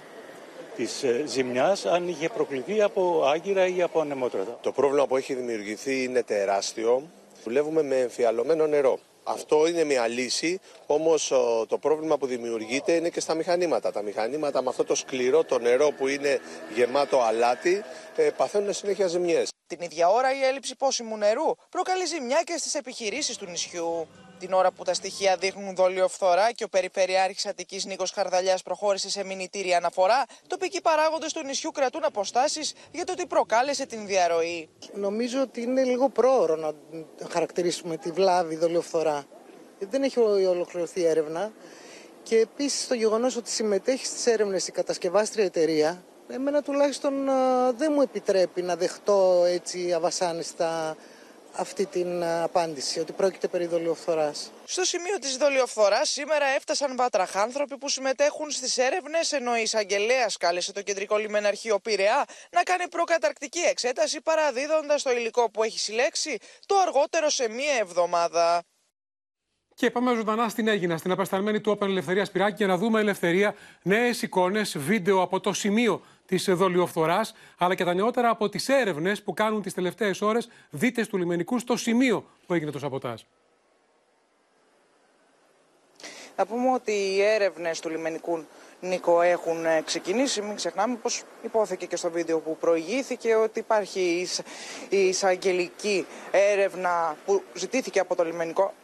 της 0.76 1.02
ε, 1.02 1.22
ζημιάς 1.26 1.86
αν 1.86 2.08
είχε 2.08 2.28
προκληθεί 2.28 2.82
από 2.82 3.22
άγκυρα 3.34 3.66
ή 3.66 3.82
από 3.82 4.00
ανεμότρατα. 4.00 4.58
Το 4.62 4.72
πρόβλημα 4.72 5.06
που 5.06 5.16
έχει 5.16 5.34
δημιουργηθεί 5.34 6.02
είναι 6.02 6.22
τεράστιο. 6.22 7.02
Δουλεύουμε 7.44 7.82
με 7.82 7.96
εμφιαλωμένο 7.96 8.66
νερό. 8.66 8.98
Αυτό 9.30 9.66
είναι 9.66 9.84
μια 9.84 10.06
λύση, 10.06 10.60
όμως 10.86 11.30
ο, 11.30 11.66
το 11.66 11.78
πρόβλημα 11.78 12.18
που 12.18 12.26
δημιουργείται 12.26 12.92
είναι 12.92 13.08
και 13.08 13.20
στα 13.20 13.34
μηχανήματα. 13.34 13.92
Τα 13.92 14.02
μηχανήματα 14.02 14.62
με 14.62 14.68
αυτό 14.68 14.84
το 14.84 14.94
σκληρό 14.94 15.44
το 15.44 15.58
νερό 15.58 15.90
που 15.90 16.08
είναι 16.08 16.40
γεμάτο 16.74 17.20
αλάτι 17.20 17.82
ε, 18.16 18.30
παθαίνουν 18.36 18.72
συνέχεια 18.72 19.06
ζημιές. 19.06 19.48
Την 19.66 19.80
ίδια 19.80 20.08
ώρα 20.08 20.34
η 20.34 20.42
έλλειψη 20.42 20.76
πόσιμου 20.76 21.16
νερού 21.16 21.54
προκαλεί 21.70 22.06
ζημιά 22.06 22.42
και 22.44 22.56
στις 22.58 22.74
επιχειρήσεις 22.74 23.36
του 23.36 23.46
νησιού. 23.46 24.08
Την 24.38 24.52
ώρα 24.52 24.70
που 24.72 24.84
τα 24.84 24.94
στοιχεία 24.94 25.36
δείχνουν 25.36 25.74
δόλιο 25.74 26.08
φθορά 26.08 26.52
και 26.52 26.64
ο 26.64 26.68
Περιφερειάρχης 26.68 27.46
Αττικής 27.46 27.84
Νίκος 27.84 28.10
Χαρδαλιάς 28.10 28.62
προχώρησε 28.62 29.10
σε 29.10 29.24
μηνυτήρια 29.24 29.76
αναφορά, 29.76 30.24
τοπικοί 30.46 30.80
παράγοντες 30.80 31.32
του 31.32 31.44
νησιού 31.44 31.70
κρατούν 31.70 32.04
αποστάσεις 32.04 32.72
για 32.92 33.04
το 33.04 33.14
τι 33.14 33.26
προκάλεσε 33.26 33.86
την 33.86 34.06
διαρροή. 34.06 34.68
Νομίζω 34.94 35.40
ότι 35.40 35.62
είναι 35.62 35.82
λίγο 35.82 36.08
πρόωρο 36.08 36.56
να 36.56 36.72
χαρακτηρίσουμε 37.30 37.96
τη 37.96 38.10
βλάβη 38.10 38.56
δολιοφθορά. 38.56 39.24
Γιατί 39.78 39.96
δεν 39.96 40.02
έχει 40.02 40.18
ολοκληρωθεί 40.48 41.04
έρευνα. 41.04 41.52
Και 42.22 42.38
επίσης 42.38 42.86
το 42.86 42.94
γεγονός 42.94 43.36
ότι 43.36 43.50
συμμετέχει 43.50 44.06
στις 44.06 44.26
έρευνες 44.26 44.68
η 44.68 44.72
κατασκευάστρια 44.72 45.44
εταιρεία, 45.44 46.04
εμένα 46.28 46.62
τουλάχιστον 46.62 47.28
α, 47.28 47.72
δεν 47.72 47.92
μου 47.94 48.02
επιτρέπει 48.02 48.62
να 48.62 48.76
δεχτώ 48.76 49.44
έτσι 49.46 49.92
αβασάνιστα 49.92 50.96
αυτή 51.58 51.86
την 51.86 52.22
α, 52.22 52.42
απάντηση, 52.42 53.00
ότι 53.00 53.12
πρόκειται 53.12 53.48
περί 53.48 53.66
δολιοφθοράς. 53.66 54.52
Στο 54.64 54.84
σημείο 54.84 55.18
της 55.20 55.36
δολιοφθοράς 55.36 56.10
σήμερα 56.10 56.46
έφτασαν 56.46 56.96
βατραχάνθρωποι 56.96 57.78
που 57.78 57.88
συμμετέχουν 57.88 58.50
στις 58.50 58.78
έρευνες 58.78 59.32
ενώ 59.32 59.56
η 59.56 59.62
εισαγγελέας 59.62 60.36
κάλεσε 60.36 60.72
το 60.72 60.82
κεντρικό 60.82 61.16
λιμεναρχείο 61.16 61.78
Πειραιά 61.78 62.24
να 62.50 62.62
κάνει 62.62 62.88
προκαταρκτική 62.88 63.58
εξέταση 63.58 64.20
παραδίδοντας 64.20 65.02
το 65.02 65.10
υλικό 65.10 65.50
που 65.50 65.62
έχει 65.62 65.78
συλλέξει 65.78 66.38
το 66.66 66.76
αργότερο 66.78 67.28
σε 67.30 67.48
μία 67.48 67.74
εβδομάδα. 67.80 68.62
Και 69.74 69.90
πάμε 69.90 70.14
ζωντανά 70.14 70.48
στην 70.48 70.68
Έγινα, 70.68 70.96
στην 70.96 71.10
απεσταλμένη 71.10 71.60
του 71.60 71.78
Open 71.78 71.86
Ελευθερίας 71.86 72.28
Σπυράκη, 72.28 72.54
για 72.56 72.66
να 72.66 72.76
δούμε 72.76 73.00
ελευθερία, 73.00 73.54
νέες 73.82 74.22
εικόνες, 74.22 74.78
βίντεο 74.78 75.22
από 75.22 75.40
το 75.40 75.52
σημείο 75.52 76.02
της 76.28 76.44
δολιοφθορά, 76.48 77.20
αλλά 77.58 77.74
και 77.74 77.84
τα 77.84 77.94
νεότερα 77.94 78.28
από 78.28 78.48
τις 78.48 78.68
έρευνες 78.68 79.22
που 79.22 79.34
κάνουν 79.34 79.62
τις 79.62 79.74
τελευταίες 79.74 80.20
ώρες 80.20 80.48
δίτες 80.70 81.08
του 81.08 81.16
λιμενικού 81.16 81.58
στο 81.58 81.76
σημείο 81.76 82.24
που 82.46 82.54
έγινε 82.54 82.70
το 82.70 82.78
σαμποτάζ. 82.78 83.20
Να 86.36 86.46
πούμε 86.46 86.72
ότι 86.72 86.92
οι 86.92 87.22
έρευνες 87.22 87.80
του 87.80 87.88
λιμενικού 87.88 88.44
Νίκο 88.80 89.20
έχουν 89.20 89.64
ε, 89.64 89.82
ξεκινήσει. 89.84 90.42
Μην 90.42 90.56
ξεχνάμε 90.56 90.96
πως 90.96 91.22
υπόθηκε 91.42 91.86
και 91.86 91.96
στο 91.96 92.10
βίντεο 92.10 92.38
που 92.38 92.56
προηγήθηκε 92.56 93.34
ότι 93.34 93.58
υπάρχει 93.58 94.26
η 94.88 95.08
εισαγγελική 95.08 96.06
έρευνα 96.30 97.16
που 97.24 97.42
ζητήθηκε 97.54 98.00
από 98.00 98.14
το 98.14 98.24
λιμενικό 98.24 98.74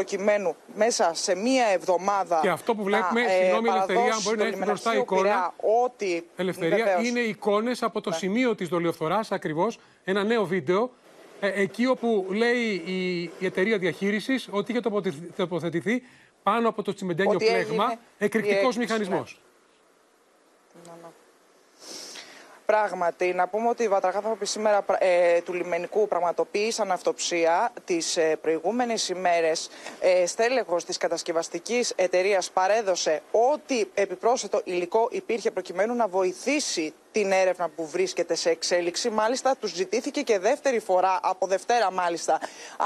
προκειμένου 0.00 0.56
μέσα 0.74 1.10
σε 1.14 1.34
μία 1.36 1.66
εβδομάδα. 1.66 2.38
Και 2.42 2.48
αυτό 2.48 2.74
που 2.74 2.82
βλέπουμε, 2.82 3.20
να, 3.22 3.32
ε, 3.32 3.38
συγγνώμη, 3.42 3.68
Ελευθερία, 3.68 4.02
αν 4.02 4.08
παραδώσει 4.08 4.24
μπορεί 4.24 4.36
το 4.36 4.42
να 4.42 4.48
έχει 4.48 4.58
μπροστά 4.64 4.90
λιμεναρχείο 4.92 5.00
εικόνα. 5.00 5.22
Πειραιά 5.22 5.54
Ότι, 5.84 6.28
Ελευθερία 6.36 6.76
βεβαίως. 6.84 7.08
είναι 7.08 7.20
εικόνες 7.20 7.82
από 7.82 8.00
το 8.00 8.12
σημείο 8.12 8.54
της 8.54 8.68
δολιοφθοράς 8.68 9.32
ακριβώς. 9.32 9.78
Ένα 10.04 10.24
νέο 10.24 10.44
βίντεο. 10.44 10.90
ε, 11.40 11.62
εκεί 11.62 11.86
όπου 11.86 12.26
λέει 12.30 12.82
η, 12.84 13.22
η 13.22 13.46
εταιρεία 13.46 13.78
διαχείρισης 13.78 14.48
ότι 14.50 14.72
είχε 14.72 14.80
τοποθετηθεί- 14.80 15.36
τοποθετηθεί 15.36 16.02
πάνω 16.42 16.68
από 16.68 16.82
το 16.82 16.92
τσιμεντένιο 16.94 17.32
Ότι 17.32 17.44
πλέγμα 17.44 17.84
έγινε 17.84 17.98
εκρηκτικός 18.18 18.56
η 18.56 18.58
έκρηξη, 18.66 18.78
μηχανισμός. 18.78 19.40
Πράγματι, 22.66 23.32
να 23.34 23.48
πούμε 23.48 23.68
ότι 23.68 23.82
οι 23.82 23.88
βατραχάνθρωποι 23.88 24.46
σήμερα 24.46 24.84
ε, 24.98 25.40
του 25.40 25.52
λιμενικού 25.52 26.08
πραγματοποίησαν 26.08 26.90
αυτοψία 26.90 27.72
τις 27.84 28.16
ε, 28.16 28.36
προηγούμενες 28.42 29.08
ημέρες. 29.08 29.68
Ε, 30.00 30.26
στέλεχος 30.26 30.84
της 30.84 30.96
κατασκευαστικής 30.96 31.92
εταιρείας 31.96 32.50
παρέδωσε 32.50 33.22
ότι 33.30 33.90
επιπρόσθετο 33.94 34.60
υλικό 34.64 35.08
υπήρχε 35.10 35.50
προκειμένου 35.50 35.94
να 35.94 36.08
βοηθήσει 36.08 36.94
την 37.12 37.32
έρευνα 37.32 37.68
που 37.68 37.86
βρίσκεται 37.86 38.34
σε 38.34 38.50
εξέλιξη. 38.50 39.10
Μάλιστα, 39.10 39.56
τους 39.56 39.72
ζητήθηκε 39.72 40.22
και 40.22 40.38
δεύτερη 40.38 40.78
φορά, 40.78 41.18
από 41.22 41.46
Δευτέρα 41.46 41.92
μάλιστα, 41.92 42.40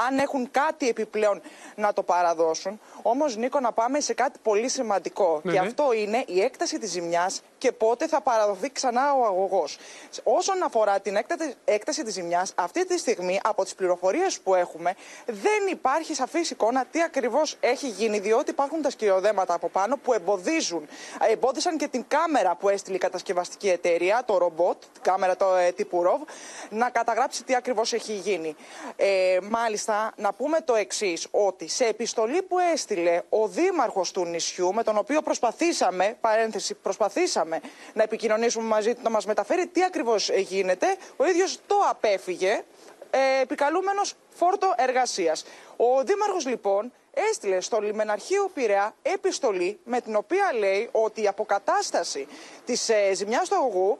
αν 0.07 0.17
έχουν 0.17 0.51
κάτι 0.51 0.89
επιπλέον 0.89 1.41
να 1.75 1.93
το 1.93 2.03
παραδώσουν. 2.03 2.79
Όμως, 3.01 3.35
Νίκο, 3.35 3.59
να 3.59 3.71
πάμε 3.71 3.99
σε 3.99 4.13
κάτι 4.13 4.39
πολύ 4.43 4.69
σημαντικό. 4.69 5.41
Ναι, 5.43 5.51
και 5.51 5.59
ναι. 5.59 5.67
αυτό 5.67 5.93
είναι 5.93 6.23
η 6.27 6.41
έκταση 6.41 6.79
της 6.79 6.91
ζημιάς 6.91 7.41
και 7.57 7.71
πότε 7.71 8.07
θα 8.07 8.21
παραδοθεί 8.21 8.71
ξανά 8.71 9.13
ο 9.13 9.25
αγωγός. 9.25 9.77
Όσον 10.23 10.63
αφορά 10.63 10.99
την 10.99 11.15
έκταση, 11.15 11.53
έκταση 11.65 12.03
της 12.03 12.13
ζημιάς, 12.13 12.53
αυτή 12.55 12.85
τη 12.85 12.97
στιγμή, 12.97 13.39
από 13.43 13.63
τις 13.63 13.75
πληροφορίες 13.75 14.39
που 14.39 14.55
έχουμε, 14.55 14.95
δεν 15.25 15.67
υπάρχει 15.71 16.13
σαφής 16.13 16.51
εικόνα 16.51 16.85
τι 16.91 17.01
ακριβώς 17.01 17.57
έχει 17.59 17.87
γίνει, 17.87 18.19
διότι 18.19 18.49
υπάρχουν 18.49 18.81
τα 18.81 18.89
σκυριοδέματα 18.89 19.53
από 19.53 19.69
πάνω 19.69 19.97
που 19.97 20.13
εμποδίζουν, 20.13 20.87
εμπόδισαν 21.31 21.77
και 21.77 21.87
την 21.87 22.05
κάμερα 22.07 22.55
που 22.55 22.69
έστειλε 22.69 22.95
η 22.95 22.99
κατασκευαστική 22.99 23.69
εταιρεία, 23.69 24.20
το 24.23 24.37
ρομπότ, 24.37 24.83
την 24.93 25.01
κάμερα 25.01 25.35
το, 25.35 25.55
ε, 25.55 25.71
τύπου 25.71 26.03
ROV, 26.05 26.27
να 26.69 26.89
καταγράψει 26.89 27.43
τι 27.43 27.55
ακριβώς 27.55 27.93
έχει 27.93 28.13
γίνει. 28.13 28.55
Ε, 28.95 29.37
μάλιστα, 29.49 30.11
να 30.15 30.33
πούμε 30.33 30.61
το 30.61 30.75
εξής 30.75 31.27
ότι 31.31 31.67
σε 31.67 31.85
επιστολή 31.85 32.41
που 32.41 32.59
έστειλε 32.59 33.21
ο 33.29 33.47
δήμαρχος 33.47 34.11
του 34.11 34.25
νησιού, 34.25 34.73
με 34.73 34.83
τον 34.83 34.97
οποίο 34.97 35.21
προσπαθήσαμε, 35.21 36.17
παρένθεση, 36.21 36.73
προσπαθήσαμε 36.73 37.61
να 37.93 38.03
επικοινωνήσουμε 38.03 38.65
μαζί 38.67 38.93
του, 38.93 39.01
να 39.03 39.09
μας 39.09 39.25
μεταφέρει 39.25 39.67
τι 39.67 39.83
ακριβώς 39.83 40.29
ε, 40.29 40.39
γίνεται, 40.39 40.95
ο 41.17 41.25
ίδιος 41.25 41.59
το 41.67 41.75
απέφυγε, 41.89 42.63
ε, 43.09 43.41
επικαλούμενος 43.41 44.13
φόρτο 44.29 44.73
εργασίας. 44.77 45.45
Ο 45.77 46.03
δήμαρχος 46.03 46.45
λοιπόν 46.45 46.91
έστειλε 47.13 47.61
στο 47.61 47.79
λιμεναρχείο 47.79 48.49
Πειραιά 48.53 48.95
επιστολή 49.01 49.79
με 49.83 50.01
την 50.01 50.15
οποία 50.15 50.51
λέει 50.59 50.89
ότι 50.91 51.21
η 51.21 51.27
αποκατάσταση 51.27 52.27
της 52.65 52.89
ε, 52.89 53.13
ζημιάς 53.13 53.49
του 53.49 53.55
αγωγού 53.55 53.99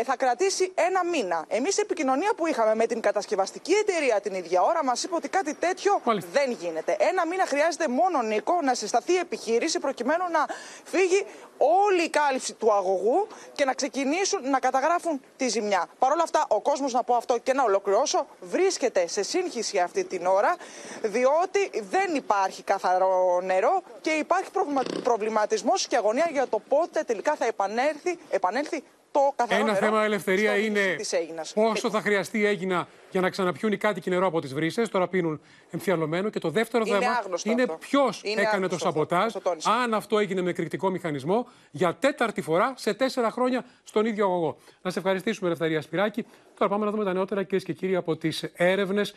ε, 0.00 0.04
θα 0.04 0.16
κρατήσει 0.16 0.72
ένα 0.74 1.04
μήνα. 1.04 1.44
Εμείς 1.48 1.76
η 1.76 1.80
επικοινωνία 1.80 2.32
που 2.36 2.46
είχαμε 2.46 2.74
με 2.74 2.86
την 2.86 3.00
κατασκευαστική 3.00 3.72
εταιρεία 3.72 4.20
την 4.20 4.34
ίδια 4.34 4.62
ώρα 4.62 4.84
μας 4.84 5.02
είπε 5.02 5.14
ότι 5.14 5.28
κάτι 5.28 5.54
τέτοιο 5.54 6.00
δεν 6.32 6.50
γίνεται. 6.50 6.96
Ένα 6.98 7.26
μήνα 7.26 7.46
χρειάζεται 7.46 7.88
μόνο 7.88 8.22
Νίκο 8.22 8.58
να 8.62 8.74
συσταθεί 8.74 9.12
η 9.12 9.18
επιχείρηση 9.18 9.78
προκειμένου 9.78 10.24
να 10.30 10.46
φύγει 10.84 11.26
όλη 11.58 12.02
η 12.02 12.08
κάλυψη 12.08 12.52
του 12.54 12.72
αγωγού 12.72 13.26
και 13.52 13.64
να 13.64 13.72
ξεκινήσουν 13.74 14.50
να 14.50 14.58
καταγράφουν 14.58 15.20
τη 15.36 15.48
ζημιά. 15.48 15.86
Παρ' 15.98 16.12
όλα 16.12 16.22
αυτά, 16.22 16.44
ο 16.48 16.60
κόσμος, 16.60 16.92
να 16.92 17.02
πω 17.02 17.14
αυτό 17.14 17.38
και 17.38 17.52
να 17.52 17.62
ολοκληρώσω, 17.62 18.26
βρίσκεται 18.40 19.06
σε 19.08 19.22
σύγχυση 19.22 19.78
αυτή 19.78 20.04
την 20.04 20.26
ώρα, 20.26 20.56
διότι 21.02 21.70
δεν 21.90 22.14
υπάρχει 22.14 22.62
καθαρό 22.62 23.40
νερό 23.44 23.82
και 24.00 24.10
υπάρχει 24.10 24.50
προβλημα- 24.50 24.82
προβληματισμός 25.02 25.86
και 25.86 25.96
αγωνία 25.96 26.28
για 26.32 26.46
το 26.48 26.60
πότε 26.68 27.02
τελικά 27.02 27.34
θα 27.34 27.46
επανέλθει, 27.46 28.18
επανέλθει 28.30 28.82
το 29.10 29.32
καθαρό 29.36 29.60
Ένα 29.60 29.72
νερό 29.72 29.84
θέμα 29.86 30.04
ελευθερία 30.04 30.50
στο 30.50 30.58
νησί 30.60 30.66
είναι 30.66 30.94
της 30.96 31.12
Αίγινας. 31.12 31.52
πόσο 31.52 31.90
θα 31.90 32.00
χρειαστεί 32.00 32.38
η 32.38 32.46
Έγινα 32.46 32.88
για 33.16 33.24
να 33.24 33.30
ξαναπιούν 33.30 33.72
οι 33.72 33.76
κάτοικοι 33.76 34.10
νερό 34.10 34.26
από 34.26 34.40
τις 34.40 34.54
βρύσες. 34.54 34.88
Τώρα 34.88 35.08
πίνουν 35.08 35.40
εμφιαλωμένο. 35.70 36.30
Και 36.30 36.38
το 36.38 36.50
δεύτερο 36.50 36.84
Είναι 36.86 36.98
θέμα 36.98 37.12
άγνωστο 37.12 37.50
είναι 37.50 37.62
αυτό. 37.62 37.76
ποιος 37.80 38.20
Είναι 38.24 38.40
έκανε 38.40 38.46
το 38.50 38.54
άγνωστο 38.54 38.74
αυτό. 38.74 38.86
σαμποτάζ. 38.86 39.32
Το 39.32 39.40
τόνισα. 39.40 39.70
Αν 39.70 39.94
αυτό 39.94 40.18
έγινε 40.18 40.42
με 40.42 40.50
εκρηκτικό 40.50 40.90
μηχανισμό 40.90 41.46
για 41.70 41.94
τέταρτη 41.94 42.40
φορά 42.40 42.72
σε 42.76 42.94
τέσσερα 42.94 43.30
χρόνια 43.30 43.64
στον 43.84 44.06
ίδιο 44.06 44.24
αγωγό. 44.24 44.56
Να 44.82 44.90
σε 44.90 44.98
ευχαριστήσουμε, 44.98 45.46
Ελευθερία 45.46 45.82
Σπυράκη. 45.82 46.26
Τώρα 46.58 46.70
πάμε 46.70 46.84
να 46.84 46.90
δούμε 46.90 47.04
τα 47.04 47.12
νεότερα, 47.12 47.42
κυρίες 47.42 47.64
και 47.64 47.72
κύριοι, 47.72 47.96
από 47.96 48.16
τις 48.16 48.42
έρευνες 48.42 49.14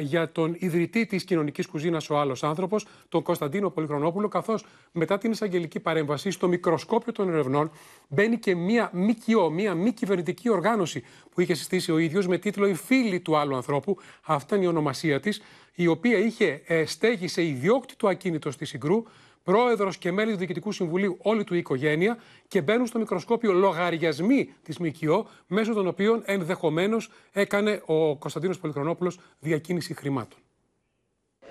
για 0.00 0.32
τον 0.32 0.56
ιδρυτή 0.58 1.06
της 1.06 1.24
κοινωνικής 1.24 1.66
κουζίνας 1.66 2.10
Ο 2.10 2.18
Άλλος 2.18 2.42
Άνθρωπος, 2.42 2.86
τον 3.08 3.22
Κωνσταντίνο 3.22 3.70
Πολυχρονόπουλο, 3.70 4.28
καθώς 4.28 4.64
μετά 4.92 5.18
την 5.18 5.30
εισαγγελική 5.30 5.80
παρέμβαση 5.80 6.30
στο 6.30 6.48
μικροσκόπιο 6.48 7.12
των 7.12 7.28
ερευνών 7.28 7.70
μπαίνει 8.08 8.38
και 8.38 8.54
μία 8.54 8.90
ΜΚΟ, 8.92 9.50
μία 9.50 9.74
μη 9.74 9.92
κυβερνητική 9.92 10.50
οργάνωση 10.50 11.04
που 11.40 11.46
είχε 11.46 11.54
συστήσει 11.54 11.92
ο 11.92 11.98
ίδιος 11.98 12.26
με 12.26 12.38
τίτλο 12.38 12.66
Οι 12.66 12.74
Φίλοι 12.74 13.20
του 13.20 13.36
Άλλου 13.36 13.56
Ανθρώπου. 13.56 13.96
Αυτή 14.22 14.54
είναι 14.54 14.64
η 14.64 14.66
ονομασία 14.66 15.20
της, 15.20 15.42
η 15.74 15.86
οποία 15.86 16.18
είχε 16.18 16.62
ε, 16.66 16.84
στέγη 16.84 17.28
σε 17.28 17.44
ιδιόκτητο 17.44 18.08
ακίνητο 18.08 18.50
στη 18.50 18.64
Συγκρού, 18.64 19.02
πρόεδρος 19.42 19.96
και 19.96 20.12
μέλη 20.12 20.32
του 20.32 20.38
Διοικητικού 20.38 20.72
Συμβουλίου, 20.72 21.18
όλη 21.22 21.44
του 21.44 21.54
η 21.54 21.58
οικογένεια 21.58 22.18
και 22.48 22.62
μπαίνουν 22.62 22.86
στο 22.86 22.98
μικροσκόπιο 22.98 23.52
λογαριασμοί 23.52 24.54
της 24.62 24.78
ΜΚΟ, 24.78 25.28
μέσω 25.46 25.72
των 25.72 25.86
οποίων 25.86 26.22
ενδεχομένως 26.24 27.10
έκανε 27.32 27.82
ο 27.86 28.16
Κωνσταντίνος 28.16 28.58
Πολυχρονόπουλο 28.58 29.12
διακίνηση 29.38 29.94
χρημάτων. 29.94 30.38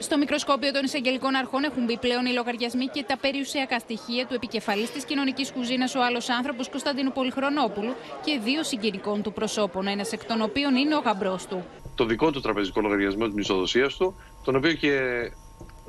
Στο 0.01 0.17
μικροσκόπιο 0.17 0.71
των 0.71 0.83
εισαγγελικών 0.83 1.35
αρχών 1.35 1.63
έχουν 1.63 1.83
μπει 1.85 1.97
πλέον 1.97 2.25
οι 2.25 2.31
λογαριασμοί 2.31 2.85
και 2.85 3.03
τα 3.07 3.17
περιουσιακά 3.17 3.79
στοιχεία 3.79 4.25
του 4.27 4.33
επικεφαλής 4.33 4.91
της 4.91 5.03
κοινωνικής 5.03 5.51
κουζίνας, 5.51 5.95
ο 5.95 6.03
άλλος 6.03 6.29
άνθρωπος 6.29 6.69
Κωνσταντίνου 6.69 7.11
Πολυχρονόπουλου 7.11 7.93
και 8.25 8.39
δύο 8.43 8.63
συγγενικών 8.63 9.21
του 9.21 9.33
προσώπων, 9.33 9.87
ένας 9.87 10.11
εκ 10.11 10.25
των 10.25 10.41
οποίων 10.41 10.75
είναι 10.75 10.95
ο 10.95 10.99
γαμπρός 10.99 11.45
του. 11.45 11.65
το 11.95 12.05
δικό 12.05 12.31
του 12.31 12.41
τραπεζικό 12.41 12.81
λογαριασμό 12.81 13.25
της 13.25 13.33
μισοδοσίας 13.33 13.95
του, 13.95 14.15
τον 14.43 14.55
οποίο 14.55 14.73
και 14.73 14.99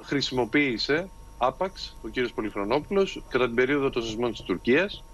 χρησιμοποίησε 0.03 1.11
άπαξ 1.39 1.97
ο 2.03 2.09
κύριος 2.09 2.33
Πολυχρονόπουλος 2.33 3.25
κατά 3.29 3.47
την 3.47 3.55
περίοδο 3.55 3.91
των 3.91 4.03
σεισμών 4.03 4.31
της 4.31 4.41
Τουρκίας, 4.41 5.05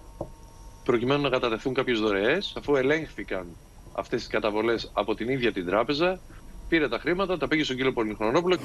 προκειμένου 0.85 1.23
να 1.23 1.29
κατατεθούν 1.29 1.75
κάποιες 1.75 2.01
δωρεές, 2.01 2.55
αφού 2.59 2.77
ελέγχθηκαν 2.77 3.57
αυτές 3.93 4.21
τις 4.21 4.29
καταβολές 4.29 4.91
από 4.95 5.15
την 5.15 5.29
ίδια 5.29 5.53
την 5.53 5.67
τράπεζα, 5.67 6.21
πήρε 6.69 6.89
τα 6.89 6.99
χρήματα, 6.99 7.37
τα 7.37 7.49
πήγε 7.49 7.65
στον 7.65 7.77
κύριο 7.77 7.93
Πολυχρονόπουλο. 7.93 8.59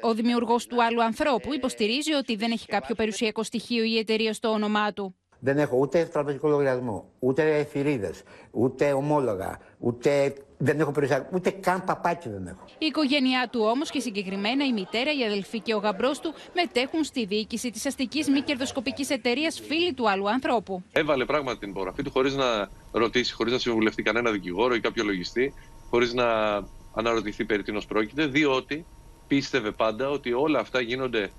Ο 0.00 0.14
δημιουργός 0.14 0.66
του 0.66 0.82
άλλου 0.82 1.02
ανθρώπου 1.02 1.54
υποστηρίζει 1.54 2.12
ότι 2.12 2.36
δεν 2.36 2.50
έχει 2.50 2.66
κάποιο 2.66 2.94
περιουσιακό 2.94 3.42
στοιχείο 3.42 3.84
η 3.84 3.98
εταιρεία 3.98 4.32
στο 4.32 4.48
όνομά 4.48 4.92
του. 4.92 5.14
Δεν 5.46 5.58
έχω 5.58 5.76
ούτε 5.76 6.04
τραπεζικό 6.12 6.48
λογαριασμό, 6.48 7.04
ούτε 7.18 7.56
εφηρίδε, 7.56 8.12
ούτε 8.50 8.92
ομόλογα, 8.92 9.58
ούτε 9.78 10.34
δεν 10.58 10.80
έχω 10.80 10.92
περιουσιακό, 10.92 11.28
ούτε 11.32 11.50
καν 11.50 11.84
παπάκι 11.84 12.28
δεν 12.28 12.46
έχω. 12.46 12.64
Η 12.78 12.86
οικογένειά 12.86 13.48
του 13.52 13.60
όμως 13.62 13.90
και 13.90 14.00
συγκεκριμένα 14.00 14.64
η 14.64 14.72
μητέρα, 14.72 15.10
η 15.20 15.24
αδελφή 15.24 15.60
και 15.60 15.74
ο 15.74 15.78
γαμπρός 15.78 16.20
του 16.20 16.34
μετέχουν 16.54 17.04
στη 17.04 17.24
διοίκηση 17.24 17.70
της 17.70 17.86
αστικής 17.86 18.28
μη 18.28 18.40
κερδοσκοπικής 18.40 19.10
εταιρείας 19.10 19.60
φίλη 19.60 19.94
του 19.94 20.10
άλλου 20.10 20.28
ανθρώπου. 20.28 20.82
Έβαλε 20.92 21.24
πράγματι 21.24 21.58
την 21.58 21.68
υπογραφή 21.70 22.02
του 22.02 22.10
χωρίς 22.10 22.34
να 22.34 22.68
ρωτήσει, 22.92 23.32
χωρίς 23.32 23.52
να 23.52 23.58
συμβουλευτεί 23.58 24.02
κανένα 24.02 24.30
δικηγόρο 24.30 24.74
ή 24.74 24.80
κάποιο 24.80 25.04
λογιστή, 25.04 25.54
χωρίς 25.90 26.14
να 26.14 26.26
αναρωτηθεί 26.94 27.44
περί 27.44 27.62
τίνος 27.62 27.86
πρόκειται, 27.86 28.26
διότι 28.26 28.86
πίστευε 29.26 29.70
πάντα 29.70 30.10
ότι 30.10 30.32
όλα 30.32 30.58
αυτά 30.58 30.80
γίνονται 30.80 31.30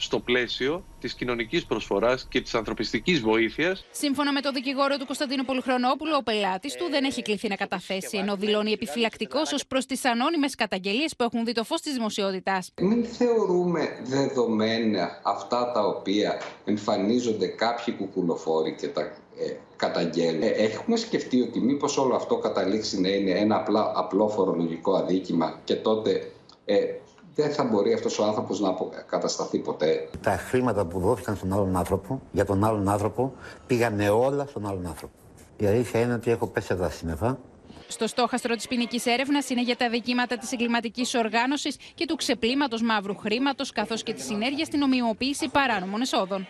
στο 0.00 0.20
πλαίσιο 0.20 0.84
της 1.00 1.14
κοινωνικής 1.14 1.66
προσφοράς 1.66 2.26
και 2.28 2.40
της 2.40 2.54
ανθρωπιστικής 2.54 3.20
βοήθειας. 3.20 3.84
Σύμφωνα 3.90 4.32
με 4.32 4.40
τον 4.40 4.52
δικηγόρο 4.52 4.96
του 4.96 5.06
Κωνσταντίνου 5.06 5.44
Πολυχρονόπουλου, 5.44 6.12
ο 6.18 6.22
πελάτης 6.22 6.74
του 6.74 6.86
δεν 6.90 7.04
έχει 7.04 7.22
κληθεί 7.22 7.48
να 7.48 7.56
καταθέσει, 7.56 8.16
ενώ 8.18 8.36
δηλώνει 8.36 8.72
επιφυλακτικός 8.72 9.52
ως 9.52 9.66
προς 9.66 9.86
τις 9.86 10.04
ανώνυμες 10.04 10.54
καταγγελίες 10.54 11.16
που 11.16 11.24
έχουν 11.24 11.44
δει 11.44 11.52
το 11.52 11.64
φως 11.64 11.80
της 11.80 11.92
δημοσιότητάς. 11.92 12.72
Μην 12.80 13.04
θεωρούμε 13.04 14.00
δεδομένα 14.02 15.20
αυτά 15.22 15.72
τα 15.72 15.86
οποία 15.86 16.40
εμφανίζονται 16.64 17.46
κάποιοι 17.46 17.94
κουκουλοφόροι 17.94 18.74
και 18.80 18.88
τα 18.88 19.00
ε, 19.38 19.56
καταγγέλνουν. 19.76 20.42
Ε, 20.42 20.46
έχουμε 20.46 20.96
σκεφτεί 20.96 21.40
ότι 21.40 21.60
μήπως 21.60 21.98
όλο 21.98 22.14
αυτό 22.14 22.36
καταλήξει 22.36 23.00
να 23.00 23.08
είναι 23.08 23.30
ένα 23.30 23.56
απλά, 23.56 23.92
απλό 23.94 24.28
φορολογικό 24.28 24.94
αδίκημα 24.94 25.60
και 25.64 25.74
τότε 25.74 26.30
ε, 26.64 26.76
δεν 27.40 27.52
θα 27.52 27.64
μπορεί 27.64 27.92
αυτός 27.92 28.18
ο 28.18 28.24
άνθρωπος 28.24 28.60
να 28.60 28.74
κατασταθεί 29.06 29.58
ποτέ. 29.58 30.08
Τα 30.20 30.36
χρήματα 30.36 30.84
που 30.84 31.00
δόθηκαν 31.00 31.36
στον 31.36 31.52
άλλον 31.52 31.76
άνθρωπο, 31.76 32.20
για 32.32 32.44
τον 32.44 32.64
άλλον 32.64 32.88
άνθρωπο, 32.88 33.32
πήγανε 33.66 34.08
όλα 34.08 34.46
στον 34.46 34.66
άλλον 34.66 34.86
άνθρωπο. 34.86 35.14
Η 35.56 35.66
αλήθεια 35.66 36.00
είναι 36.00 36.14
ότι 36.14 36.30
έχω 36.30 36.46
πέσει 36.46 36.76
τα 36.76 36.90
σύννεφα. 36.90 37.38
Στο 37.88 38.06
στόχαστρο 38.06 38.54
της 38.54 38.68
ποινικής 38.68 39.06
έρευνας 39.06 39.50
είναι 39.50 39.62
για 39.62 39.76
τα 39.76 39.88
δικήματα 39.90 40.36
της 40.36 40.52
εγκληματικής 40.52 41.14
οργάνωσης 41.14 41.76
και 41.94 42.06
του 42.06 42.16
ξεπλήματος 42.16 42.82
μαύρου 42.82 43.16
χρήματος, 43.16 43.72
καθώς 43.72 44.02
και 44.02 44.12
τη 44.12 44.20
συνέργεια 44.20 44.64
στην 44.64 44.82
ομοιοποίηση 44.82 45.48
παράνομων 45.48 46.00
εσόδων. 46.00 46.46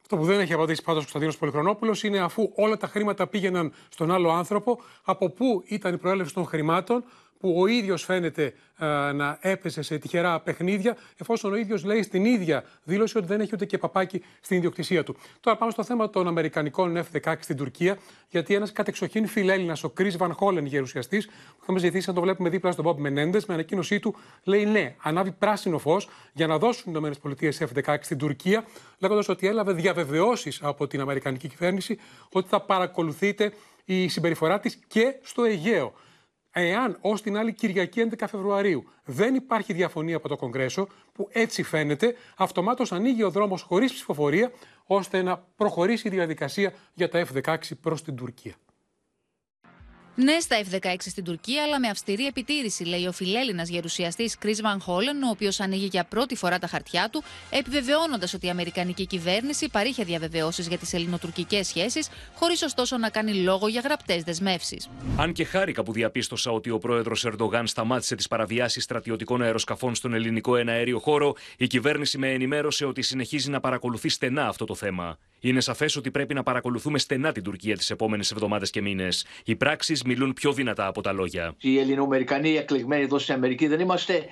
Αυτό 0.00 0.16
που 0.16 0.24
δεν 0.24 0.40
έχει 0.40 0.52
απαντήσει 0.52 0.82
πάντως 0.82 1.00
ο 1.00 1.02
Κωνσταντίνος 1.02 1.38
Πολυχρονόπουλος 1.38 2.02
είναι 2.02 2.18
αφού 2.18 2.50
όλα 2.54 2.76
τα 2.76 2.86
χρήματα 2.86 3.26
πήγαιναν 3.26 3.72
στον 3.88 4.10
άλλο 4.10 4.30
άνθρωπο, 4.30 4.78
από 5.04 5.30
πού 5.30 5.62
ήταν 5.66 5.94
η 5.94 5.98
προέλευση 5.98 6.34
των 6.34 6.44
χρημάτων, 6.44 7.04
που 7.38 7.54
ο 7.60 7.66
ίδιος 7.66 8.04
φαίνεται 8.04 8.54
να 9.14 9.38
έπεσε 9.40 9.82
σε 9.82 9.98
τυχερά 9.98 10.40
παιχνίδια, 10.40 10.96
εφόσον 11.16 11.52
ο 11.52 11.56
ίδιος 11.56 11.84
λέει 11.84 12.02
στην 12.02 12.24
ίδια 12.24 12.64
δήλωση 12.84 13.18
ότι 13.18 13.26
δεν 13.26 13.40
έχει 13.40 13.50
ούτε 13.54 13.64
και 13.64 13.78
παπάκι 13.78 14.22
στην 14.40 14.56
ιδιοκτησία 14.56 15.04
του. 15.04 15.16
Τώρα 15.40 15.56
πάμε 15.56 15.70
στο 15.70 15.84
θέμα 15.84 16.10
των 16.10 16.26
Αμερικανικών 16.26 17.04
F-16 17.12 17.34
στην 17.40 17.56
Τουρκία, 17.56 17.98
γιατί 18.28 18.54
ένας 18.54 18.72
κατεξοχήν 18.72 19.26
φιλέλληνας, 19.26 19.84
ο 19.84 19.88
Κρι 19.88 20.08
Βαν 20.08 20.32
Χόλεν, 20.32 20.66
γερουσιαστής, 20.66 21.26
που 21.26 21.62
είχαμε 21.62 21.78
ζητήσει 21.78 22.08
να 22.08 22.14
το 22.14 22.20
βλέπουμε 22.20 22.48
δίπλα 22.48 22.72
στον 22.72 22.84
Μπομπ 22.84 22.98
Μενέντε, 22.98 23.40
με 23.46 23.54
ανακοίνωσή 23.54 24.00
του 24.00 24.14
λέει 24.44 24.66
ναι, 24.66 24.94
ανάβει 25.02 25.32
πράσινο 25.32 25.78
φως 25.78 26.08
για 26.32 26.46
να 26.46 26.58
δώσουν 26.58 26.94
οι 26.94 27.10
ΗΠΑ 27.32 27.68
F-16 27.74 27.96
στην 28.00 28.18
Τουρκία, 28.18 28.64
λέγοντας 28.98 29.28
ότι 29.28 29.46
έλαβε 29.46 29.72
διαβεβαιώσεις 29.72 30.60
από 30.62 30.86
την 30.86 31.00
Αμερικανική 31.00 31.48
κυβέρνηση 31.48 31.98
ότι 32.32 32.48
θα 32.48 32.60
παρακολουθείτε 32.60 33.52
η 33.84 34.08
συμπεριφορά 34.08 34.60
της 34.60 34.78
και 34.86 35.14
στο 35.22 35.44
Αιγαίο. 35.44 35.94
Εάν 36.52 36.98
ως 37.00 37.22
την 37.22 37.36
άλλη 37.36 37.52
Κυριακή 37.52 38.08
11 38.10 38.24
Φεβρουαρίου 38.28 38.84
δεν 39.04 39.34
υπάρχει 39.34 39.72
διαφωνία 39.72 40.16
από 40.16 40.28
το 40.28 40.36
Κογκρέσο, 40.36 40.88
που 41.12 41.28
έτσι 41.32 41.62
φαίνεται, 41.62 42.14
αυτομάτως 42.36 42.92
ανοίγει 42.92 43.22
ο 43.22 43.30
δρόμος 43.30 43.62
χωρίς 43.62 43.92
ψηφοφορία, 43.92 44.52
ώστε 44.86 45.22
να 45.22 45.44
προχωρήσει 45.56 46.08
η 46.08 46.10
διαδικασία 46.10 46.72
για 46.94 47.08
τα 47.08 47.26
F-16 47.26 47.56
προς 47.80 48.02
την 48.02 48.16
Τουρκία. 48.16 48.54
Ναι 50.20 50.40
στα 50.40 50.56
F-16 50.70 50.94
στην 50.98 51.24
Τουρκία, 51.24 51.62
αλλά 51.62 51.80
με 51.80 51.88
αυστηρή 51.88 52.26
επιτήρηση, 52.26 52.84
λέει 52.84 53.06
ο 53.06 53.12
φιλέλληνας 53.12 53.68
γερουσιαστής 53.68 54.38
Κρι 54.38 54.52
Βαν 54.62 54.80
Χόλεν, 54.80 55.22
ο 55.22 55.28
οποίος 55.30 55.60
ανοίγει 55.60 55.86
για 55.86 56.04
πρώτη 56.04 56.36
φορά 56.36 56.58
τα 56.58 56.66
χαρτιά 56.66 57.08
του, 57.12 57.22
επιβεβαιώνοντας 57.50 58.34
ότι 58.34 58.46
η 58.46 58.50
Αμερικανική 58.50 59.06
κυβέρνηση 59.06 59.68
παρήχε 59.68 60.04
διαβεβαιώσεις 60.04 60.68
για 60.68 60.78
τις 60.78 60.92
ελληνοτουρκικές 60.92 61.66
σχέσεις, 61.66 62.08
χωρίς 62.34 62.62
ωστόσο 62.62 62.96
να 62.96 63.10
κάνει 63.10 63.34
λόγο 63.34 63.68
για 63.68 63.80
γραπτές 63.80 64.22
δεσμεύσεις. 64.22 64.88
Αν 65.16 65.32
και 65.32 65.44
χάρηκα 65.44 65.82
που 65.82 65.92
διαπίστωσα 65.92 66.50
ότι 66.50 66.70
ο 66.70 66.78
πρόεδρος 66.78 67.24
Ερντογάν 67.24 67.66
σταμάτησε 67.66 68.14
τις 68.14 68.28
παραβιάσεις 68.28 68.84
στρατιωτικών 68.84 69.42
αεροσκαφών 69.42 69.94
στον 69.94 70.14
ελληνικό 70.14 70.56
εναέριο 70.56 70.98
χώρο, 70.98 71.34
η 71.56 71.66
κυβέρνηση 71.66 72.18
με 72.18 72.32
ενημέρωσε 72.32 72.84
ότι 72.84 73.02
συνεχίζει 73.02 73.50
να 73.50 73.60
παρακολουθεί 73.60 74.08
στενά 74.08 74.48
αυτό 74.48 74.64
το 74.64 74.74
θέμα. 74.74 75.18
Είναι 75.40 75.60
σαφές 75.60 75.96
ότι 75.96 76.10
πρέπει 76.10 76.34
να 76.34 76.42
παρακολουθούμε 76.42 76.98
στενά 76.98 77.32
την 77.32 77.42
Τουρκία 77.42 77.76
τις 77.76 77.90
επόμενες 77.90 78.30
εβδομάδες 78.30 78.70
και 78.70 78.82
μήνες. 78.82 79.26
Οι 79.44 79.56
πράξεις 79.56 80.02
μιλούν 80.08 80.32
πιο 80.32 80.52
δυνατά 80.52 80.86
από 80.86 81.00
τα 81.02 81.12
λόγια. 81.12 81.54
Οι 81.58 81.78
Ελληνοαμερικανοί 81.78 82.56
εκλεγμένοι 82.56 83.02
εδώ 83.02 83.18
στην 83.18 83.34
Αμερική 83.34 83.66
δεν 83.66 83.80
είμαστε 83.80 84.24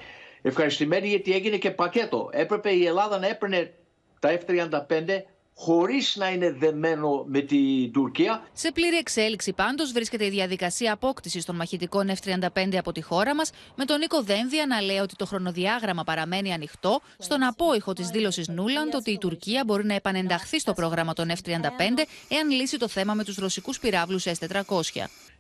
ευχαριστημένοι 0.43 1.09
γιατί 1.09 1.33
έγινε 1.33 1.57
και 1.57 1.71
πακέτο. 1.71 2.29
Έπρεπε 2.33 2.71
η 2.71 2.87
Ελλάδα 2.87 3.19
να 3.19 3.29
έπαιρνε 3.29 3.75
τα 4.21 4.39
F-35 4.39 5.23
χωρίς 5.59 6.17
να 6.17 6.31
είναι 6.31 6.53
δεμένο 6.53 7.25
με 7.27 7.41
την 7.41 7.93
Τουρκία. 7.93 8.49
Σε 8.53 8.73
πλήρη 8.73 8.97
εξέλιξη 8.97 9.53
πάντως 9.53 9.93
βρίσκεται 9.93 10.25
η 10.25 10.31
διαδικασία 10.31 10.93
απόκτησης 10.93 11.45
των 11.45 11.57
μαχητικών 11.57 12.11
F-35 12.23 12.77
από 12.77 12.93
τη 12.93 13.03
χώρα 13.03 13.35
μας, 13.35 13.51
με 13.75 13.85
τον 13.85 13.99
Νίκο 13.99 14.23
Δένδια 14.23 14.67
να 14.67 14.81
λέει 14.81 14.99
ότι 14.99 15.17
το 15.17 15.27
χρονοδιάγραμμα 15.27 16.05
παραμένει 16.05 16.53
ανοιχτό, 16.53 17.01
στον 17.19 17.43
απόϊχο 17.43 17.93
της 17.93 18.09
δήλωσης 18.09 18.49
Νούλαντ 18.49 18.95
ότι 18.95 19.11
η 19.11 19.19
Τουρκία 19.19 19.63
μπορεί 19.67 19.85
να 19.85 19.95
επανενταχθεί 19.95 20.61
στο 20.61 20.73
πρόγραμμα 20.73 21.13
των 21.13 21.31
F-35 21.31 22.05
εάν 22.29 22.51
λύσει 22.51 22.79
το 22.79 22.89
θέμα 22.89 23.15
με 23.15 23.25
τους 23.25 23.37
ρωσικούς 23.37 23.79
πυράβλους 23.79 24.25
S-400. 24.25 24.83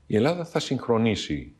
Η 0.06 0.16
Ελλάδα 0.16 0.44
θα 0.44 0.58
συγχρονίσει 0.58 1.54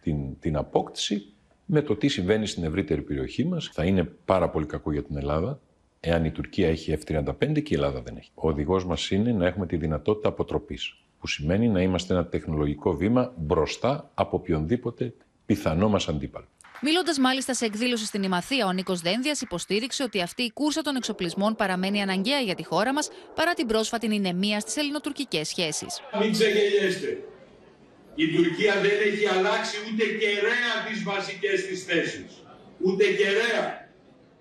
την, 0.00 0.38
την 0.40 0.56
απόκτηση 0.56 1.32
με 1.64 1.82
το 1.82 1.96
τι 1.96 2.08
συμβαίνει 2.08 2.46
στην 2.46 2.64
ευρύτερη 2.64 3.02
περιοχή 3.02 3.44
μας. 3.44 3.70
Θα 3.72 3.84
είναι 3.84 4.04
πάρα 4.04 4.50
πολύ 4.50 4.66
κακό 4.66 4.92
για 4.92 5.02
την 5.02 5.16
Ελλάδα 5.16 5.60
εάν 6.00 6.24
η 6.24 6.30
Τουρκία 6.30 6.68
έχει 6.68 6.98
F-35 7.06 7.62
και 7.62 7.74
η 7.74 7.74
Ελλάδα 7.74 8.02
δεν 8.02 8.16
έχει. 8.16 8.30
Ο 8.34 8.48
οδηγός 8.48 8.86
μας 8.86 9.10
είναι 9.10 9.32
να 9.32 9.46
έχουμε 9.46 9.66
τη 9.66 9.76
δυνατότητα 9.76 10.28
αποτροπής, 10.28 10.96
που 11.18 11.26
σημαίνει 11.26 11.68
να 11.68 11.82
είμαστε 11.82 12.14
ένα 12.14 12.26
τεχνολογικό 12.26 12.96
βήμα 12.96 13.32
μπροστά 13.36 14.10
από 14.14 14.36
οποιονδήποτε 14.36 15.14
πιθανό 15.46 15.88
μας 15.88 16.08
αντίπαλο. 16.08 16.46
Μιλώντας 16.82 17.18
μάλιστα 17.18 17.54
σε 17.54 17.64
εκδήλωση 17.64 18.04
στην 18.04 18.22
Ημαθία, 18.22 18.66
ο 18.66 18.72
Νίκος 18.72 19.00
Δένδιας 19.00 19.40
υποστήριξε 19.40 20.02
ότι 20.02 20.20
αυτή 20.22 20.42
η 20.42 20.52
κούρσα 20.52 20.82
των 20.82 20.96
εξοπλισμών 20.96 21.54
παραμένει 21.54 22.02
αναγκαία 22.02 22.40
για 22.40 22.54
τη 22.54 22.64
χώρα 22.64 22.92
μας 22.92 23.10
παρά 23.34 23.54
την 23.54 23.66
πρόσφατη 23.66 24.14
ηνεμία 24.14 24.60
στις 24.60 24.76
ελληνοτουρκικές 24.76 25.48
σχέσεις. 25.48 26.00
Μην 26.20 26.32
ξεγελιέστε. 26.32 27.24
Η 28.14 28.26
Τουρκία 28.28 28.74
δεν 28.80 28.96
έχει 29.08 29.26
αλλάξει 29.26 29.76
ούτε 29.86 30.04
κεραία 30.04 30.72
τις 30.88 31.02
βασικές 31.02 31.66
της 31.66 31.84
θέσεις. 31.84 32.42
Ούτε 32.78 33.04
κεραία 33.04 33.88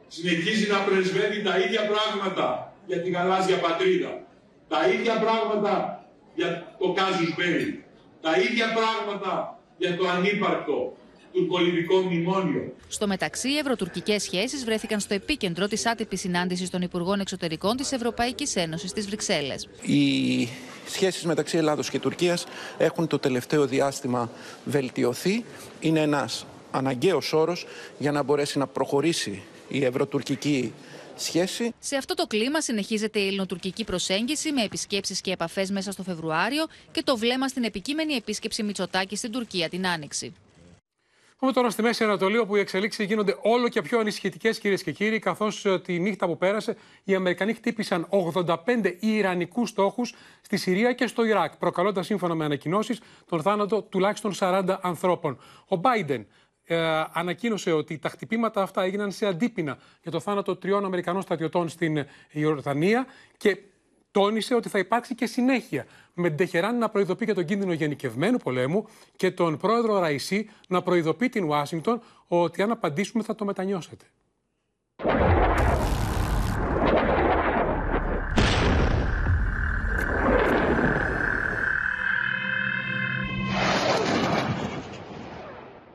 συνεχίζει 0.07 0.71
να 0.71 0.79
πρεσβεύει 0.79 1.41
τα 1.41 1.59
ίδια 1.59 1.81
πράγματα 1.91 2.73
για 2.85 3.01
την 3.01 3.13
γαλάζια 3.13 3.57
πατρίδα. 3.57 4.27
Τα 4.67 4.89
ίδια 4.89 5.19
πράγματα 5.19 6.05
για 6.35 6.75
το 6.79 6.91
Κάζους 6.91 7.35
Μπέρι. 7.35 7.83
Τα 8.21 8.39
ίδια 8.39 8.73
πράγματα 8.73 9.59
για 9.77 9.95
το 9.97 10.07
ανύπαρκτο 10.07 10.97
του 11.33 11.45
πολιτικό 11.45 12.01
μνημόνιο. 12.01 12.73
Στο 12.93 13.07
μεταξύ, 13.07 13.49
οι 13.49 13.57
ευρωτουρκικές 13.57 14.23
σχέσεις 14.23 14.63
βρέθηκαν 14.63 14.99
στο 14.99 15.13
επίκεντρο 15.13 15.67
της 15.67 15.85
άτυπης 15.85 16.19
συνάντησης 16.19 16.69
των 16.69 16.81
Υπουργών 16.81 17.19
Εξωτερικών 17.19 17.77
της 17.77 17.91
Ευρωπαϊκής 17.91 18.55
Ένωσης 18.55 18.89
στις 18.89 19.05
Βρυξέλλες. 19.05 19.67
Οι 19.81 20.47
σχέσεις 20.87 21.23
μεταξύ 21.23 21.57
Ελλάδος 21.57 21.89
και 21.89 21.99
Τουρκίας 21.99 22.45
έχουν 22.77 23.07
το 23.07 23.19
τελευταίο 23.19 23.65
διάστημα 23.65 24.29
βελτιωθεί. 24.65 25.45
Είναι 25.79 25.99
ένας 25.99 26.45
αναγκαίος 26.71 27.33
όρος 27.33 27.65
για 27.97 28.11
να 28.11 28.23
μπορέσει 28.23 28.57
να 28.57 28.67
προχωρήσει 28.67 29.41
η 29.67 29.83
ευρωτουρκική 29.85 30.73
σχέση. 31.15 31.73
Σε 31.79 31.95
αυτό 31.95 32.13
το 32.13 32.27
κλίμα 32.27 32.61
συνεχίζεται 32.61 33.19
η 33.19 33.27
ελληνοτουρκική 33.27 33.83
προσέγγιση 33.83 34.51
με 34.51 34.63
επισκέψεις 34.63 35.21
και 35.21 35.31
επαφές 35.31 35.71
μέσα 35.71 35.91
στο 35.91 36.03
Φεβρουάριο 36.03 36.65
και 36.91 37.03
το 37.03 37.17
βλέμμα 37.17 37.47
στην 37.47 37.63
επικείμενη 37.63 38.13
επίσκεψη 38.13 38.63
Μητσοτάκη 38.63 39.15
στην 39.15 39.31
Τουρκία 39.31 39.69
την 39.69 39.87
Άνοιξη. 39.87 40.33
Πάμε 41.43 41.55
τώρα 41.55 41.69
στη 41.69 41.81
Μέση 41.81 42.03
Ανατολή, 42.03 42.37
όπου 42.37 42.55
οι 42.55 42.59
εξελίξεις 42.59 43.05
γίνονται 43.05 43.37
όλο 43.41 43.69
και 43.69 43.81
πιο 43.81 43.99
ανησυχητικέ, 43.99 44.49
κυρίες 44.49 44.83
και 44.83 44.91
κύριοι, 44.91 45.19
καθώς 45.19 45.65
ε, 45.65 45.79
τη 45.79 45.99
νύχτα 45.99 46.25
που 46.25 46.37
πέρασε 46.37 46.75
οι 47.03 47.15
Αμερικανοί 47.15 47.53
χτύπησαν 47.53 48.07
85 48.45 48.57
Ιρανικούς 48.99 49.69
στόχους 49.69 50.13
στη 50.41 50.57
Συρία 50.57 50.93
και 50.93 51.07
στο 51.07 51.25
Ιράκ, 51.25 51.57
προκαλώντας 51.57 52.05
σύμφωνα 52.05 52.35
με 52.35 52.45
ανακοινώσεις 52.45 53.01
τον 53.25 53.41
θάνατο 53.41 53.81
τουλάχιστον 53.81 54.31
40 54.39 54.77
ανθρώπων. 54.81 55.39
Ο 55.69 55.79
Biden 55.83 56.25
ε, 56.63 57.03
ανακοίνωσε 57.13 57.71
ότι 57.71 57.97
τα 57.97 58.09
χτυπήματα 58.09 58.61
αυτά 58.61 58.83
έγιναν 58.83 59.11
σε 59.11 59.25
αντίπεινα 59.25 59.77
για 60.01 60.11
το 60.11 60.19
θάνατο 60.19 60.55
τριών 60.55 60.85
Αμερικανών 60.85 61.21
στρατιωτών 61.21 61.69
στην 61.69 62.05
Ιορδανία 62.31 63.05
και 63.37 63.57
τόνισε 64.11 64.55
ότι 64.55 64.69
θα 64.69 64.79
υπάρξει 64.79 65.15
και 65.15 65.25
συνέχεια, 65.25 65.85
με 66.13 66.27
την 66.27 66.37
Τεχεράνη 66.37 66.77
να 66.77 66.89
προειδοποιεί 66.89 67.25
για 67.25 67.35
τον 67.35 67.45
κίνδυνο 67.45 67.73
γενικευμένου 67.73 68.37
πολέμου 68.37 68.87
και 69.15 69.31
τον 69.31 69.57
πρόεδρο 69.57 69.99
Ραϊσί 69.99 70.49
να 70.67 70.81
προειδοποιεί 70.81 71.29
την 71.29 71.43
Ουάσιγκτον 71.43 72.01
ότι 72.27 72.61
αν 72.61 72.71
απαντήσουμε 72.71 73.23
θα 73.23 73.35
το 73.35 73.45
μετανιώσετε. 73.45 74.05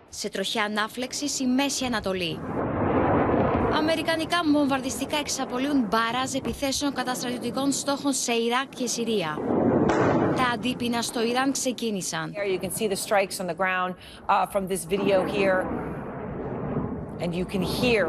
Σε 0.08 0.28
τροχιά 0.28 0.64
ανάφλεξης 0.64 1.40
η 1.40 1.46
Μέση 1.46 1.84
Ανατολή. 1.84 2.38
Αμερικανικά 3.72 4.40
βομβαρδιστικά 4.52 5.16
εξαπολύουν 5.16 5.86
μπαράζ 5.88 6.34
επιθέσεων 6.34 6.92
κατά 6.92 7.14
στρατιωτικών 7.14 7.72
στόχων 7.72 8.12
σε 8.12 8.32
Ιράκ 8.32 8.68
και 8.74 8.86
Συρία. 8.86 9.57
Τα 10.36 10.50
αντίπεινα 10.54 11.02
στο 11.02 11.22
Ιράν 11.22 11.52
ξεκίνησαν. 11.52 12.32
You 12.54 12.64
can 12.64 12.70
see 12.70 12.88
the 12.88 12.96
strikes 12.96 13.40
on 13.40 13.46
the 13.46 13.54
ground 13.54 13.94
uh, 14.28 14.46
from 14.46 14.66
this 14.68 14.84
video 14.84 15.24
here. 15.24 15.66
And 17.20 17.34
you 17.34 17.44
can 17.44 17.62
hear 17.62 18.06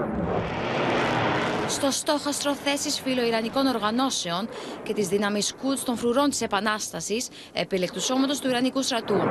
στο 1.68 1.92
στόχαστρο 1.92 2.54
θέσεις 2.54 3.00
φιλοϊρανικών 3.00 3.68
οργανώσεων 3.68 4.50
και 4.84 4.94
τις 4.94 5.08
δύναμεις 5.08 5.54
Κουτς 5.54 5.84
των 5.84 5.98
φρουρών 5.98 6.30
της 6.30 6.42
Επανάστασης, 6.42 7.28
επιλεκτού 7.54 8.02
σώματος 8.02 8.40
του 8.40 8.48
Ιρανικού 8.48 8.82
στρατού. 8.82 9.22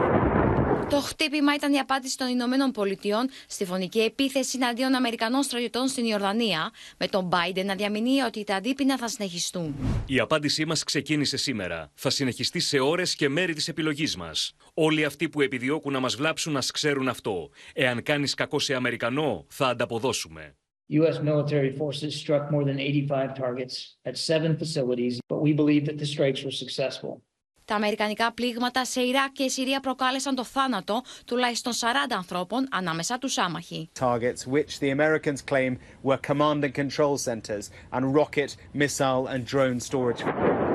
Το 0.90 1.00
χτύπημα 1.00 1.54
ήταν 1.54 1.72
η 1.72 1.78
απάντηση 1.78 2.16
των 2.16 2.28
Ηνωμένων 2.28 2.70
Πολιτειών 2.70 3.28
στη 3.48 3.64
φωνική 3.64 4.00
επίθεση 4.00 4.58
εναντίον 4.60 4.94
Αμερικανών 4.94 5.42
στρατιωτών 5.42 5.88
στην 5.88 6.04
Ιορδανία, 6.04 6.70
με 6.98 7.06
τον 7.06 7.28
Biden 7.32 7.64
να 7.64 7.74
διαμηνύει 7.74 8.20
ότι 8.26 8.44
τα 8.44 8.54
αντίπεινα 8.56 8.98
θα 8.98 9.08
συνεχιστούν. 9.08 9.74
Η 10.06 10.18
απάντησή 10.18 10.64
μας 10.64 10.84
ξεκίνησε 10.84 11.36
σήμερα. 11.36 11.90
Θα 11.94 12.10
συνεχιστεί 12.10 12.60
σε 12.60 12.78
ώρες 12.78 13.14
και 13.14 13.28
μέρη 13.28 13.54
της 13.54 13.68
επιλογής 13.68 14.16
μας. 14.16 14.54
Όλοι 14.74 15.04
αυτοί 15.04 15.28
που 15.28 15.40
επιδιώκουν 15.40 15.92
να 15.92 16.00
μας 16.00 16.16
βλάψουν, 16.16 16.52
να 16.52 16.60
ξέρουν 16.72 17.08
αυτό. 17.08 17.50
Εάν 17.74 18.02
κάνεις 18.02 18.34
κακό 18.34 18.58
σε 18.58 18.74
Αμερικανό, 18.74 19.46
θα 19.48 19.66
ανταποδώσουμε. 19.66 20.56
U.S. 20.90 21.16
military 21.20 21.72
forces 21.76 22.12
struck 22.24 22.50
more 22.50 22.64
than 22.64 22.78
85 22.80 23.34
targets 23.34 23.74
at 24.06 24.16
seven 24.16 24.56
facilities, 24.56 25.20
but 25.28 25.40
we 25.42 25.52
believe 25.52 25.84
that 25.84 25.98
the 25.98 26.06
strikes 26.06 26.42
were 26.44 26.56
successful. 26.64 27.27
Τα 27.68 27.74
αμερικανικά 27.74 28.32
πλήγματα 28.32 28.84
σε 28.84 29.00
Ιράκ 29.00 29.32
και 29.32 29.48
Συρία 29.48 29.80
προκάλεσαν 29.80 30.34
το 30.34 30.44
θάνατο 30.44 31.02
τουλάχιστον 31.24 31.72
40 31.72 31.76
ανθρώπων 32.16 32.68
ανάμεσα 32.70 33.18
τους 33.18 33.38
άμαχοι. 33.38 33.90
Targets 34.00 34.46
which 34.52 34.78
the 34.80 34.90
Americans 34.90 35.42
claim 35.50 35.76
were 36.04 36.18
command 36.28 36.64
and 36.64 36.74
control 36.74 37.16
centers 37.16 37.70
and 37.92 38.14
rocket, 38.14 38.56
missile 38.74 39.26
and 39.26 39.44
drone 39.44 39.80
storage 39.80 40.67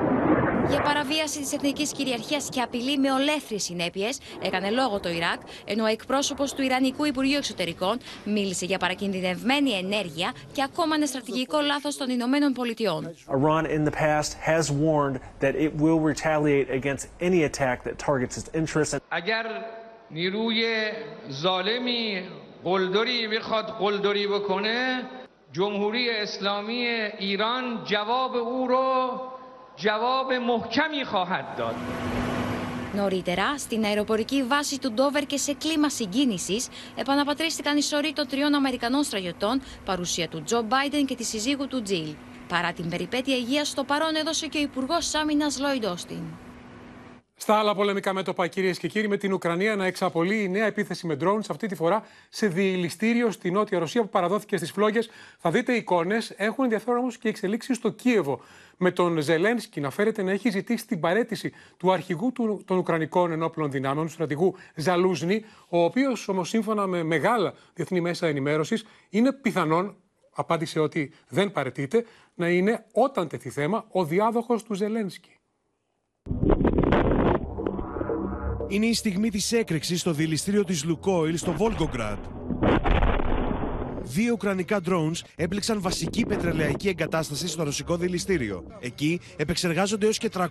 για 0.69 0.81
παραβίαση 0.81 1.39
τη 1.39 1.55
εθνική 1.55 1.87
κυριαρχία 1.87 2.41
και 2.49 2.61
απειλή 2.61 2.97
με 2.97 3.11
ολέθριε 3.11 3.59
συνέπειε, 3.59 4.09
έκανε 4.41 4.69
λόγο 4.69 4.99
το 4.99 5.09
Ιράκ, 5.09 5.39
ενώ 5.65 5.83
ο 5.83 5.87
εκπρόσωπο 5.87 6.43
του 6.55 6.61
Ιρανικού 6.61 7.05
Υπουργείου 7.05 7.37
Εξωτερικών 7.37 7.97
μίλησε 8.23 8.65
για 8.65 8.77
παρακινδυνευμένη 8.77 9.71
ενέργεια 9.71 10.31
και 10.51 10.63
ακόμα 10.63 10.95
ένα 10.95 11.05
στρατηγικό 11.05 11.59
λάθο 11.59 11.89
των 11.97 12.09
Ηνωμένων 12.09 12.53
Πολιτειών. 12.53 13.15
Iran 13.27 13.65
in 13.65 13.83
the 13.85 13.95
past 13.95 14.33
has 14.51 14.71
warned 14.71 15.19
that 15.39 15.55
it 15.55 15.71
will 15.83 15.99
retaliate 16.11 16.69
against 16.79 17.05
any 17.21 17.43
attack 17.43 17.83
that 17.83 17.97
targets 17.97 18.37
its 18.37 18.49
interests. 18.53 18.99
اگر 19.09 19.45
نیروی 20.11 20.91
ظالمی 21.31 22.23
قلدری 22.63 23.27
بخواد 23.27 23.65
قلدری 23.65 24.27
بکنه 24.27 25.03
جمهوری 25.53 26.09
اسلامی 26.09 26.85
ایران 27.17 27.83
جواب 27.83 28.35
او 28.35 28.67
رو 28.67 29.21
جواب 29.77 30.33
محکمی 30.33 31.03
خواهد 31.05 31.45
داد. 31.57 31.75
Νωρίτερα, 32.95 33.57
στην 33.57 33.83
αεροπορική 33.83 34.43
βάση 34.43 34.79
του 34.79 34.91
Ντόβερ 34.91 35.25
και 35.25 35.37
σε 35.37 35.53
κλίμα 35.53 35.89
συγκίνηση, 35.89 36.63
επαναπατρίστηκαν 36.95 37.77
οι 37.77 37.81
σωροί 37.81 38.13
των 38.13 38.27
τριών 38.27 38.55
Αμερικανών 38.55 39.03
στρατιωτών, 39.03 39.61
παρουσία 39.85 40.27
του 40.27 40.43
Τζο 40.43 40.61
Μπάιντεν 40.61 41.05
και 41.05 41.15
τη 41.15 41.23
συζύγου 41.23 41.67
του 41.67 41.81
Τζιλ. 41.81 42.15
Παρά 42.47 42.73
την 42.73 42.89
περιπέτεια 42.89 43.35
υγεία, 43.35 43.65
το 43.75 43.83
παρόν 43.83 44.15
έδωσε 44.15 44.47
και 44.47 44.57
ο 44.57 44.61
Υπουργό 44.61 44.97
Άμυνα 45.21 45.47
Λόιντ 45.59 45.85
Όστιν. 45.85 46.23
Στα 47.36 47.54
άλλα 47.54 47.74
πολεμικά 47.74 48.12
μέτωπα, 48.12 48.46
κυρίες 48.46 48.78
και 48.78 48.88
κύριοι, 48.88 49.08
με 49.08 49.16
την 49.16 49.32
Ουκρανία 49.32 49.76
να 49.76 49.86
εξαπολύει 49.86 50.42
η 50.44 50.48
νέα 50.48 50.66
επίθεση 50.66 51.06
με 51.06 51.16
drones, 51.20 51.44
αυτή 51.48 51.66
τη 51.66 51.74
φορά 51.74 52.02
σε 52.28 52.46
διελιστήριο 52.46 53.30
στη 53.30 53.50
Νότια 53.50 53.78
Ρωσία 53.78 54.02
που 54.02 54.08
παραδόθηκε 54.08 54.56
στις 54.56 54.70
φλόγες. 54.72 55.10
Θα 55.38 55.50
δείτε 55.50 55.72
εικόνες. 55.72 56.30
Έχουν 56.36 56.64
ενδιαφέρον 56.64 56.98
όμως 56.98 57.18
και 57.18 57.28
εξελίξεις 57.28 57.76
στο 57.76 57.88
Κίεβο. 57.88 58.40
Με 58.76 58.90
τον 58.90 59.20
Ζελένσκι 59.20 59.80
να 59.80 59.90
φέρεται 59.90 60.22
να 60.22 60.30
έχει 60.30 60.50
ζητήσει 60.50 60.86
την 60.86 61.00
παρέτηση 61.00 61.52
του 61.76 61.92
αρχηγού 61.92 62.32
των 62.64 62.78
Ουκρανικών 62.78 63.32
ενόπλων 63.32 63.70
δυνάμεων, 63.70 64.06
του 64.06 64.12
στρατηγού 64.12 64.56
Ζαλούζνη, 64.74 65.44
ο 65.68 65.84
οποίος 65.84 66.28
όμως 66.28 66.48
σύμφωνα 66.48 66.86
με 66.86 67.02
μεγάλα 67.02 67.54
διεθνή 67.74 68.00
μέσα 68.00 68.26
ενημέρωσης 68.26 68.84
είναι 69.10 69.32
πιθανόν, 69.32 69.96
απάντησε 70.34 70.80
ότι 70.80 71.12
δεν 71.28 71.52
παρετείται, 71.52 72.04
να 72.34 72.48
είναι 72.48 72.84
όταν 72.92 73.28
τεθεί 73.28 73.50
θέμα 73.50 73.86
ο 73.90 74.04
διάδοχος 74.04 74.62
του 74.62 74.74
Ζελένσκι. 74.74 75.33
Είναι 78.68 78.86
η 78.86 78.94
στιγμή 78.94 79.30
της 79.30 79.52
έκρηξης 79.52 80.00
στο 80.00 80.12
δηληστήριο 80.12 80.64
της 80.64 80.84
Λουκόιλ 80.84 81.36
στο 81.36 81.52
Βόλγκογκραντ. 81.52 82.18
Δύο 84.06 84.32
ουκρανικά 84.32 84.80
drones 84.88 85.20
έπληξαν 85.36 85.80
βασική 85.80 86.26
πετρελαϊκή 86.26 86.88
εγκατάσταση 86.88 87.48
στο 87.48 87.62
ρωσικό 87.62 87.96
δηληστήριο. 87.96 88.64
Εκεί 88.80 89.20
επεξεργάζονται 89.36 90.06
έως 90.06 90.18
και 90.18 90.30
300.000 90.34 90.46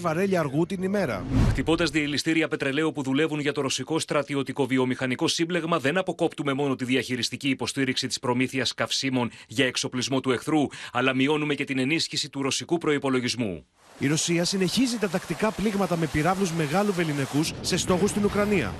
βαρέλια 0.00 0.40
αργού 0.40 0.66
την 0.66 0.82
ημέρα. 0.82 1.24
Χτυπώντας 1.48 1.90
διελιστήρια 1.90 2.48
πετρελαίου 2.48 2.92
που 2.92 3.02
δουλεύουν 3.02 3.40
για 3.40 3.52
το 3.52 3.60
ρωσικό 3.60 3.98
στρατιωτικό 3.98 4.66
βιομηχανικό 4.66 5.28
σύμπλεγμα, 5.28 5.78
δεν 5.78 5.98
αποκόπτουμε 5.98 6.52
μόνο 6.52 6.74
τη 6.74 6.84
διαχειριστική 6.84 7.48
υποστήριξη 7.48 8.06
της 8.06 8.18
προμήθειας 8.18 8.74
καυσίμων 8.74 9.30
για 9.46 9.66
εξοπλισμό 9.66 10.20
του 10.20 10.30
εχθρού, 10.30 10.66
αλλά 10.92 11.14
μειώνουμε 11.14 11.54
και 11.54 11.64
την 11.64 11.78
ενίσχυση 11.78 12.30
του 12.30 12.42
ρωσικού 12.42 12.78
προπολογισμού. 12.78 13.66
Η 13.98 14.06
Ρωσία 14.06 14.44
συνεχίζει 14.44 14.98
τα 14.98 15.08
τακτικά 15.08 15.50
πλήγματα 15.52 15.96
με 15.96 16.06
πυράβλους 16.06 16.52
μεγάλου 16.52 16.92
βεληνικούς 16.92 17.52
σε 17.60 17.76
στόχους 17.76 18.10
στην 18.10 18.24
Ουκρανία. 18.24 18.74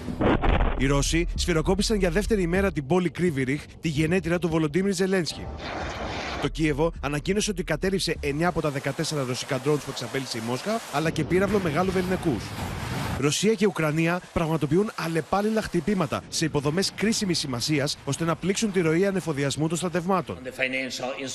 Οι 0.80 0.86
Ρώσοι 0.86 1.26
σφυροκόπησαν 1.34 1.98
για 1.98 2.10
δεύτερη 2.10 2.42
ημέρα 2.42 2.72
την 2.72 2.86
πόλη 2.86 3.10
Κρύβιριχ, 3.10 3.62
τη 3.80 3.88
γενέτειρα 3.88 4.38
του 4.38 4.48
Βολοντίμιρ 4.48 4.94
Ζελένσκι. 4.94 5.46
Το 6.42 6.48
Κίεβο 6.48 6.92
ανακοίνωσε 7.00 7.50
ότι 7.50 7.64
κατέριψε 7.64 8.16
9 8.22 8.42
από 8.42 8.60
τα 8.60 8.72
14 8.72 9.24
ρωσικά 9.26 9.60
ντρόντ 9.60 9.78
που 9.78 9.90
εξαπέλυσε 9.90 10.38
η 10.38 10.40
Μόσχα, 10.46 10.80
αλλά 10.92 11.10
και 11.10 11.24
πύραυλο 11.24 11.60
μεγάλου 11.62 11.90
βεληνικού. 11.90 12.36
Ρωσία 13.20 13.54
και 13.54 13.66
Ουκρανία 13.66 14.20
πραγματοποιούν 14.32 14.90
αλλεπάλληλα 14.94 15.62
χτυπήματα 15.62 16.22
σε 16.28 16.44
υποδομές 16.44 16.92
κρίσιμης 16.96 17.38
σημασίας 17.38 17.98
ώστε 18.04 18.24
να 18.24 18.36
πλήξουν 18.36 18.72
τη 18.72 18.80
ροή 18.80 19.06
ανεφοδιασμού 19.06 19.68
των 19.68 19.76
στρατευμάτων. 19.76 20.38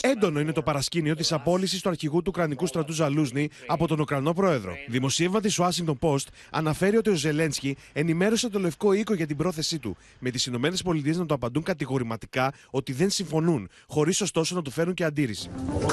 Έντονο 0.01 0.39
είναι 0.39 0.51
το 0.51 0.61
παρασκήνιο 0.61 1.15
της 1.15 1.31
απόλυσης 1.31 1.81
του 1.81 1.89
αρχηγού 1.89 2.17
του 2.17 2.25
Ουκρανικού 2.27 2.65
στρατού 2.65 2.93
Ζαλούζνη 2.93 3.49
από 3.67 3.88
τον 3.88 3.99
Ουκρανό 3.99 4.33
πρόεδρο. 4.33 4.73
Δημοσίευμα 4.88 5.39
της 5.39 5.59
Washington 5.61 5.97
Post 5.99 6.25
αναφέρει 6.49 6.97
ότι 6.97 7.09
ο 7.09 7.15
Ζελένσκι 7.15 7.77
ενημέρωσε 7.93 8.49
το 8.49 8.59
Λευκό 8.59 8.93
Οίκο 8.93 9.13
για 9.13 9.27
την 9.27 9.38
πρόθεσή 9.38 9.79
του, 9.79 9.97
με 10.19 10.29
τις 10.29 10.45
ΗΠΑ 10.45 10.59
να 11.03 11.25
το 11.25 11.33
απαντούν 11.33 11.63
κατηγορηματικά 11.63 12.53
ότι 12.69 12.93
δεν 12.93 13.09
συμφωνούν, 13.09 13.69
χωρίς 13.88 14.21
ωστόσο 14.21 14.55
να 14.55 14.61
του 14.61 14.71
φέρουν 14.71 14.93
και 14.93 15.03
αντίρρηση. 15.03 15.49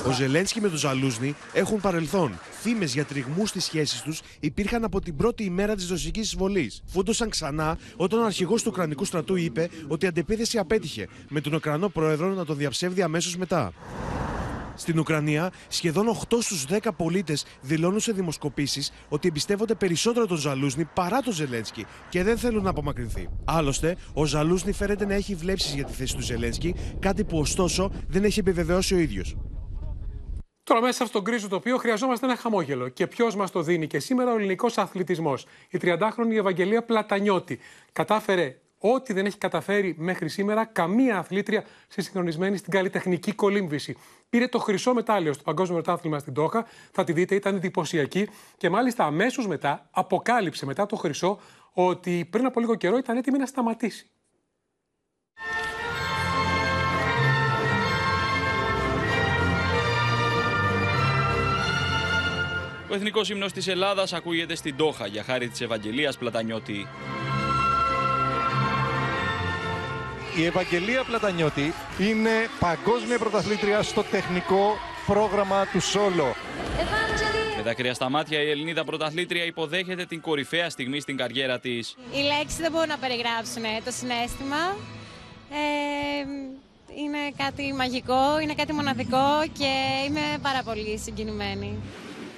Ο 0.06 0.12
Ζελένσκι 0.12 0.60
με 0.60 0.68
τον 0.68 0.78
Ζαλούζνη 0.78 1.34
έχουν 1.52 1.80
παρελθόν. 1.80 2.38
Φήμες 2.60 2.92
για 2.92 3.04
τριγμούς 3.04 3.48
στις 3.48 3.64
σχέσεις 3.64 4.00
τους 4.00 4.20
υπήρχαν 4.40 4.84
από 4.84 5.00
την 5.00 5.16
πρώτη 5.16 5.44
ημέρα 5.44 5.74
της 5.74 5.81
ρωσικής 5.88 6.26
εισβολής. 6.26 6.82
Φούντωσαν 6.86 7.28
ξανά 7.28 7.78
όταν 7.96 8.20
ο 8.20 8.24
αρχηγός 8.24 8.62
του 8.62 8.68
Ουκρανικού 8.72 9.04
στρατού 9.04 9.36
είπε 9.36 9.68
ότι 9.88 10.04
η 10.04 10.08
αντεπίθεση 10.08 10.58
απέτυχε, 10.58 11.08
με 11.28 11.40
τον 11.40 11.52
Ουκρανό 11.52 11.88
πρόεδρο 11.88 12.28
να 12.28 12.44
τον 12.44 12.56
διαψεύδει 12.56 13.02
αμέσως 13.02 13.36
μετά. 13.36 13.72
Στην 14.74 14.98
Ουκρανία, 14.98 15.52
σχεδόν 15.68 16.08
8 16.08 16.36
στους 16.40 16.64
10 16.70 16.78
πολίτες 16.96 17.44
δηλώνουν 17.60 18.00
σε 18.00 18.12
δημοσκοπήσεις 18.12 18.92
ότι 19.08 19.28
εμπιστεύονται 19.28 19.74
περισσότερο 19.74 20.26
τον 20.26 20.36
Ζαλούσνη 20.36 20.84
παρά 20.94 21.20
τον 21.20 21.32
Ζελένσκι 21.32 21.86
και 22.08 22.22
δεν 22.22 22.38
θέλουν 22.38 22.62
να 22.62 22.70
απομακρυνθεί. 22.70 23.28
Άλλωστε, 23.44 23.96
ο 24.12 24.24
Ζαλούσνη 24.24 24.72
φέρεται 24.72 25.06
να 25.06 25.14
έχει 25.14 25.34
βλέψεις 25.34 25.74
για 25.74 25.84
τη 25.84 25.92
θέση 25.92 26.14
του 26.14 26.22
Ζελένσκι, 26.22 26.74
κάτι 26.98 27.24
που 27.24 27.38
ωστόσο 27.38 27.90
δεν 28.08 28.24
έχει 28.24 28.38
επιβεβαιώσει 28.38 28.94
ο 28.94 28.98
ίδιος. 28.98 29.36
Τώρα, 30.64 30.80
μέσα 30.80 31.06
στον 31.06 31.24
κρίζο 31.24 31.48
τοπίο 31.48 31.76
χρειαζόμαστε 31.76 32.26
ένα 32.26 32.36
χαμόγελο. 32.36 32.88
Και 32.88 33.06
ποιος 33.06 33.36
μας 33.36 33.50
το 33.50 33.62
δίνει; 33.62 33.86
Και 33.86 33.98
σήμερα 33.98 34.32
ο 34.32 34.36
ελληνικός 34.36 34.78
αθλητισμός. 34.78 35.46
Η 35.70 35.78
30χρονη 35.82 36.30
Ευαγγελία 36.30 36.82
Πλατανιώτη 36.82 37.58
κατάφερε 37.92 38.56
ό,τι 38.78 39.12
δεν 39.12 39.26
έχει 39.26 39.38
καταφέρει 39.38 39.94
μέχρι 39.98 40.28
σήμερα 40.28 40.64
καμία 40.64 41.18
αθλήτρια 41.18 41.64
σε 41.88 42.00
συγχρονισμένη 42.00 42.56
στην 42.56 42.72
καλλιτεχνική 42.72 43.32
κολύμβηση. 43.32 43.96
Πήρε 44.28 44.48
το 44.48 44.58
χρυσό 44.58 44.94
μετάλλιο 44.94 45.32
στο 45.32 45.42
Παγκόσμιο 45.42 45.82
Πρωτάθλημα 45.82 46.18
στην 46.18 46.32
Τόχα. 46.32 46.66
Θα 46.92 47.04
τη 47.04 47.12
δείτε, 47.12 47.34
ήταν 47.34 47.54
εντυπωσιακή. 47.56 48.28
Και 48.56 48.70
μάλιστα 48.70 49.04
αμέσως 49.04 49.46
μετά 49.46 49.88
αποκάλυψε 49.90 50.66
μετά 50.66 50.86
το 50.86 50.96
χρυσό 50.96 51.38
ότι 51.72 52.28
πριν 52.30 52.46
από 52.46 52.60
λίγο 52.60 52.74
καιρό 52.74 52.96
ήταν 52.96 53.16
έτοιμη 53.16 53.38
να 53.38 53.46
σταματήσει. 53.46 54.10
Ο 62.92 62.94
εθνικός 62.94 63.30
ύμνος 63.30 63.52
της 63.52 63.66
Ελλάδας 63.66 64.12
ακούγεται 64.12 64.54
στην 64.54 64.76
Τόχα 64.76 65.06
για 65.06 65.22
χάρη 65.22 65.48
της 65.48 65.60
Ευαγγελίας 65.60 66.18
Πλατανιώτη. 66.18 66.88
Η 70.36 70.44
Ευαγγελία 70.44 71.04
Πλατανιώτη 71.04 71.72
είναι 71.98 72.30
παγκόσμια 72.60 73.18
πρωταθλήτρια 73.18 73.82
στο 73.82 74.02
τεχνικό 74.02 74.76
πρόγραμμα 75.06 75.66
του 75.72 75.80
Σόλο. 75.80 76.34
Με 77.56 77.62
τα 77.62 77.74
κρύα 77.74 77.94
στα 77.94 78.10
μάτια, 78.10 78.42
η 78.42 78.50
Ελληνίδα 78.50 78.84
πρωταθλήτρια 78.84 79.44
υποδέχεται 79.44 80.04
την 80.04 80.20
κορυφαία 80.20 80.70
στιγμή 80.70 81.00
στην 81.00 81.16
καριέρα 81.16 81.58
της. 81.58 81.96
Οι 82.12 82.22
λέξεις 82.22 82.58
δεν 82.58 82.72
μπορούν 82.72 82.88
να 82.88 82.98
περιγράψουν 82.98 83.62
το 83.84 83.90
συνέστημα. 83.90 84.76
Ε, 85.50 86.24
είναι 87.00 87.18
κάτι 87.36 87.72
μαγικό, 87.72 88.40
είναι 88.42 88.54
κάτι 88.54 88.72
μοναδικό 88.72 89.42
και 89.58 89.70
είμαι 90.08 90.38
πάρα 90.42 90.62
πολύ 90.62 90.98
συγκινημένη. 90.98 91.78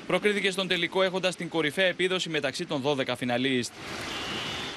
Προκρίθηκε 0.07 0.50
στον 0.50 0.68
τελικό 0.68 1.02
έχοντας 1.02 1.36
την 1.36 1.48
κορυφαία 1.48 1.86
επίδοση 1.86 2.28
μεταξύ 2.28 2.66
των 2.66 2.82
12 2.84 3.14
φιναλίστ. 3.16 3.72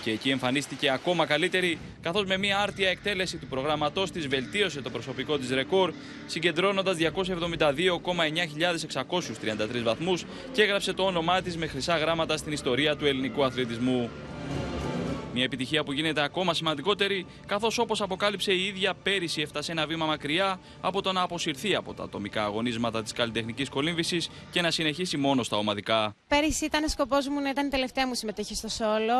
Και 0.03 0.11
εκεί 0.11 0.29
εμφανίστηκε 0.29 0.91
ακόμα 0.91 1.25
καλύτερη, 1.25 1.77
καθώς 2.01 2.25
με 2.25 2.37
μια 2.37 2.59
άρτια 2.59 2.89
εκτέλεση 2.89 3.37
του 3.37 3.47
προγράμματός 3.47 4.11
της 4.11 4.27
βελτίωσε 4.27 4.81
το 4.81 4.89
προσωπικό 4.89 5.37
της 5.37 5.49
ρεκόρ, 5.49 5.93
συγκεντρώνοντας 6.25 6.97
272,9633 6.97 9.83
βαθμούς 9.83 10.25
και 10.51 10.61
έγραψε 10.61 10.93
το 10.93 11.03
όνομά 11.03 11.41
της 11.41 11.57
με 11.57 11.67
χρυσά 11.67 11.97
γράμματα 11.97 12.37
στην 12.37 12.51
ιστορία 12.51 12.95
του 12.95 13.05
ελληνικού 13.05 13.43
αθλητισμού. 13.43 14.09
Μια 15.37 15.45
επιτυχία 15.45 15.83
που 15.83 15.91
γίνεται 15.91 16.23
ακόμα 16.23 16.53
σημαντικότερη, 16.53 17.25
καθώς 17.45 17.77
όπως 17.77 18.01
αποκάλυψε 18.01 18.51
η 18.51 18.65
ίδια 18.65 18.93
πέρυσι 19.03 19.41
έφτασε 19.41 19.71
ένα 19.71 19.85
βήμα 19.85 20.05
μακριά 20.05 20.59
από 20.81 21.01
το 21.01 21.11
να 21.11 21.21
αποσυρθεί 21.21 21.75
από 21.75 21.93
τα 21.93 22.03
ατομικά 22.03 22.43
αγωνίσματα 22.43 23.03
της 23.03 23.11
καλλιτεχνικής 23.11 23.69
κολύμβησης 23.69 24.29
και 24.51 24.61
να 24.61 24.71
συνεχίσει 24.71 25.17
μόνο 25.17 25.43
στα 25.43 25.57
ομαδικά. 25.57 26.15
Πέρυσι 26.27 26.65
ήταν 26.65 26.89
σκοπός 26.89 27.27
μου 27.27 27.39
να 27.41 27.49
ήταν 27.49 27.65
η 27.65 27.69
τελευταία 27.69 28.07
μου 28.07 28.13
συμμετοχή 28.15 28.55
στο 28.55 28.67
σόλο. 28.67 29.19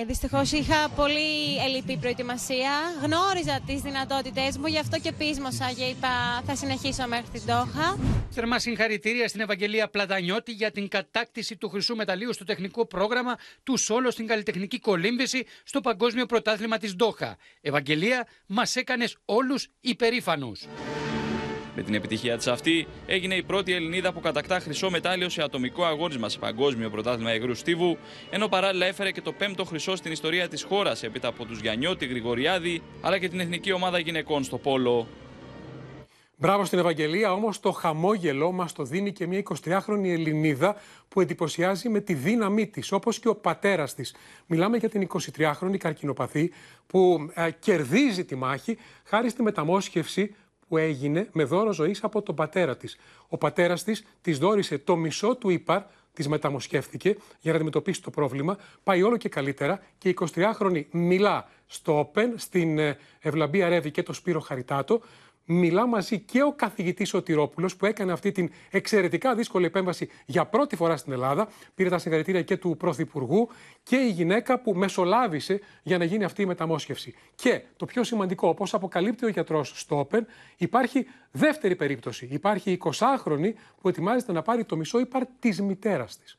Ε, 0.00 0.04
Δυστυχώς 0.04 0.52
είχα 0.52 0.88
πολύ 0.96 1.56
ελλειπή 1.66 1.96
προετοιμασία. 1.96 2.70
Γνώριζα 3.02 3.60
τις 3.66 3.80
δυνατότητές 3.80 4.58
μου, 4.58 4.66
γι' 4.66 4.78
αυτό 4.78 4.98
και 5.00 5.12
πείσμωσα 5.12 5.72
και 5.76 5.84
είπα 5.84 6.42
θα 6.46 6.56
συνεχίσω 6.56 7.06
μέχρι 7.08 7.28
την 7.32 7.46
Τόχα. 7.46 7.98
Θερμά 8.30 8.58
συγχαρητήρια 8.58 9.28
στην 9.28 9.40
Ευαγγελία 9.40 9.88
Πλατανιώτη 9.88 10.52
για 10.52 10.70
την 10.70 10.88
κατάκτηση 10.88 11.56
του 11.56 11.68
χρυσού 11.68 11.96
μεταλλίου 11.96 12.32
στο 12.32 12.44
τεχνικό 12.44 12.86
πρόγραμμα 12.86 13.38
του 13.62 13.76
Σόλο 13.76 14.10
στην 14.10 14.26
καλλιτεχνική 14.26 14.78
κολύμβηση 14.78 15.33
στο 15.64 15.80
Παγκόσμιο 15.80 16.26
Πρωτάθλημα 16.26 16.78
της 16.78 16.94
Ντόχα. 16.94 17.36
Ευαγγελία, 17.60 18.26
μας 18.46 18.76
έκανες 18.76 19.16
όλους 19.24 19.68
υπερήφανους. 19.80 20.66
Με 21.76 21.82
την 21.82 21.94
επιτυχία 21.94 22.36
της 22.36 22.46
αυτή, 22.46 22.86
έγινε 23.06 23.34
η 23.34 23.42
πρώτη 23.42 23.72
Ελληνίδα 23.72 24.12
που 24.12 24.20
κατακτά 24.20 24.60
χρυσό 24.60 24.90
μετάλλιο 24.90 25.28
σε 25.28 25.42
ατομικό 25.42 25.84
αγώνισμα 25.84 26.28
σε 26.28 26.38
Παγκόσμιο 26.38 26.90
Πρωτάθλημα 26.90 27.34
Υγρού 27.34 27.54
Στίβου, 27.54 27.98
ενώ 28.30 28.48
παράλληλα 28.48 28.86
έφερε 28.86 29.10
και 29.10 29.20
το 29.20 29.32
πέμπτο 29.32 29.64
χρυσό 29.64 29.96
στην 29.96 30.12
ιστορία 30.12 30.48
της 30.48 30.62
χώρας 30.62 31.02
έπειτα 31.02 31.28
από 31.28 31.44
τους 31.44 31.60
Γιαννιώτη 31.60 32.06
Γρηγοριάδη, 32.06 32.82
αλλά 33.00 33.18
και 33.18 33.28
την 33.28 33.40
εθνική 33.40 33.72
ομάδα 33.72 33.98
γυναικών 33.98 34.44
στο 34.44 34.58
Πόλο. 34.58 35.08
Μπράβο 36.36 36.64
στην 36.64 36.78
Ευαγγελία, 36.78 37.32
όμως 37.32 37.60
το 37.60 37.70
χαμόγελο 37.70 38.52
μας 38.52 38.72
το 38.72 38.82
δίνει 38.82 39.12
και 39.12 39.26
μια 39.26 39.42
23χρονη 39.64 40.04
Ελληνίδα 40.04 40.76
που 41.08 41.20
εντυπωσιάζει 41.20 41.88
με 41.88 42.00
τη 42.00 42.14
δύναμή 42.14 42.66
της, 42.66 42.92
όπως 42.92 43.18
και 43.18 43.28
ο 43.28 43.34
πατέρας 43.34 43.94
της. 43.94 44.14
Μιλάμε 44.46 44.76
για 44.76 44.88
την 44.88 45.08
23χρονη 45.36 45.76
καρκινοπαθή 45.76 46.52
που 46.86 47.30
ε, 47.34 47.50
κερδίζει 47.50 48.24
τη 48.24 48.34
μάχη 48.34 48.78
χάρη 49.04 49.28
στη 49.28 49.42
μεταμόσχευση 49.42 50.34
που 50.68 50.76
έγινε 50.76 51.28
με 51.32 51.44
δώρο 51.44 51.72
ζωής 51.72 52.04
από 52.04 52.22
τον 52.22 52.34
πατέρα 52.34 52.76
της. 52.76 52.96
Ο 53.28 53.38
πατέρας 53.38 53.84
της 53.84 54.04
της 54.20 54.38
δόρισε 54.38 54.78
το 54.78 54.96
μισό 54.96 55.36
του 55.36 55.50
ύπαρ, 55.50 55.82
της 56.12 56.28
μεταμοσχεύτηκε 56.28 57.16
για 57.40 57.50
να 57.50 57.54
αντιμετωπίσει 57.54 58.02
το 58.02 58.10
πρόβλημα. 58.10 58.56
Πάει 58.82 59.02
όλο 59.02 59.16
και 59.16 59.28
καλύτερα 59.28 59.82
και 59.98 60.08
η 60.08 60.16
23χρονη 60.34 60.84
μιλά 60.90 61.48
στο 61.66 62.10
Open, 62.14 62.28
στην 62.34 62.78
ε, 62.78 62.98
Ευλαμπία 63.20 63.68
Ρεύη 63.68 63.90
και 63.90 64.02
το 64.02 64.12
Σπύρο 64.12 64.40
Χαριτάτο 64.40 65.00
μιλά 65.44 65.86
μαζί 65.86 66.18
και 66.18 66.42
ο 66.42 66.52
καθηγητής 66.52 67.08
Σωτηρόπουλος 67.08 67.76
που 67.76 67.86
έκανε 67.86 68.12
αυτή 68.12 68.32
την 68.32 68.50
εξαιρετικά 68.70 69.34
δύσκολη 69.34 69.66
επέμβαση 69.66 70.08
για 70.26 70.46
πρώτη 70.46 70.76
φορά 70.76 70.96
στην 70.96 71.12
Ελλάδα. 71.12 71.48
Πήρε 71.74 71.88
τα 71.88 71.98
συγχαρητήρια 71.98 72.42
και 72.42 72.56
του 72.56 72.76
Πρωθυπουργού 72.76 73.48
και 73.82 73.96
η 73.96 74.10
γυναίκα 74.10 74.60
που 74.60 74.72
μεσολάβησε 74.72 75.60
για 75.82 75.98
να 75.98 76.04
γίνει 76.04 76.24
αυτή 76.24 76.42
η 76.42 76.46
μεταμόσχευση. 76.46 77.14
Και 77.34 77.62
το 77.76 77.84
πιο 77.84 78.04
σημαντικό, 78.04 78.48
όπως 78.48 78.74
αποκαλύπτει 78.74 79.24
ο 79.24 79.28
γιατρός 79.28 79.72
στο 79.80 80.08
Open, 80.10 80.20
υπάρχει 80.56 81.06
δεύτερη 81.30 81.76
περίπτωση. 81.76 82.28
Υπάρχει 82.30 82.70
η 82.70 82.80
20χρονη 82.84 83.52
που 83.80 83.88
ετοιμάζεται 83.88 84.32
να 84.32 84.42
πάρει 84.42 84.64
το 84.64 84.76
μισό 84.76 84.98
ύπαρ 84.98 85.22
της 85.38 85.60
μητέρας 85.60 86.16
της. 86.18 86.38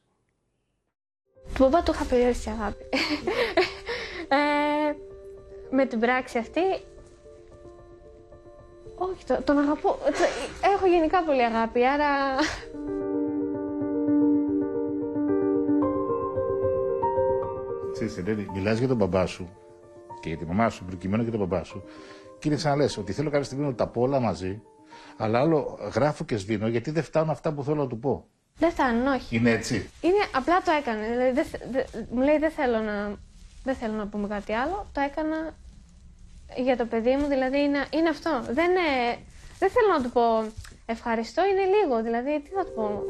Του 1.54 1.64
μπαμπά 1.64 1.84
του 1.84 1.92
είχα 1.92 2.06
περιόριστη 2.06 2.50
αγάπη. 2.50 2.84
ε, 4.28 4.96
με 5.70 5.86
την 5.86 6.00
πράξη 6.00 6.38
αυτή 6.38 6.62
όχι, 8.96 9.26
το, 9.26 9.42
τον 9.44 9.58
αγαπώ. 9.58 9.98
Έχω 10.76 10.88
γενικά 10.88 11.24
πολύ 11.24 11.44
αγάπη, 11.44 11.86
άρα... 11.86 12.06
Ξέρεις, 17.94 18.18
Ελένη, 18.18 18.48
μιλάς 18.54 18.78
για 18.78 18.88
τον 18.88 18.98
μπαμπά 18.98 19.26
σου 19.26 19.50
και 20.20 20.30
για 20.30 20.38
τη 20.38 20.46
μαμά 20.46 20.70
σου, 20.70 20.86
προκειμένου 20.86 21.24
και 21.24 21.32
τον 21.32 21.40
μπαμπά 21.40 21.64
σου. 21.64 21.84
Και 22.40 22.48
είναι 22.48 22.58
σαν 22.58 22.72
να 22.72 22.78
λες 22.84 22.98
ότι 22.98 23.12
θέλω 23.14 23.30
κάποια 23.30 23.46
στιγμή 23.46 23.66
να 23.66 23.76
τα 23.76 23.88
πω 23.88 24.02
όλα 24.02 24.20
μαζί, 24.20 24.62
αλλά 25.18 25.40
άλλο 25.40 25.80
γράφω 25.94 26.24
και 26.24 26.38
σβήνω 26.38 26.68
γιατί 26.68 26.92
δεν 26.92 27.04
φτάνουν 27.04 27.30
αυτά 27.30 27.54
που 27.54 27.64
θέλω 27.64 27.76
να 27.76 27.88
του 27.88 28.00
πω. 28.00 28.26
Δεν 28.58 28.72
φτάνουν, 28.72 29.08
όχι. 29.08 29.36
Είναι 29.36 29.50
έτσι. 29.50 29.90
Είναι, 30.02 30.26
απλά 30.36 30.62
το 30.62 30.72
έκανε. 30.80 31.08
Δηλαδή, 31.08 31.32
δεν, 31.32 31.46
δεν, 31.72 32.08
μου 32.12 32.22
λέει 32.22 32.38
δεν 32.38 32.52
θέλω, 32.52 32.80
να, 32.80 33.16
δεν 33.64 33.76
θέλω 33.76 33.94
να 33.94 34.08
πούμε 34.08 34.28
κάτι 34.28 34.54
άλλο. 34.54 34.86
Το 34.92 35.02
έκανα 35.02 35.56
για 36.56 36.78
το 36.78 36.86
παιδί 36.86 37.16
μου, 37.16 37.28
δηλαδή 37.28 37.60
είναι, 37.60 37.86
είναι 37.90 38.10
αυτό. 38.10 38.42
Δεν, 38.50 38.70
είναι, 38.72 39.18
δεν 39.60 39.70
θέλω 39.70 39.88
να 39.98 40.04
του 40.04 40.10
πω 40.10 40.52
ευχαριστώ, 40.86 41.42
είναι 41.46 41.64
λίγο. 41.76 42.04
Δηλαδή, 42.04 42.42
τι 42.42 42.50
θα 42.50 42.66
του 42.66 42.74
πω; 42.74 43.04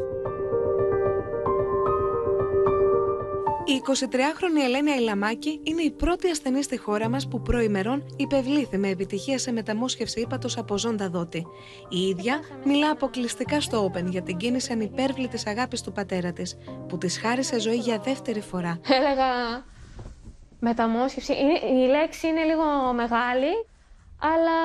Η 3.68 3.82
23χρονη 3.88 4.64
Ελένη 4.64 4.92
Αιλαμάκη 4.92 5.60
είναι 5.64 5.82
η 5.82 5.92
πρώτη 5.92 6.30
ασθενή 6.30 6.64
στη 6.64 6.78
χώρα 6.78 7.10
μας 7.10 7.28
που 7.28 7.42
προημερών 7.42 8.16
υπευλήθη 8.18 8.78
με 8.78 8.90
επιτυχία 8.90 9.38
σε 9.38 9.52
μεταμόσχευση 9.52 10.20
ύπατος 10.20 10.58
από 10.58 10.78
ζώντα 10.78 11.10
δότη. 11.10 11.48
Η 11.90 12.02
ίδια 12.02 12.40
μιλά 12.64 12.90
αποκλειστικά 12.90 13.62
στο 13.62 13.92
Open 13.92 14.06
για 14.06 14.22
την 14.22 14.38
κίνηση 14.38 14.72
ανυπέρβλητης 14.72 15.46
αγάπης 15.48 15.82
του 15.82 15.92
πατέρα 15.92 16.32
της, 16.32 16.58
που 16.88 16.98
της 16.98 17.20
χάρισε 17.20 17.60
ζωή 17.60 17.78
για 17.78 18.00
δεύτερη 18.00 18.42
φορά. 18.42 18.80
Έλεγα 18.90 19.64
μεταμόσχευση. 20.68 21.34
Είναι, 21.34 21.82
η 21.84 21.88
λέξη 21.88 22.28
είναι 22.28 22.44
λίγο 22.44 22.94
μεγάλη, 22.94 23.54
αλλά 24.20 24.60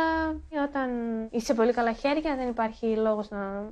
όταν 0.67 0.89
είσαι 1.31 1.45
σε 1.45 1.55
πολύ 1.55 1.73
καλά 1.73 1.93
χέρια 1.93 2.37
δεν 2.37 2.49
υπάρχει 2.49 2.87
λόγος 2.97 3.31
να, 3.31 3.71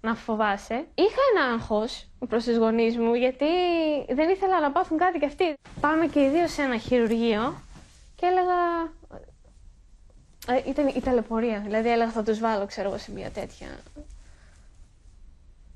να 0.00 0.14
φοβάσαι. 0.14 0.86
Είχα 0.94 1.22
ένα 1.34 1.52
άγχος 1.52 2.08
προς 2.28 2.44
τις 2.44 2.56
γονείς 2.56 2.96
μου, 2.96 3.14
γιατί 3.14 3.46
δεν 4.08 4.28
ήθελα 4.28 4.60
να 4.60 4.70
πάθουν 4.70 4.98
κάτι 4.98 5.18
κι 5.18 5.24
αυτοί. 5.24 5.54
Πάμε 5.80 6.06
και 6.06 6.20
οι 6.20 6.28
δύο 6.28 6.48
σε 6.48 6.62
ένα 6.62 6.76
χειρουργείο 6.78 7.54
και 8.16 8.26
έλεγα... 8.26 8.60
Ε, 10.46 10.70
ήταν 10.70 10.86
η 10.88 11.00
ταλαιπωρία, 11.00 11.60
δηλαδή 11.60 11.88
έλεγα 11.88 12.10
θα 12.10 12.22
τους 12.22 12.38
βάλω, 12.38 12.66
ξέρω 12.66 12.88
εγώ, 12.88 12.98
σε 12.98 13.12
μια 13.12 13.30
τέτοια... 13.30 13.68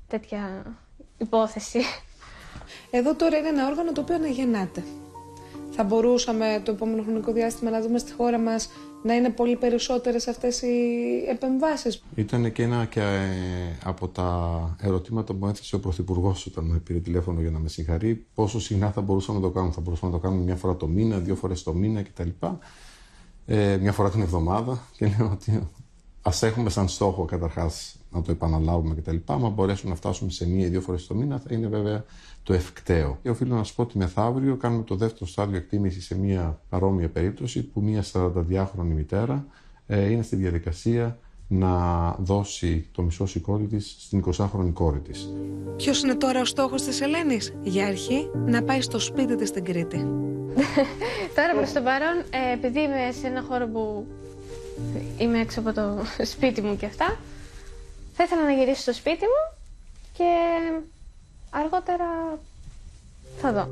τέτοια 0.07 0.63
υπόθεση. 1.17 1.81
Εδώ 2.91 3.15
τώρα 3.15 3.37
είναι 3.37 3.47
ένα 3.47 3.67
όργανο 3.67 3.91
το 3.91 4.01
οποίο 4.01 4.15
αναγεννάται 4.15 4.83
θα 5.77 5.83
μπορούσαμε 5.83 6.61
το 6.65 6.71
επόμενο 6.71 7.03
χρονικό 7.03 7.31
διάστημα 7.31 7.69
να 7.69 7.81
δούμε 7.81 7.97
στη 7.97 8.11
χώρα 8.11 8.39
μας 8.39 8.69
να 9.03 9.13
είναι 9.13 9.29
πολύ 9.29 9.55
περισσότερες 9.55 10.27
αυτές 10.27 10.61
οι 10.61 10.75
επεμβάσεις. 11.29 12.03
Ήταν 12.15 12.51
και 12.51 12.63
ένα 12.63 12.85
και 12.85 13.01
ε, 13.01 13.77
από 13.83 14.07
τα 14.07 14.75
ερωτήματα 14.81 15.33
που 15.33 15.47
έθεσε 15.47 15.75
ο 15.75 15.79
Πρωθυπουργός 15.79 16.45
όταν 16.45 16.65
με 16.65 16.77
πήρε 16.77 16.99
τηλέφωνο 16.99 17.41
για 17.41 17.51
να 17.51 17.59
με 17.59 17.67
συγχαρεί, 17.67 18.25
πόσο 18.33 18.59
συχνά 18.59 18.91
θα 18.91 19.01
μπορούσαμε 19.01 19.39
να 19.39 19.43
το 19.43 19.51
κάνουμε. 19.51 19.73
Θα 19.73 19.81
μπορούσαμε 19.81 20.11
να 20.11 20.17
το 20.17 20.23
κάνουμε 20.23 20.43
μια 20.43 20.55
φορά 20.55 20.75
το 20.75 20.87
μήνα, 20.87 21.17
δύο 21.17 21.35
φορές 21.35 21.63
το 21.63 21.73
μήνα 21.73 22.01
κτλ. 22.01 22.29
Ε, 23.45 23.77
μια 23.77 23.91
φορά 23.91 24.09
την 24.09 24.21
εβδομάδα 24.21 24.87
και 24.97 25.13
λέω 25.17 25.29
ότι 25.31 25.69
ας 26.21 26.43
έχουμε 26.43 26.69
σαν 26.69 26.87
στόχο 26.87 27.25
καταρχάς 27.25 27.95
να 28.11 28.21
το 28.21 28.31
επαναλάβουμε 28.31 28.95
κτλ. 28.95 29.15
Αν 29.25 29.51
μπορέσουμε 29.51 29.89
να 29.91 29.97
φτάσουμε 29.97 30.31
σε 30.31 30.47
μία 30.47 30.65
ή 30.65 30.69
δύο 30.69 30.81
φορές 30.81 31.07
το 31.07 31.15
μήνα, 31.15 31.39
θα 31.39 31.53
είναι 31.53 31.67
βέβαια 31.67 32.05
το 32.47 32.53
ευκταίο. 32.53 33.19
Και 33.21 33.29
οφείλω 33.29 33.55
να 33.55 33.63
σα 33.63 33.73
πω 33.73 33.81
ότι 33.81 33.97
μεθαύριο 33.97 34.55
κάνουμε 34.55 34.83
το 34.83 34.95
δεύτερο 34.95 35.25
στάδιο 35.25 35.57
εκτίμησης 35.57 36.05
σε 36.05 36.17
μία 36.17 36.59
παρόμοια 36.69 37.09
περίπτωση 37.09 37.63
που 37.63 37.81
μία 37.81 38.03
42χρονη 38.13 38.93
μητέρα 38.95 39.45
ε, 39.87 40.11
είναι 40.11 40.21
στη 40.21 40.35
διαδικασία 40.35 41.17
να 41.47 42.11
δώσει 42.11 42.87
το 42.91 43.01
μισό 43.01 43.25
σηκώτη 43.25 43.63
της 43.63 43.95
στην 43.99 44.23
20χρονη 44.25 44.73
κόρη 44.73 44.99
της. 44.99 45.29
Ποιος 45.75 46.03
είναι 46.03 46.15
τώρα 46.15 46.41
ο 46.41 46.45
στόχος 46.45 46.81
της 46.81 47.01
Ελένης, 47.01 47.53
για 47.63 47.87
αρχή 47.87 48.29
να 48.45 48.63
πάει 48.63 48.81
στο 48.81 48.99
σπίτι 48.99 49.35
της 49.35 49.49
στην 49.49 49.63
Κρήτη. 49.63 49.97
τώρα 51.35 51.53
προς 51.55 51.71
το 51.71 51.81
παρόν, 51.81 52.17
ε, 52.29 52.53
επειδή 52.53 52.79
είμαι 52.79 53.11
σε 53.19 53.27
ένα 53.27 53.41
χώρο 53.41 53.67
που 53.67 54.05
είμαι 55.17 55.39
έξω 55.39 55.59
από 55.59 55.73
το 55.73 55.97
σπίτι 56.33 56.61
μου 56.61 56.75
και 56.75 56.85
αυτά, 56.85 57.17
θα 58.13 58.23
ήθελα 58.23 58.43
να 58.43 58.51
γυρίσω 58.51 58.81
στο 58.81 58.93
σπίτι 58.93 59.25
μου 59.25 59.57
και 60.13 60.25
αργότερα 61.59 62.39
θα 63.37 63.53
δω. 63.53 63.67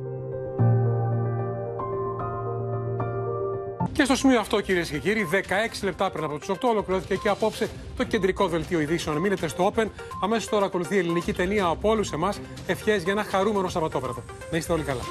Και 3.92 4.04
στο 4.04 4.16
σημείο 4.16 4.40
αυτό, 4.40 4.62
κυρίες 4.62 4.90
και 4.90 5.00
κύριοι, 5.00 5.28
16 5.32 5.84
λεπτά 5.84 6.10
πριν 6.12 6.24
από 6.24 6.40
του 6.40 6.54
8 6.54 6.58
ολοκληρώθηκε 6.62 7.16
και 7.16 7.30
απόψε 7.30 7.70
το 7.98 8.04
κεντρικό 8.04 8.48
δελτίο 8.48 8.80
ειδήσεων. 8.80 9.18
Μείνετε 9.18 9.48
στο 9.48 9.74
Open. 9.76 9.86
Αμέσως 10.24 10.50
τώρα 10.50 10.66
ακολουθεί 10.66 10.96
η 10.96 10.98
ελληνική 10.98 11.34
ταινία 11.34 11.66
από 11.66 11.90
όλους 11.90 12.12
εμάς. 12.12 12.40
Ευχές 12.68 13.04
για 13.04 13.12
ένα 13.12 13.24
χαρούμενο 13.24 13.68
Σαββατόβραδο. 13.68 14.24
Να 14.52 14.58
είστε 14.58 14.74
όλοι 14.74 14.84
καλά. 14.84 15.02